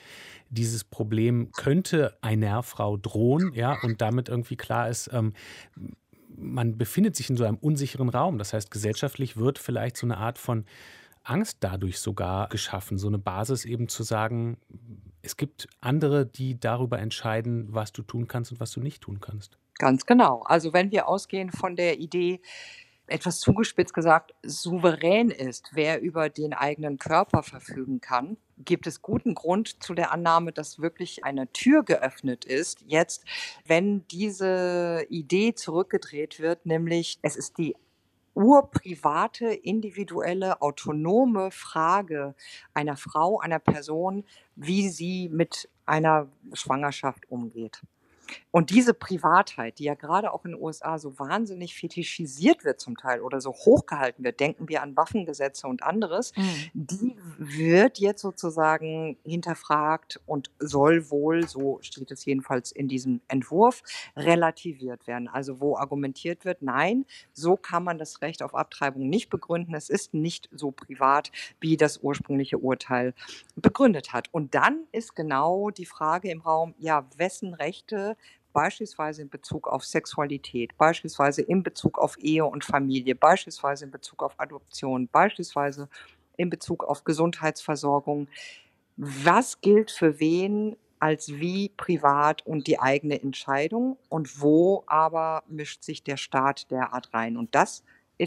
dieses 0.51 0.83
Problem 0.83 1.51
könnte 1.53 2.15
einer 2.21 2.61
Frau 2.61 2.97
drohen, 2.97 3.51
ja, 3.55 3.79
und 3.81 3.99
damit 3.99 4.29
irgendwie 4.29 4.57
klar 4.57 4.89
ist, 4.89 5.09
ähm, 5.11 5.33
man 6.37 6.77
befindet 6.77 7.15
sich 7.15 7.31
in 7.31 7.35
so 7.35 7.45
einem 7.45 7.57
unsicheren 7.57 8.09
Raum. 8.09 8.37
Das 8.37 8.53
heißt, 8.53 8.69
gesellschaftlich 8.69 9.37
wird 9.37 9.57
vielleicht 9.57 9.97
so 9.97 10.05
eine 10.05 10.17
Art 10.17 10.37
von 10.37 10.65
Angst 11.23 11.57
dadurch 11.61 11.99
sogar 11.99 12.49
geschaffen, 12.49 12.97
so 12.97 13.07
eine 13.07 13.19
Basis 13.19 13.65
eben 13.65 13.87
zu 13.87 14.03
sagen, 14.03 14.57
es 15.21 15.37
gibt 15.37 15.67
andere, 15.81 16.25
die 16.25 16.59
darüber 16.59 16.99
entscheiden, 16.99 17.67
was 17.69 17.91
du 17.91 18.01
tun 18.01 18.27
kannst 18.27 18.51
und 18.51 18.59
was 18.59 18.71
du 18.71 18.79
nicht 18.79 19.01
tun 19.01 19.19
kannst. 19.19 19.57
Ganz 19.77 20.05
genau. 20.05 20.43
Also 20.43 20.73
wenn 20.73 20.91
wir 20.91 21.07
ausgehen 21.07 21.51
von 21.51 21.75
der 21.75 21.99
Idee, 21.99 22.41
etwas 23.07 23.39
zugespitzt 23.39 23.93
gesagt, 23.93 24.33
souverän 24.43 25.29
ist, 25.31 25.69
wer 25.73 26.01
über 26.01 26.29
den 26.29 26.53
eigenen 26.53 26.97
Körper 26.97 27.43
verfügen 27.43 28.01
kann, 28.01 28.37
gibt 28.57 28.87
es 28.87 29.01
guten 29.01 29.35
Grund 29.35 29.81
zu 29.83 29.93
der 29.93 30.11
Annahme, 30.11 30.51
dass 30.51 30.79
wirklich 30.79 31.23
eine 31.23 31.51
Tür 31.51 31.83
geöffnet 31.83 32.45
ist, 32.45 32.83
jetzt, 32.85 33.23
wenn 33.65 34.05
diese 34.07 35.05
Idee 35.09 35.53
zurückgedreht 35.53 36.39
wird, 36.39 36.65
nämlich 36.65 37.19
es 37.21 37.35
ist 37.35 37.57
die 37.57 37.75
urprivate, 38.39 39.47
individuelle, 39.47 40.61
autonome 40.61 41.51
Frage 41.51 42.35
einer 42.73 42.95
Frau, 42.95 43.39
einer 43.39 43.59
Person, 43.59 44.23
wie 44.55 44.87
sie 44.87 45.27
mit 45.27 45.69
einer 45.85 46.29
Schwangerschaft 46.53 47.29
umgeht. 47.29 47.81
Und 48.51 48.71
diese 48.71 48.93
Privatheit, 48.93 49.79
die 49.79 49.83
ja 49.83 49.95
gerade 49.95 50.33
auch 50.33 50.45
in 50.45 50.51
den 50.51 50.61
USA 50.61 50.97
so 50.97 51.19
wahnsinnig 51.19 51.75
fetischisiert 51.75 52.65
wird 52.65 52.79
zum 52.79 52.97
Teil 52.97 53.21
oder 53.21 53.41
so 53.41 53.51
hochgehalten 53.51 54.23
wird, 54.23 54.39
denken 54.39 54.67
wir 54.69 54.81
an 54.81 54.95
Waffengesetze 54.97 55.67
und 55.67 55.83
anderes, 55.83 56.33
mhm. 56.35 56.69
die 56.73 57.15
wird 57.37 57.99
jetzt 57.99 58.21
sozusagen 58.21 59.17
hinterfragt 59.23 60.19
und 60.25 60.51
soll 60.59 61.09
wohl, 61.09 61.47
so 61.47 61.79
steht 61.81 62.11
es 62.11 62.25
jedenfalls 62.25 62.71
in 62.71 62.87
diesem 62.87 63.21
Entwurf, 63.27 63.83
relativiert 64.15 65.07
werden. 65.07 65.27
Also 65.27 65.59
wo 65.59 65.77
argumentiert 65.77 66.45
wird, 66.45 66.61
nein, 66.61 67.05
so 67.33 67.55
kann 67.55 67.83
man 67.83 67.97
das 67.97 68.21
Recht 68.21 68.41
auf 68.41 68.55
Abtreibung 68.55 69.09
nicht 69.09 69.29
begründen. 69.29 69.75
Es 69.75 69.89
ist 69.89 70.13
nicht 70.13 70.49
so 70.51 70.71
privat, 70.71 71.31
wie 71.59 71.77
das 71.77 71.99
ursprüngliche 71.99 72.57
Urteil 72.57 73.13
begründet 73.55 74.13
hat. 74.13 74.29
Und 74.31 74.55
dann 74.55 74.85
ist 74.91 75.15
genau 75.15 75.69
die 75.69 75.85
Frage 75.85 76.31
im 76.31 76.41
Raum, 76.41 76.73
ja, 76.79 77.05
wessen 77.17 77.53
Rechte 77.53 78.17
beispielsweise 78.53 79.21
in 79.21 79.29
Bezug 79.29 79.67
auf 79.67 79.83
Sexualität, 79.83 80.77
beispielsweise 80.77 81.41
in 81.41 81.63
Bezug 81.63 81.97
auf 81.97 82.17
Ehe 82.19 82.45
und 82.45 82.65
Familie, 82.65 83.15
beispielsweise 83.15 83.85
in 83.85 83.91
Bezug 83.91 84.23
auf 84.23 84.33
Adoption, 84.37 85.07
beispielsweise 85.07 85.89
in 86.37 86.49
Bezug 86.49 86.83
auf 86.83 87.03
Gesundheitsversorgung. 87.03 88.27
Was 88.97 89.61
gilt 89.61 89.91
für 89.91 90.19
wen 90.19 90.75
als 90.99 91.29
wie 91.29 91.69
privat 91.69 92.45
und 92.45 92.67
die 92.67 92.79
eigene 92.79 93.21
Entscheidung 93.21 93.97
und 94.09 94.41
wo 94.41 94.83
aber 94.87 95.43
mischt 95.47 95.83
sich 95.83 96.03
der 96.03 96.17
Staat 96.17 96.69
derart 96.71 97.13
rein? 97.13 97.37
Und 97.37 97.55
das 97.55 97.71
ist 97.71 97.83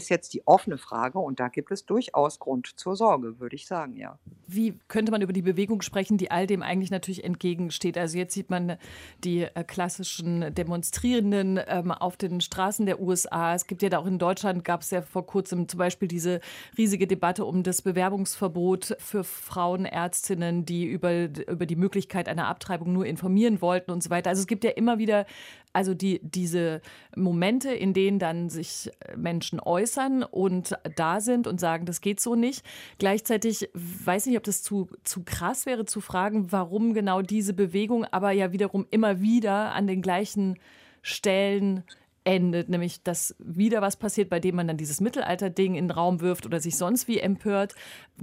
jetzt 0.09 0.33
die 0.33 0.45
offene 0.47 0.77
Frage 0.77 1.19
und 1.19 1.39
da 1.39 1.47
gibt 1.47 1.71
es 1.71 1.85
durchaus 1.85 2.39
Grund 2.39 2.67
zur 2.79 2.95
Sorge, 2.95 3.39
würde 3.39 3.55
ich 3.55 3.67
sagen, 3.67 3.95
ja. 3.95 4.17
Wie 4.47 4.79
könnte 4.87 5.11
man 5.11 5.21
über 5.21 5.33
die 5.33 5.41
Bewegung 5.41 5.81
sprechen, 5.81 6.17
die 6.17 6.31
all 6.31 6.47
dem 6.47 6.61
eigentlich 6.63 6.91
natürlich 6.91 7.23
entgegensteht? 7.23 7.97
Also 7.97 8.17
jetzt 8.17 8.33
sieht 8.33 8.49
man 8.49 8.77
die 9.23 9.43
äh, 9.43 9.63
klassischen 9.63 10.53
Demonstrierenden 10.53 11.59
ähm, 11.67 11.91
auf 11.91 12.17
den 12.17 12.41
Straßen 12.41 12.85
der 12.85 12.99
USA. 12.99 13.53
Es 13.53 13.67
gibt 13.67 13.81
ja 13.83 13.89
da 13.89 13.99
auch 13.99 14.05
in 14.05 14.19
Deutschland, 14.19 14.65
gab 14.65 14.81
es 14.81 14.91
ja 14.91 15.01
vor 15.01 15.25
kurzem 15.25 15.67
zum 15.67 15.77
Beispiel 15.77 16.07
diese 16.07 16.41
riesige 16.77 17.07
Debatte 17.07 17.45
um 17.45 17.63
das 17.63 17.81
Bewerbungsverbot 17.81 18.95
für 18.99 19.23
Frauenärztinnen, 19.23 20.65
die 20.65 20.85
über, 20.85 21.25
über 21.47 21.65
die 21.65 21.75
Möglichkeit 21.75 22.27
einer 22.27 22.47
Abtreibung 22.47 22.93
nur 22.93 23.05
informieren 23.05 23.61
wollten 23.61 23.91
und 23.91 24.01
so 24.01 24.09
weiter. 24.09 24.31
Also 24.31 24.41
es 24.41 24.47
gibt 24.47 24.63
ja 24.63 24.71
immer 24.71 24.97
wieder 24.97 25.25
also 25.73 25.95
die, 25.95 26.21
diese 26.23 26.81
Momente, 27.15 27.71
in 27.71 27.93
denen 27.93 28.19
dann 28.19 28.49
sich 28.49 28.91
Menschen 29.17 29.59
äußern 29.59 30.23
und 30.23 30.75
da 30.95 31.19
sind 31.19 31.47
und 31.47 31.59
sagen, 31.59 31.85
das 31.85 31.99
geht 31.99 32.19
so 32.19 32.35
nicht. 32.35 32.63
Gleichzeitig 32.99 33.69
weiß 33.73 34.27
nicht, 34.27 34.37
ob 34.37 34.43
das 34.43 34.61
zu, 34.61 34.87
zu 35.03 35.23
krass 35.23 35.65
wäre 35.65 35.85
zu 35.85 35.99
fragen, 35.99 36.51
warum 36.51 36.93
genau 36.93 37.21
diese 37.21 37.53
Bewegung 37.53 38.05
aber 38.05 38.31
ja 38.31 38.51
wiederum 38.51 38.85
immer 38.91 39.19
wieder 39.19 39.73
an 39.73 39.87
den 39.87 40.01
gleichen 40.01 40.59
Stellen 41.01 41.83
endet, 42.23 42.69
nämlich 42.69 43.03
dass 43.03 43.35
wieder 43.39 43.81
was 43.81 43.97
passiert, 43.97 44.29
bei 44.29 44.39
dem 44.39 44.55
man 44.55 44.67
dann 44.67 44.77
dieses 44.77 45.01
Mittelalter-Ding 45.01 45.75
in 45.75 45.85
den 45.85 45.91
Raum 45.91 46.21
wirft 46.21 46.45
oder 46.45 46.59
sich 46.59 46.77
sonst 46.77 47.07
wie 47.07 47.19
empört, 47.19 47.75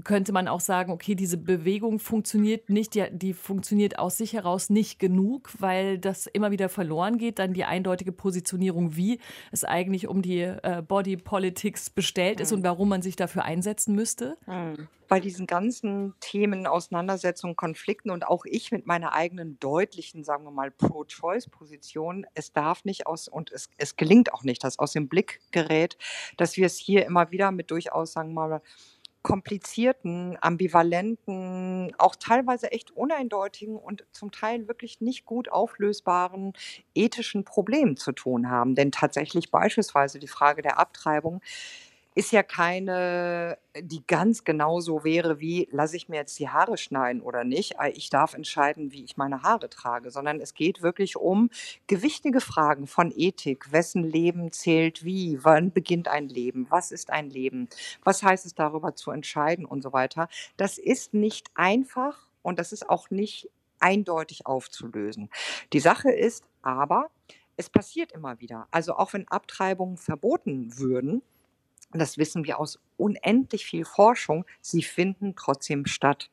könnte 0.05 0.33
man 0.33 0.49
auch 0.49 0.61
sagen, 0.61 0.93
okay, 0.93 1.15
diese 1.15 1.37
Bewegung 1.37 1.99
funktioniert 1.99 2.71
nicht, 2.71 2.95
die, 2.95 3.05
die 3.13 3.35
funktioniert 3.35 3.99
aus 3.99 4.17
sich 4.17 4.33
heraus 4.33 4.71
nicht 4.71 4.99
genug, 4.99 5.51
weil 5.59 5.99
das 5.99 6.27
immer 6.27 6.51
wieder 6.51 6.69
verloren 6.69 7.19
geht, 7.19 7.39
dann 7.39 7.53
die 7.53 7.65
eindeutige 7.65 8.13
Positionierung, 8.13 8.97
wie 8.97 9.19
es 9.53 9.65
eigentlich 9.65 10.09
um 10.09 10.23
die 10.23 10.41
äh, 10.41 10.83
Body 10.87 11.17
Politics 11.17 11.91
bestellt 11.91 12.39
mhm. 12.39 12.43
ist 12.43 12.53
und 12.53 12.63
warum 12.63 12.89
man 12.89 13.03
sich 13.03 13.17
dafür 13.17 13.45
einsetzen 13.45 13.95
müsste. 13.95 14.37
Mhm 14.47 14.89
bei 15.11 15.19
diesen 15.19 15.49
ganzen 15.49 16.15
Themen, 16.21 16.69
Auseinandersetzungen, 16.69 17.57
Konflikten 17.57 18.11
und 18.11 18.25
auch 18.25 18.45
ich 18.45 18.71
mit 18.71 18.87
meiner 18.87 19.13
eigenen 19.13 19.59
deutlichen, 19.59 20.23
sagen 20.23 20.45
wir 20.45 20.53
mal, 20.53 20.71
Pro-Choice-Position, 20.71 22.27
es 22.35 22.53
darf 22.53 22.85
nicht 22.85 23.09
aus, 23.09 23.27
und 23.27 23.51
es, 23.51 23.71
es 23.77 23.97
gelingt 23.97 24.33
auch 24.33 24.45
nicht, 24.45 24.63
dass 24.63 24.79
aus 24.79 24.93
dem 24.93 25.09
Blick 25.09 25.41
gerät, 25.51 25.99
dass 26.37 26.57
wir 26.57 26.65
es 26.65 26.79
hier 26.79 27.07
immer 27.07 27.33
wieder 27.33 27.51
mit 27.51 27.73
durchaus, 27.73 28.13
sagen 28.13 28.35
wir 28.35 28.49
mal, 28.49 28.63
komplizierten, 29.23 30.39
ambivalenten, 30.41 31.93
auch 31.99 32.15
teilweise 32.15 32.71
echt 32.71 32.93
uneindeutigen 32.93 33.77
und 33.77 34.05
zum 34.13 34.31
Teil 34.31 34.69
wirklich 34.69 35.01
nicht 35.01 35.27
gut 35.27 35.51
auflösbaren 35.51 36.53
ethischen 36.95 37.45
Problemen 37.45 37.97
zu 37.97 38.13
tun 38.13 38.49
haben. 38.49 38.77
Denn 38.77 38.93
tatsächlich 38.93 39.51
beispielsweise 39.51 40.21
die 40.21 40.29
Frage 40.29 40.63
der 40.63 40.79
Abtreibung 40.79 41.43
ist 42.21 42.33
ja 42.33 42.43
keine, 42.43 43.57
die 43.75 44.07
ganz 44.07 44.45
genau 44.45 44.81
so 44.81 45.05
wäre 45.05 45.41
wie, 45.41 45.67
lasse 45.73 45.97
ich 45.97 46.11
mir 46.11 46.17
jetzt 46.17 46.39
die 46.39 46.51
Haare 46.51 46.77
schneiden 46.77 47.23
oder 47.23 47.45
nicht. 47.45 47.77
Ich 47.95 48.11
darf 48.11 48.35
entscheiden, 48.35 48.93
wie 48.93 49.05
ich 49.05 49.17
meine 49.17 49.43
Haare 49.43 49.71
trage, 49.71 50.11
sondern 50.11 50.39
es 50.39 50.53
geht 50.53 50.83
wirklich 50.83 51.17
um 51.17 51.49
gewichtige 51.87 52.43
Fragen 52.43 52.87
von 52.87 53.11
Ethik. 53.11 53.73
Wessen 53.73 54.05
Leben 54.05 54.53
zählt 54.53 55.03
wie? 55.03 55.39
Wann 55.45 55.73
beginnt 55.73 56.09
ein 56.09 56.29
Leben? 56.29 56.67
Was 56.69 56.93
ist 56.93 57.09
ein 57.09 57.31
Leben? 57.31 57.71
Was 58.05 58.23
heißt 58.23 58.45
es 58.45 58.55
darüber 58.55 58.95
zu 58.95 59.13
entscheiden 59.13 59.65
und 59.65 59.81
so 59.81 59.95
weiter? 59.95 60.29
Das 60.59 60.77
ist 60.77 61.15
nicht 61.15 61.49
einfach 61.55 62.29
und 62.43 62.59
das 62.59 62.73
ist 62.73 62.87
auch 62.91 63.09
nicht 63.09 63.49
eindeutig 63.79 64.47
aufzulösen. 64.47 65.31
Die 65.73 65.81
Sache 65.81 66.11
ist 66.11 66.45
aber, 66.61 67.09
es 67.57 67.71
passiert 67.71 68.13
immer 68.13 68.41
wieder. 68.41 68.69
Also 68.71 68.97
auch 68.97 69.15
wenn 69.15 69.27
Abtreibungen 69.29 69.97
verboten 69.97 70.79
würden, 70.79 71.23
das 71.93 72.19
wissen 72.19 72.45
wir 72.45 72.59
aus 72.59 72.79
unendlich 72.97 73.67
viel 73.67 73.85
Forschung, 73.85 74.45
sie 74.61 74.83
finden 74.83 75.35
trotzdem 75.37 75.87
statt. 75.87 76.31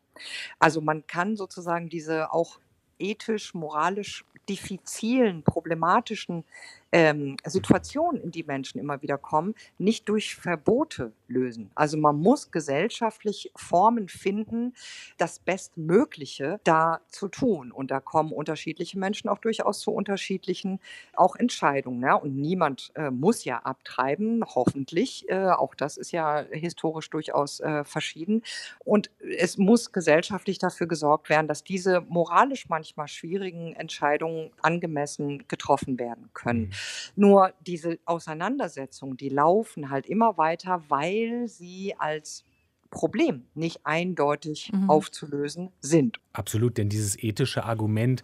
Also 0.60 0.82
man 0.82 1.06
kann 1.08 1.36
sozusagen 1.36 1.90
diese 1.90 2.32
auch 2.32 2.60
ethisch, 3.00 3.54
moralisch 3.54 4.26
diffizilen, 4.50 5.44
problematischen 5.44 6.44
ähm, 6.92 7.38
Situationen, 7.46 8.22
in 8.22 8.32
die 8.32 8.44
Menschen 8.44 8.80
immer 8.80 9.02
wieder 9.02 9.18
kommen, 9.18 9.56
nicht 9.78 10.08
durch 10.10 10.36
Verbote 10.36 11.12
lösen. 11.28 11.70
Also 11.76 11.98
man 11.98 12.18
muss 12.18 12.52
gesellschaftlich 12.52 13.52
Formen 13.56 14.08
finden, 14.08 14.74
das 15.18 15.40
Bestmögliche 15.40 16.60
da 16.64 17.02
zu 17.10 17.28
tun. 17.28 17.72
Und 17.72 17.92
da 17.92 18.00
kommen 18.00 18.32
unterschiedliche 18.32 18.98
Menschen 18.98 19.30
auch 19.30 19.40
durchaus 19.40 19.80
zu 19.82 19.92
unterschiedlichen 19.92 20.80
auch 21.14 21.36
Entscheidungen. 21.36 22.00
Ne? 22.00 22.18
Und 22.18 22.36
niemand 22.38 22.92
äh, 22.96 23.10
muss 23.10 23.44
ja 23.44 23.60
abtreiben, 23.60 24.44
hoffentlich. 24.46 25.30
Äh, 25.30 25.50
auch 25.50 25.76
das 25.76 25.98
ist 25.98 26.12
ja 26.12 26.46
historisch 26.52 27.10
durchaus 27.10 27.60
äh, 27.60 27.84
verschieden. 27.84 28.44
Und 28.84 29.10
es 29.38 29.58
muss 29.58 29.92
gesellschaftlich 29.92 30.60
dafür 30.60 30.88
gesorgt 30.88 31.30
werden, 31.30 31.48
dass 31.48 31.64
diese 31.64 32.02
moralisch 32.02 32.70
manchmal 32.70 33.08
schwierigen 33.08 33.74
Entscheidungen 33.74 34.52
angemessen 34.62 35.48
getroffen 35.48 36.00
werden 36.00 36.30
können. 36.34 36.72
Nur 37.16 37.54
diese 37.62 38.00
Auseinandersetzungen, 38.06 39.18
die 39.18 39.30
laufen 39.30 39.90
halt 39.90 40.06
immer 40.06 40.38
weiter, 40.38 40.84
weil 40.88 41.48
sie 41.48 41.96
als 41.98 42.44
Problem 42.90 43.46
nicht 43.54 43.86
eindeutig 43.86 44.72
mhm. 44.72 44.90
aufzulösen 44.90 45.72
sind. 45.82 46.20
Absolut, 46.34 46.78
denn 46.78 46.90
dieses 46.90 47.22
ethische 47.22 47.66
Argument, 47.66 48.24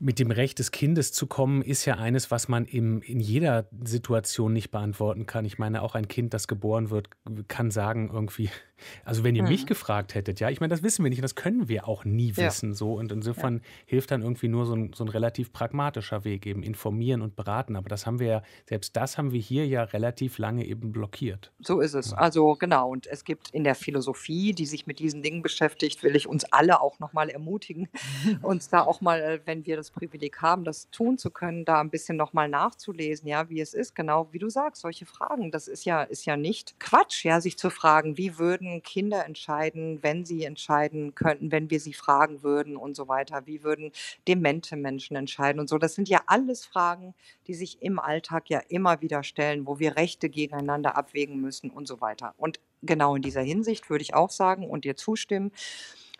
mit 0.00 0.18
dem 0.18 0.30
Recht 0.30 0.58
des 0.58 0.70
Kindes 0.70 1.12
zu 1.12 1.26
kommen, 1.26 1.62
ist 1.62 1.84
ja 1.84 1.94
eines, 1.94 2.30
was 2.30 2.48
man 2.48 2.64
im, 2.64 3.00
in 3.02 3.20
jeder 3.20 3.68
Situation 3.84 4.52
nicht 4.52 4.70
beantworten 4.70 5.26
kann. 5.26 5.44
Ich 5.44 5.58
meine, 5.58 5.82
auch 5.82 5.94
ein 5.94 6.08
Kind, 6.08 6.34
das 6.34 6.48
geboren 6.48 6.90
wird, 6.90 7.08
kann 7.48 7.70
sagen 7.70 8.10
irgendwie, 8.12 8.50
also 9.04 9.24
wenn 9.24 9.36
ihr 9.36 9.44
mhm. 9.44 9.50
mich 9.50 9.66
gefragt 9.66 10.14
hättet, 10.14 10.40
ja, 10.40 10.50
ich 10.50 10.60
meine, 10.60 10.72
das 10.72 10.82
wissen 10.82 11.04
wir 11.04 11.10
nicht, 11.10 11.22
das 11.22 11.36
können 11.36 11.68
wir 11.68 11.86
auch 11.88 12.04
nie 12.04 12.32
ja. 12.32 12.46
wissen 12.46 12.74
so. 12.74 12.94
Und 12.94 13.12
insofern 13.12 13.58
ja. 13.58 13.62
hilft 13.86 14.10
dann 14.10 14.22
irgendwie 14.22 14.48
nur 14.48 14.66
so 14.66 14.74
ein, 14.74 14.92
so 14.92 15.04
ein 15.04 15.08
relativ 15.08 15.52
pragmatischer 15.52 16.24
Weg, 16.24 16.46
eben 16.46 16.62
informieren 16.62 17.22
und 17.22 17.36
beraten. 17.36 17.76
Aber 17.76 17.88
das 17.88 18.06
haben 18.06 18.18
wir 18.18 18.26
ja, 18.26 18.42
selbst 18.68 18.96
das 18.96 19.16
haben 19.16 19.32
wir 19.32 19.40
hier 19.40 19.66
ja 19.66 19.84
relativ 19.84 20.38
lange 20.38 20.66
eben 20.66 20.92
blockiert. 20.92 21.52
So 21.60 21.80
ist 21.80 21.94
es. 21.94 22.10
Ja. 22.10 22.18
Also 22.18 22.56
genau. 22.56 22.90
Und 22.90 23.06
es 23.06 23.24
gibt 23.24 23.50
in 23.50 23.64
der 23.64 23.74
Philosophie, 23.74 24.52
die 24.52 24.66
sich 24.66 24.86
mit 24.86 24.98
diesen 24.98 25.22
Dingen 25.22 25.42
beschäftigt, 25.42 26.02
will 26.02 26.16
ich 26.16 26.26
uns 26.28 26.44
alle 26.52 26.80
auch 26.80 26.98
nochmal 26.98 27.28
ermutigen, 27.30 27.88
uns 28.42 28.68
da 28.68 28.82
auch 28.82 29.00
mal, 29.00 29.40
wenn 29.44 29.66
wir 29.66 29.76
das 29.76 29.83
Privileg 29.90 30.40
haben, 30.42 30.64
das 30.64 30.90
tun 30.90 31.18
zu 31.18 31.30
können, 31.30 31.64
da 31.64 31.80
ein 31.80 31.90
bisschen 31.90 32.16
nochmal 32.16 32.48
nachzulesen, 32.48 33.28
ja, 33.28 33.48
wie 33.48 33.60
es 33.60 33.74
ist. 33.74 33.94
Genau, 33.94 34.28
wie 34.32 34.38
du 34.38 34.48
sagst, 34.48 34.82
solche 34.82 35.06
Fragen. 35.06 35.50
Das 35.50 35.68
ist 35.68 35.84
ja, 35.84 36.02
ist 36.02 36.24
ja 36.24 36.36
nicht 36.36 36.78
Quatsch, 36.80 37.24
ja, 37.24 37.40
sich 37.40 37.58
zu 37.58 37.70
fragen, 37.70 38.16
wie 38.16 38.38
würden 38.38 38.82
Kinder 38.82 39.24
entscheiden, 39.24 40.02
wenn 40.02 40.24
sie 40.24 40.44
entscheiden 40.44 41.14
könnten, 41.14 41.52
wenn 41.52 41.70
wir 41.70 41.80
sie 41.80 41.94
fragen 41.94 42.42
würden 42.42 42.76
und 42.76 42.96
so 42.96 43.08
weiter? 43.08 43.46
Wie 43.46 43.62
würden 43.62 43.92
demente 44.28 44.76
Menschen 44.76 45.16
entscheiden 45.16 45.60
und 45.60 45.68
so? 45.68 45.78
Das 45.78 45.94
sind 45.94 46.08
ja 46.08 46.22
alles 46.26 46.64
Fragen, 46.64 47.14
die 47.46 47.54
sich 47.54 47.82
im 47.82 47.98
Alltag 47.98 48.50
ja 48.50 48.60
immer 48.68 49.00
wieder 49.00 49.22
stellen, 49.22 49.66
wo 49.66 49.78
wir 49.78 49.96
Rechte 49.96 50.28
gegeneinander 50.28 50.96
abwägen 50.96 51.40
müssen 51.40 51.70
und 51.70 51.86
so 51.86 52.00
weiter. 52.00 52.34
Und 52.36 52.60
genau 52.82 53.16
in 53.16 53.22
dieser 53.22 53.42
Hinsicht 53.42 53.90
würde 53.90 54.02
ich 54.02 54.14
auch 54.14 54.30
sagen 54.30 54.68
und 54.68 54.84
dir 54.84 54.96
zustimmen, 54.96 55.52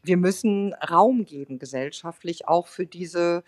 wir 0.05 0.17
müssen 0.17 0.75
Raum 0.75 1.25
geben 1.25 1.59
gesellschaftlich 1.59 2.49
auch 2.49 2.67
für 2.69 2.87
diese 2.87 3.45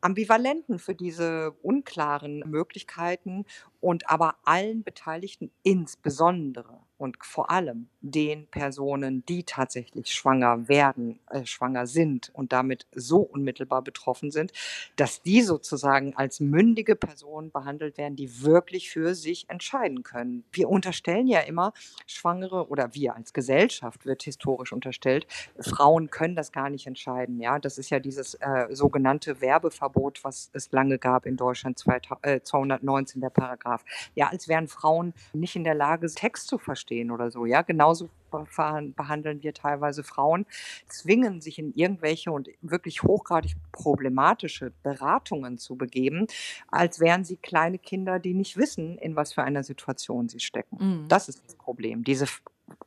ambivalenten, 0.00 0.78
für 0.78 0.94
diese 0.94 1.52
unklaren 1.62 2.40
Möglichkeiten 2.40 3.44
und 3.80 4.08
aber 4.10 4.36
allen 4.44 4.84
Beteiligten 4.84 5.50
insbesondere 5.62 6.80
und 6.98 7.18
vor 7.20 7.50
allem 7.50 7.88
den 8.00 8.46
Personen, 8.46 9.24
die 9.26 9.44
tatsächlich 9.44 10.12
schwanger 10.12 10.68
werden, 10.68 11.18
äh, 11.30 11.44
schwanger 11.44 11.86
sind 11.86 12.30
und 12.32 12.52
damit 12.52 12.86
so 12.94 13.18
unmittelbar 13.18 13.82
betroffen 13.82 14.30
sind, 14.30 14.52
dass 14.96 15.22
die 15.22 15.42
sozusagen 15.42 16.16
als 16.16 16.40
mündige 16.40 16.96
Personen 16.96 17.50
behandelt 17.50 17.98
werden, 17.98 18.16
die 18.16 18.42
wirklich 18.42 18.90
für 18.90 19.14
sich 19.14 19.50
entscheiden 19.50 20.02
können. 20.04 20.44
Wir 20.52 20.68
unterstellen 20.68 21.26
ja 21.26 21.40
immer, 21.40 21.72
Schwangere 22.06 22.68
oder 22.68 22.94
wir 22.94 23.14
als 23.14 23.32
Gesellschaft 23.32 24.06
wird 24.06 24.22
historisch 24.22 24.72
unterstellt, 24.72 25.26
Frauen 25.58 26.10
können 26.10 26.36
das 26.36 26.52
gar 26.52 26.70
nicht 26.70 26.86
entscheiden. 26.86 27.40
Ja, 27.40 27.58
das 27.58 27.78
ist 27.78 27.90
ja 27.90 28.00
dieses 28.00 28.34
äh, 28.34 28.68
sogenannte 28.70 29.40
Werbeverbot, 29.40 30.24
was 30.24 30.50
es 30.52 30.70
lange 30.72 30.98
gab 30.98 31.26
in 31.26 31.36
Deutschland, 31.36 31.78
219 31.78 33.20
der 33.20 33.30
Paragraph. 33.30 33.84
Ja, 34.14 34.28
als 34.28 34.48
wären 34.48 34.68
Frauen 34.68 35.12
nicht 35.32 35.56
in 35.56 35.64
der 35.64 35.74
Lage, 35.74 36.06
Text 36.06 36.48
zu 36.48 36.58
verstehen 36.58 36.85
stehen 36.86 37.10
oder 37.10 37.30
so. 37.30 37.46
Ja, 37.46 37.62
genauso 37.62 38.08
behandeln 38.30 39.42
wir 39.42 39.54
teilweise 39.54 40.04
Frauen, 40.04 40.46
zwingen 40.88 41.40
sich 41.40 41.58
in 41.58 41.72
irgendwelche 41.74 42.30
und 42.30 42.48
wirklich 42.60 43.02
hochgradig 43.02 43.54
problematische 43.72 44.72
Beratungen 44.82 45.58
zu 45.58 45.76
begeben, 45.76 46.26
als 46.68 47.00
wären 47.00 47.24
sie 47.24 47.36
kleine 47.36 47.78
Kinder, 47.78 48.18
die 48.18 48.34
nicht 48.34 48.56
wissen, 48.56 48.98
in 48.98 49.16
was 49.16 49.32
für 49.32 49.42
einer 49.42 49.62
Situation 49.62 50.28
sie 50.28 50.40
stecken. 50.40 50.76
Mhm. 50.78 51.08
Das 51.08 51.28
ist 51.28 51.42
das 51.44 51.54
Problem, 51.56 52.04
diese 52.04 52.26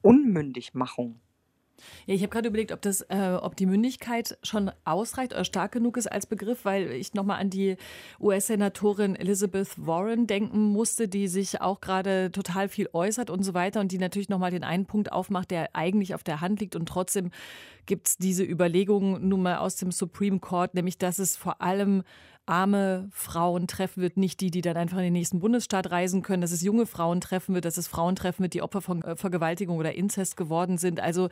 Unmündigmachung 0.02 1.20
Ja, 2.06 2.16
ich 2.16 2.22
habe 2.22 2.30
gerade 2.30 2.48
überlegt, 2.48 2.72
ob 2.72 2.82
das, 2.82 3.02
äh, 3.10 3.38
ob 3.42 3.56
die 3.56 3.66
Mündigkeit 3.66 4.38
schon 4.44 4.72
ausreicht 4.86 5.34
oder 5.34 5.46
stark 5.46 5.72
genug 5.72 5.98
ist 5.98 6.12
als 6.12 6.26
Begriff, 6.26 6.66
weil 6.66 6.92
ich 6.92 7.14
nochmal 7.14 7.40
an 7.40 7.50
die 7.50 7.78
US-Senatorin 8.20 9.16
Elizabeth 9.16 9.70
Warren 9.78 10.28
denken 10.28 10.72
musste, 10.72 11.08
die 11.08 11.28
sich 11.28 11.62
auch 11.62 11.82
gerade 11.82 12.32
total 12.32 12.70
viel 12.70 12.90
äußert 12.94 13.30
und 13.30 13.44
so 13.44 13.54
weiter 13.54 13.80
und 13.80 13.92
die 13.92 13.98
natürlich 13.98 14.30
nochmal 14.30 14.52
den 14.52 14.64
einen 14.64 14.86
Punkt 14.86 15.12
aufmacht, 15.12 15.52
der 15.52 15.76
eigentlich 15.76 16.16
auf 16.16 16.24
der 16.24 16.42
Hand 16.42 16.60
liegt. 16.60 16.76
Und 16.76 16.88
trotzdem 16.88 17.32
gibt 17.86 18.08
es 18.08 18.18
diese 18.18 18.44
Überlegung 18.44 19.28
nun 19.28 19.42
mal 19.42 19.58
aus 19.58 19.76
dem 19.76 19.92
Supreme 19.92 20.40
Court, 20.40 20.74
nämlich 20.74 20.98
dass 20.98 21.20
es 21.20 21.36
vor 21.36 21.62
allem 21.62 22.04
arme 22.46 23.10
Frauen 23.12 23.68
treffen 23.68 24.02
wird, 24.02 24.18
nicht 24.18 24.42
die, 24.42 24.52
die 24.52 24.62
dann 24.62 24.78
einfach 24.78 24.98
in 24.98 25.04
den 25.04 25.14
nächsten 25.14 25.40
Bundesstaat 25.40 25.92
reisen 25.92 26.22
können, 26.22 26.42
dass 26.42 26.52
es 26.52 26.62
junge 26.62 26.86
Frauen 26.86 27.22
treffen 27.22 27.54
wird, 27.54 27.66
dass 27.66 27.78
es 27.78 27.88
Frauen 27.88 28.16
treffen 28.16 28.42
wird, 28.42 28.54
die 28.54 28.62
Opfer 28.62 28.82
von 28.82 29.04
äh, 29.04 29.16
Vergewaltigung 29.16 29.78
oder 29.78 29.94
Inzest 29.94 30.36
geworden 30.36 30.78
sind. 30.78 31.00
Also 31.00 31.30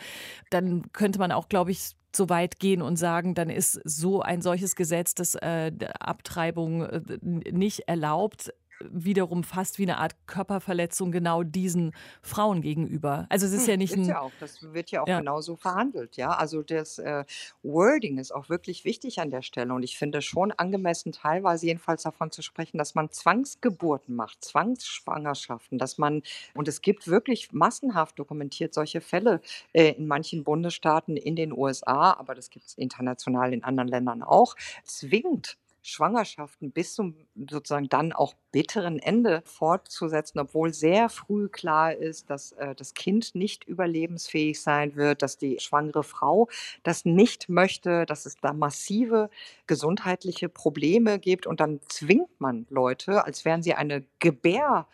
dann 0.52 0.92
könnte 0.94 1.20
man 1.20 1.32
auch, 1.32 1.50
glaube 1.50 1.72
ich, 1.72 1.96
so 2.16 2.30
weit 2.30 2.60
gehen 2.60 2.82
und 2.82 2.98
sagen, 2.98 3.36
dann 3.36 3.50
ist 3.50 3.80
so 3.84 4.22
ein 4.22 4.42
solches 4.42 4.76
Gesetz, 4.76 5.16
das 5.16 5.36
äh, 5.36 5.72
Abtreibung 6.00 6.84
äh, 6.84 7.02
nicht 7.22 7.88
erlaubt, 7.88 8.54
wiederum 8.80 9.44
fast 9.44 9.80
wie 9.80 9.84
eine 9.84 9.98
Art 9.98 10.16
Körperverletzung 10.28 11.12
genau 11.12 11.44
diesen 11.44 11.94
Frauen 12.22 12.62
gegenüber. 12.62 13.26
Also 13.30 13.46
es 13.46 13.54
ist 13.54 13.64
hm, 13.64 13.70
ja 13.70 13.78
nicht 13.78 13.94
ein 13.96 14.06
ja 14.06 14.22
auch, 14.22 14.32
das 14.40 14.62
wird 14.74 14.92
ja 14.92 15.02
auch 15.02 15.08
ja. 15.08 15.20
genauso 15.20 15.56
verhandelt, 15.56 16.18
ja. 16.18 16.30
Also 16.30 16.62
das 16.62 17.00
äh, 17.00 17.24
Wording 17.64 18.18
ist 18.18 18.34
auch 18.34 18.50
wirklich 18.50 18.86
wichtig 18.86 19.20
an 19.20 19.30
der 19.30 19.42
Stelle 19.42 19.74
und 19.74 19.84
ich 19.84 19.98
finde 19.98 20.22
schon 20.22 20.52
angemessen 20.52 21.12
teilweise 21.12 21.66
jedenfalls 21.66 22.04
davon 22.04 22.32
zu 22.32 22.42
sprechen, 22.42 22.78
dass 22.78 22.96
man 22.96 23.10
Zwangsgeburten 23.10 24.16
macht, 24.16 24.44
Zwangsschwangerschaften, 24.44 25.78
dass 25.78 25.98
man 25.98 26.22
und 26.54 26.68
es 26.68 26.82
gibt 26.82 27.08
wirklich 27.08 27.52
massenhaft 27.52 28.20
dokumentiert 28.20 28.74
solche 28.74 29.02
Fälle 29.02 29.42
äh, 29.74 29.92
in 29.92 30.08
manchen 30.08 30.44
Bundesstaaten 30.44 31.18
in 31.18 31.36
den 31.36 31.52
USA, 31.52 32.14
aber 32.14 32.36
das 32.36 32.50
gibt 32.50 32.68
es 32.68 32.74
international 32.76 33.54
in 33.54 33.64
anderen 33.64 33.88
Ländern 33.88 34.24
auch, 34.24 34.56
zwingt 34.84 35.58
Schwangerschaften 35.88 36.72
bis 36.72 36.94
zum 36.96 37.16
sozusagen 37.50 37.88
dann 37.88 38.12
auch 38.12 38.36
bitteren 38.52 39.00
Ende 39.00 39.42
fortzusetzen, 39.46 40.40
obwohl 40.40 40.74
sehr 40.74 41.08
früh 41.08 41.48
klar 41.48 41.94
ist, 41.94 42.30
dass 42.30 42.52
äh, 42.54 42.76
das 42.76 42.94
Kind 42.94 43.36
nicht 43.36 43.64
überlebensfähig 43.64 44.62
sein 44.62 44.96
wird, 44.96 45.22
dass 45.22 45.38
die 45.38 45.60
schwangere 45.60 46.04
Frau 46.04 46.50
das 46.84 47.06
nicht 47.06 47.48
möchte, 47.48 48.06
dass 48.06 48.26
es 48.26 48.36
da 48.36 48.52
massive 48.52 49.30
gesundheitliche 49.66 50.50
Probleme 50.50 51.20
gibt. 51.20 51.48
Und 51.48 51.62
dann 51.62 51.80
zwingt 51.88 52.40
man 52.40 52.68
Leute, 52.70 53.24
als 53.24 53.46
wären 53.46 53.64
sie 53.64 53.74
eine 53.74 54.04
Gebär 54.20 54.88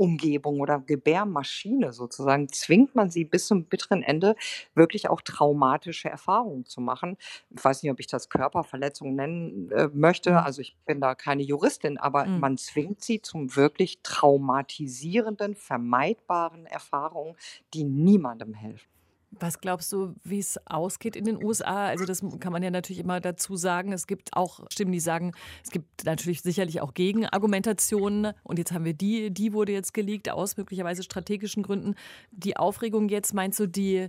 Umgebung 0.00 0.60
oder 0.60 0.80
Gebärmaschine 0.80 1.92
sozusagen, 1.92 2.48
zwingt 2.48 2.94
man 2.94 3.10
sie 3.10 3.24
bis 3.24 3.46
zum 3.46 3.64
bitteren 3.64 4.02
Ende 4.02 4.34
wirklich 4.74 5.10
auch 5.10 5.20
traumatische 5.20 6.08
Erfahrungen 6.08 6.64
zu 6.64 6.80
machen. 6.80 7.18
Ich 7.50 7.62
weiß 7.62 7.82
nicht, 7.82 7.92
ob 7.92 8.00
ich 8.00 8.06
das 8.06 8.30
Körperverletzung 8.30 9.14
nennen 9.14 9.70
äh, 9.72 9.88
möchte, 9.92 10.30
mhm. 10.30 10.36
also 10.38 10.62
ich 10.62 10.76
bin 10.86 11.00
da 11.00 11.14
keine 11.14 11.42
Juristin, 11.42 11.98
aber 11.98 12.24
mhm. 12.24 12.40
man 12.40 12.56
zwingt 12.56 13.02
sie 13.02 13.20
zum 13.20 13.54
wirklich 13.56 14.00
traumatisierenden, 14.02 15.54
vermeidbaren 15.54 16.64
Erfahrungen, 16.64 17.36
die 17.74 17.84
niemandem 17.84 18.54
helfen. 18.54 18.88
Was 19.32 19.60
glaubst 19.60 19.92
du, 19.92 20.14
wie 20.24 20.40
es 20.40 20.58
ausgeht 20.66 21.14
in 21.14 21.24
den 21.24 21.42
USA? 21.42 21.86
Also 21.86 22.04
das 22.04 22.24
kann 22.40 22.52
man 22.52 22.62
ja 22.62 22.70
natürlich 22.70 22.98
immer 22.98 23.20
dazu 23.20 23.56
sagen. 23.56 23.92
Es 23.92 24.06
gibt 24.06 24.36
auch 24.36 24.60
Stimmen, 24.72 24.92
die 24.92 25.00
sagen, 25.00 25.32
es 25.62 25.70
gibt 25.70 26.04
natürlich 26.04 26.42
sicherlich 26.42 26.80
auch 26.80 26.94
Gegenargumentationen. 26.94 28.32
Und 28.42 28.58
jetzt 28.58 28.72
haben 28.72 28.84
wir 28.84 28.94
die, 28.94 29.30
die 29.30 29.52
wurde 29.52 29.72
jetzt 29.72 29.94
geleakt 29.94 30.30
aus 30.30 30.56
möglicherweise 30.56 31.02
strategischen 31.04 31.62
Gründen. 31.62 31.94
Die 32.32 32.56
Aufregung 32.56 33.08
jetzt, 33.08 33.32
meinst 33.32 33.60
du, 33.60 33.66
die 33.66 34.08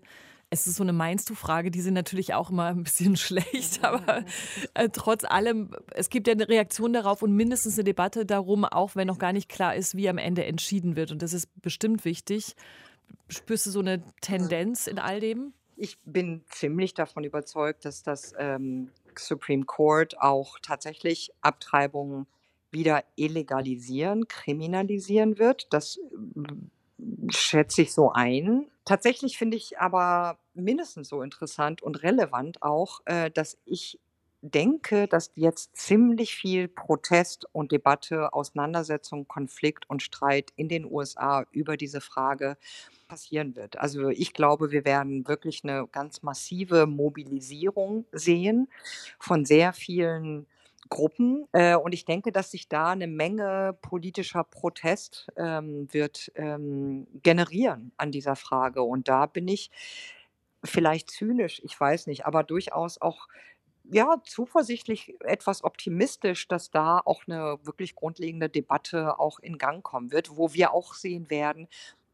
es 0.53 0.67
ist 0.67 0.75
so 0.75 0.83
eine 0.83 0.91
Meinst 0.91 1.29
du 1.29 1.33
Frage, 1.33 1.71
die 1.71 1.79
sind 1.79 1.93
natürlich 1.93 2.33
auch 2.33 2.49
immer 2.49 2.65
ein 2.65 2.83
bisschen 2.83 3.15
schlecht, 3.17 3.83
aber 3.83 4.25
äh, 4.73 4.89
trotz 4.91 5.23
allem, 5.23 5.71
es 5.91 6.09
gibt 6.09 6.27
ja 6.27 6.33
eine 6.33 6.47
Reaktion 6.47 6.93
darauf 6.93 7.23
und 7.23 7.33
mindestens 7.33 7.75
eine 7.75 7.85
Debatte 7.85 8.25
darum, 8.25 8.65
auch 8.65 8.95
wenn 8.95 9.07
noch 9.07 9.17
gar 9.17 9.31
nicht 9.31 9.49
klar 9.49 9.75
ist, 9.75 9.95
wie 9.95 10.09
am 10.09 10.17
Ende 10.17 10.45
entschieden 10.45 10.97
wird. 10.97 11.11
Und 11.11 11.21
das 11.21 11.33
ist 11.33 11.47
bestimmt 11.61 12.03
wichtig. 12.03 12.55
Spürst 13.27 13.65
du 13.65 13.71
so 13.71 13.79
eine 13.79 14.03
Tendenz 14.21 14.87
in 14.87 14.99
all 14.99 15.19
dem? 15.19 15.53
Ich 15.77 15.97
bin 16.05 16.43
ziemlich 16.49 16.93
davon 16.93 17.23
überzeugt, 17.23 17.85
dass 17.85 18.03
das 18.03 18.33
ähm, 18.37 18.91
Supreme 19.17 19.65
Court 19.65 20.19
auch 20.19 20.59
tatsächlich 20.59 21.31
Abtreibungen 21.41 22.27
wieder 22.71 23.03
illegalisieren, 23.15 24.27
kriminalisieren 24.27 25.37
wird. 25.39 25.67
Das 25.71 25.97
äh, 25.97 27.31
schätze 27.31 27.83
ich 27.83 27.93
so 27.93 28.11
ein. 28.11 28.67
Tatsächlich 28.85 29.37
finde 29.37 29.57
ich 29.57 29.79
aber 29.79 30.37
mindestens 30.53 31.09
so 31.09 31.21
interessant 31.21 31.81
und 31.81 32.03
relevant 32.03 32.61
auch, 32.61 33.01
äh, 33.05 33.29
dass 33.31 33.57
ich 33.65 33.99
denke, 34.41 35.07
dass 35.07 35.31
jetzt 35.35 35.75
ziemlich 35.75 36.35
viel 36.35 36.67
Protest 36.67 37.45
und 37.51 37.71
Debatte, 37.71 38.33
Auseinandersetzung, 38.33 39.27
Konflikt 39.27 39.89
und 39.89 40.01
Streit 40.01 40.51
in 40.55 40.67
den 40.67 40.85
USA 40.85 41.45
über 41.51 41.77
diese 41.77 42.01
Frage 42.01 42.57
passieren 43.07 43.55
wird. 43.55 43.77
Also 43.77 44.09
ich 44.09 44.33
glaube, 44.33 44.71
wir 44.71 44.85
werden 44.85 45.27
wirklich 45.27 45.63
eine 45.63 45.87
ganz 45.91 46.23
massive 46.23 46.87
Mobilisierung 46.87 48.05
sehen 48.11 48.67
von 49.19 49.45
sehr 49.45 49.73
vielen 49.73 50.47
Gruppen. 50.89 51.47
Äh, 51.51 51.75
und 51.75 51.93
ich 51.93 52.05
denke, 52.05 52.31
dass 52.31 52.51
sich 52.51 52.67
da 52.67 52.91
eine 52.91 53.07
Menge 53.07 53.77
politischer 53.81 54.43
Protest 54.43 55.27
ähm, 55.37 55.87
wird 55.91 56.31
ähm, 56.35 57.07
generieren 57.21 57.91
an 57.97 58.11
dieser 58.11 58.35
Frage. 58.35 58.81
Und 58.81 59.07
da 59.07 59.25
bin 59.25 59.47
ich 59.47 59.71
vielleicht 60.63 61.09
zynisch, 61.09 61.61
ich 61.63 61.79
weiß 61.79 62.07
nicht, 62.07 62.25
aber 62.25 62.43
durchaus 62.43 63.01
auch 63.01 63.27
ja, 63.91 64.21
zuversichtlich, 64.25 65.15
etwas 65.19 65.63
optimistisch, 65.65 66.47
dass 66.47 66.71
da 66.71 67.01
auch 67.03 67.23
eine 67.27 67.59
wirklich 67.63 67.93
grundlegende 67.93 68.49
Debatte 68.49 69.19
auch 69.19 69.39
in 69.39 69.57
Gang 69.57 69.83
kommen 69.83 70.11
wird, 70.11 70.37
wo 70.37 70.53
wir 70.53 70.73
auch 70.73 70.93
sehen 70.93 71.29
werden 71.29 71.67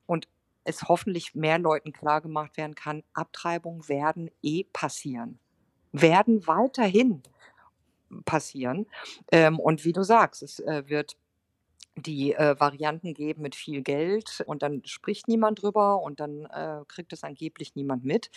und 0.08 0.28
es 0.64 0.84
hoffentlich 0.84 1.36
mehr 1.36 1.60
Leuten 1.60 1.94
klargemacht 1.94 2.58
werden 2.58 2.74
kann, 2.74 3.04
Abtreibungen 3.14 3.88
werden 3.88 4.32
eh 4.42 4.64
passieren, 4.64 5.40
werden 5.92 6.48
weiterhin 6.48 7.22
passieren. 8.26 8.88
Ähm, 9.32 9.60
und 9.60 9.86
wie 9.86 9.94
du 9.94 10.04
sagst, 10.04 10.42
es 10.42 10.60
äh, 10.60 10.84
wird 10.88 11.16
die 11.98 12.34
äh, 12.34 12.60
Varianten 12.60 13.14
geben 13.14 13.42
mit 13.42 13.56
viel 13.56 13.82
Geld 13.82 14.44
und 14.46 14.62
dann 14.62 14.82
spricht 14.86 15.28
niemand 15.28 15.62
drüber 15.62 16.02
und 16.02 16.20
dann 16.20 16.46
äh, 16.46 16.84
kriegt 16.88 17.12
es 17.14 17.24
angeblich 17.24 17.76
niemand 17.76 18.06
mit. 18.06 18.30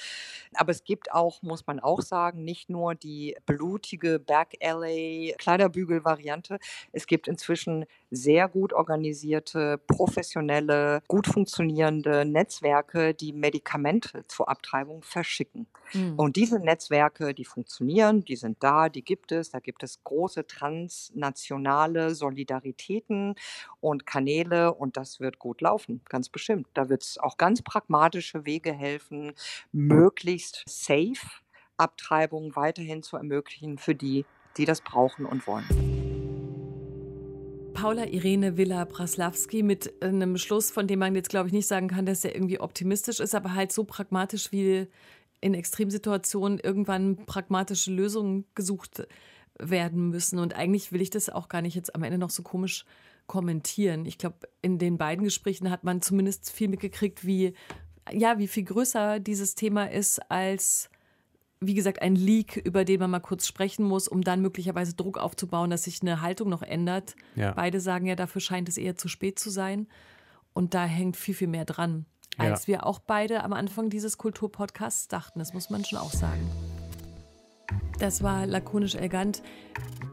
Aber 0.54 0.70
es 0.70 0.84
gibt 0.84 1.12
auch, 1.12 1.42
muss 1.42 1.66
man 1.66 1.80
auch 1.80 2.00
sagen, 2.00 2.44
nicht 2.44 2.70
nur 2.70 2.94
die 2.94 3.36
blutige 3.46 4.18
Back 4.18 4.56
Alley 4.62 5.34
Kleiderbügel-Variante. 5.38 6.58
Es 6.92 7.06
gibt 7.06 7.28
inzwischen 7.28 7.84
sehr 8.10 8.48
gut 8.48 8.72
organisierte, 8.72 9.78
professionelle, 9.86 11.02
gut 11.06 11.26
funktionierende 11.26 12.24
Netzwerke, 12.24 13.14
die 13.14 13.32
Medikamente 13.32 14.24
zur 14.26 14.48
Abtreibung 14.48 15.02
verschicken. 15.02 15.66
Mhm. 15.92 16.14
Und 16.16 16.36
diese 16.36 16.58
Netzwerke, 16.58 17.34
die 17.34 17.44
funktionieren, 17.44 18.24
die 18.24 18.36
sind 18.36 18.62
da, 18.62 18.88
die 18.88 19.02
gibt 19.02 19.32
es. 19.32 19.50
Da 19.50 19.60
gibt 19.60 19.82
es 19.82 20.02
große 20.04 20.46
transnationale 20.46 22.14
Solidaritäten 22.14 23.34
und 23.80 24.06
Kanäle 24.06 24.74
und 24.74 24.96
das 24.96 25.20
wird 25.20 25.38
gut 25.38 25.60
laufen, 25.60 26.00
ganz 26.08 26.28
bestimmt. 26.28 26.68
Da 26.74 26.88
wird 26.88 27.02
es 27.02 27.18
auch 27.18 27.36
ganz 27.36 27.62
pragmatische 27.62 28.44
Wege 28.44 28.72
helfen, 28.72 29.32
möglichst 29.72 30.64
safe 30.66 31.40
Abtreibungen 31.76 32.54
weiterhin 32.56 33.02
zu 33.02 33.16
ermöglichen 33.16 33.78
für 33.78 33.94
die, 33.94 34.26
die 34.56 34.64
das 34.64 34.80
brauchen 34.80 35.24
und 35.24 35.46
wollen. 35.46 35.99
Paula 37.80 38.04
Irene 38.04 38.58
Villa 38.58 38.84
Praslawski 38.84 39.62
mit 39.62 40.02
einem 40.02 40.36
Schluss, 40.36 40.70
von 40.70 40.86
dem 40.86 40.98
man 40.98 41.14
jetzt, 41.14 41.30
glaube 41.30 41.46
ich, 41.46 41.54
nicht 41.54 41.66
sagen 41.66 41.88
kann, 41.88 42.04
dass 42.04 42.22
er 42.26 42.34
irgendwie 42.34 42.60
optimistisch 42.60 43.20
ist, 43.20 43.34
aber 43.34 43.54
halt 43.54 43.72
so 43.72 43.84
pragmatisch 43.84 44.52
wie 44.52 44.86
in 45.40 45.54
Extremsituationen 45.54 46.58
irgendwann 46.58 47.24
pragmatische 47.24 47.90
Lösungen 47.90 48.44
gesucht 48.54 49.08
werden 49.58 50.10
müssen. 50.10 50.38
Und 50.38 50.54
eigentlich 50.54 50.92
will 50.92 51.00
ich 51.00 51.08
das 51.08 51.30
auch 51.30 51.48
gar 51.48 51.62
nicht 51.62 51.74
jetzt 51.74 51.94
am 51.94 52.02
Ende 52.02 52.18
noch 52.18 52.28
so 52.28 52.42
komisch 52.42 52.84
kommentieren. 53.26 54.04
Ich 54.04 54.18
glaube, 54.18 54.40
in 54.60 54.76
den 54.76 54.98
beiden 54.98 55.24
Gesprächen 55.24 55.70
hat 55.70 55.82
man 55.82 56.02
zumindest 56.02 56.52
viel 56.52 56.68
mitgekriegt, 56.68 57.24
wie, 57.24 57.54
ja, 58.12 58.38
wie 58.38 58.48
viel 58.48 58.64
größer 58.64 59.20
dieses 59.20 59.54
Thema 59.54 59.90
ist 59.90 60.18
als, 60.30 60.89
wie 61.62 61.74
gesagt, 61.74 62.00
ein 62.00 62.16
Leak, 62.16 62.56
über 62.56 62.86
den 62.86 63.00
man 63.00 63.10
mal 63.10 63.20
kurz 63.20 63.46
sprechen 63.46 63.84
muss, 63.84 64.08
um 64.08 64.22
dann 64.22 64.40
möglicherweise 64.40 64.94
Druck 64.94 65.18
aufzubauen, 65.18 65.68
dass 65.68 65.84
sich 65.84 66.00
eine 66.00 66.22
Haltung 66.22 66.48
noch 66.48 66.62
ändert. 66.62 67.14
Ja. 67.36 67.52
Beide 67.52 67.80
sagen 67.80 68.06
ja, 68.06 68.16
dafür 68.16 68.40
scheint 68.40 68.68
es 68.68 68.78
eher 68.78 68.96
zu 68.96 69.08
spät 69.08 69.38
zu 69.38 69.50
sein. 69.50 69.86
Und 70.54 70.72
da 70.72 70.84
hängt 70.84 71.16
viel, 71.16 71.34
viel 71.34 71.48
mehr 71.48 71.66
dran, 71.66 72.06
als 72.38 72.66
ja. 72.66 72.68
wir 72.68 72.86
auch 72.86 72.98
beide 72.98 73.44
am 73.44 73.52
Anfang 73.52 73.90
dieses 73.90 74.16
Kulturpodcasts 74.16 75.08
dachten. 75.08 75.38
Das 75.38 75.52
muss 75.52 75.68
man 75.68 75.84
schon 75.84 75.98
auch 75.98 76.12
sagen. 76.12 76.50
Das 77.98 78.22
war 78.22 78.46
lakonisch 78.46 78.94
elegant. 78.94 79.42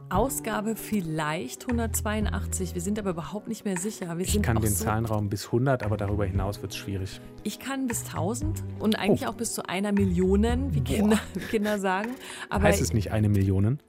Ausgabe 0.09 0.77
vielleicht 0.77 1.63
182. 1.67 2.73
Wir 2.73 2.81
sind 2.81 2.97
aber 2.97 3.09
überhaupt 3.09 3.49
nicht 3.49 3.65
mehr 3.65 3.75
sicher. 3.77 4.17
Wir 4.17 4.25
Ich 4.25 4.41
kann 4.41 4.55
den 4.61 4.71
so, 4.71 4.85
Zahlenraum 4.85 5.27
bis 5.27 5.47
100, 5.47 5.83
aber 5.83 5.97
darüber 5.97 6.25
hinaus 6.25 6.61
wird 6.61 6.71
es 6.71 6.77
schwierig. 6.77 7.19
Ich 7.43 7.59
kann 7.59 7.87
bis 7.87 8.05
1000 8.05 8.63
und 8.79 8.97
eigentlich 8.97 9.27
Oh. 9.27 9.31
auch 9.31 9.35
bis 9.35 9.53
zu 9.53 9.67
einer 9.67 9.91
Million, 9.91 10.73
wie 10.73 10.81
Kinder, 10.81 11.19
Kinder 11.49 11.77
sagen. 11.79 12.11
Aber 12.49 12.63
heißt 12.63 12.81
es 12.81 12.93
nicht 12.93 13.11
eine 13.11 13.27
Million? 13.27 13.79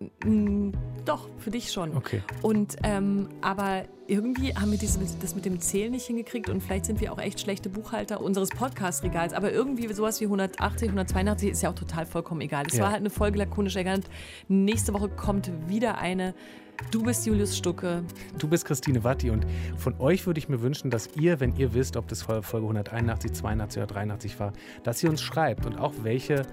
doch, 1.04 1.28
für 1.38 1.50
dich 1.50 1.70
schon. 1.72 1.96
Okay. 1.96 2.20
Und 2.42 2.76
ähm, 2.82 3.28
aber 3.40 3.84
irgendwie 4.08 4.54
haben 4.54 4.70
wir 4.70 4.78
dieses, 4.78 4.98
das 5.18 5.34
mit 5.34 5.44
dem 5.44 5.60
Zählen 5.60 5.90
nicht 5.92 6.06
hingekriegt 6.06 6.48
und 6.48 6.62
vielleicht 6.62 6.86
sind 6.86 7.00
wir 7.00 7.12
auch 7.12 7.18
echt 7.18 7.40
schlechte 7.40 7.68
Buchhalter 7.68 8.20
unseres 8.22 8.48
Podcast-Regals. 8.48 9.34
Aber 9.34 9.52
irgendwie 9.52 9.92
sowas 9.92 10.20
wie 10.20 10.24
180, 10.24 10.88
182 10.88 11.50
ist 11.50 11.62
ja 11.62 11.70
auch 11.70 11.74
total 11.74 12.06
vollkommen 12.06 12.40
egal. 12.40 12.64
Es 12.68 12.76
Ja. 12.76 12.84
war 12.84 12.90
halt 12.90 13.00
eine 13.00 13.10
Folge 13.10 13.38
lakonisch 13.38 13.76
elegant. 13.76 14.06
Nächste 14.48 14.94
Woche 14.94 15.08
kommt 15.10 15.50
wieder 15.68 15.98
eine. 15.98 16.34
Du 16.90 17.02
bist 17.02 17.26
Julius 17.26 17.56
Stucke. 17.56 18.04
Du 18.38 18.48
bist 18.48 18.64
Christine 18.64 19.02
Watti 19.04 19.30
und 19.30 19.46
von 19.76 19.98
euch 20.00 20.26
würde 20.26 20.38
ich 20.38 20.48
mir 20.48 20.62
wünschen, 20.62 20.90
dass 20.90 21.08
ihr, 21.16 21.40
wenn 21.40 21.56
ihr 21.56 21.74
wisst, 21.74 21.96
ob 21.96 22.08
das 22.08 22.22
Folge 22.22 22.56
181, 22.56 23.32
82 23.32 23.82
oder 23.82 23.86
83 23.86 24.40
war, 24.40 24.52
dass 24.84 25.02
ihr 25.02 25.10
uns 25.10 25.20
schreibt 25.20 25.66
und 25.66 25.78
auch 25.78 25.92
welche, 26.02 26.46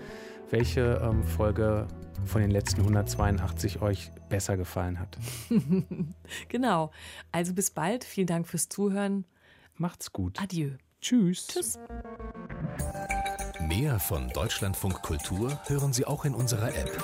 welche 0.49 0.99
ähm, 1.03 1.23
Folge 1.23 1.87
von 2.25 2.41
den 2.41 2.51
letzten 2.51 2.81
182 2.81 3.81
euch 3.81 4.11
besser 4.29 4.57
gefallen 4.57 4.99
hat. 4.99 5.17
Genau. 6.49 6.91
Also 7.31 7.53
bis 7.53 7.69
bald. 7.69 8.03
Vielen 8.03 8.27
Dank 8.27 8.47
fürs 8.47 8.67
Zuhören. 8.67 9.25
Macht's 9.75 10.11
gut. 10.11 10.41
Adieu. 10.41 10.71
Tschüss. 11.01 11.47
Tschüss. 11.47 11.79
Mehr 13.67 13.99
von 13.99 14.29
Deutschlandfunk 14.29 15.01
Kultur 15.01 15.59
hören 15.67 15.93
Sie 15.93 16.05
auch 16.05 16.25
in 16.25 16.33
unserer 16.33 16.69
App. 16.69 17.03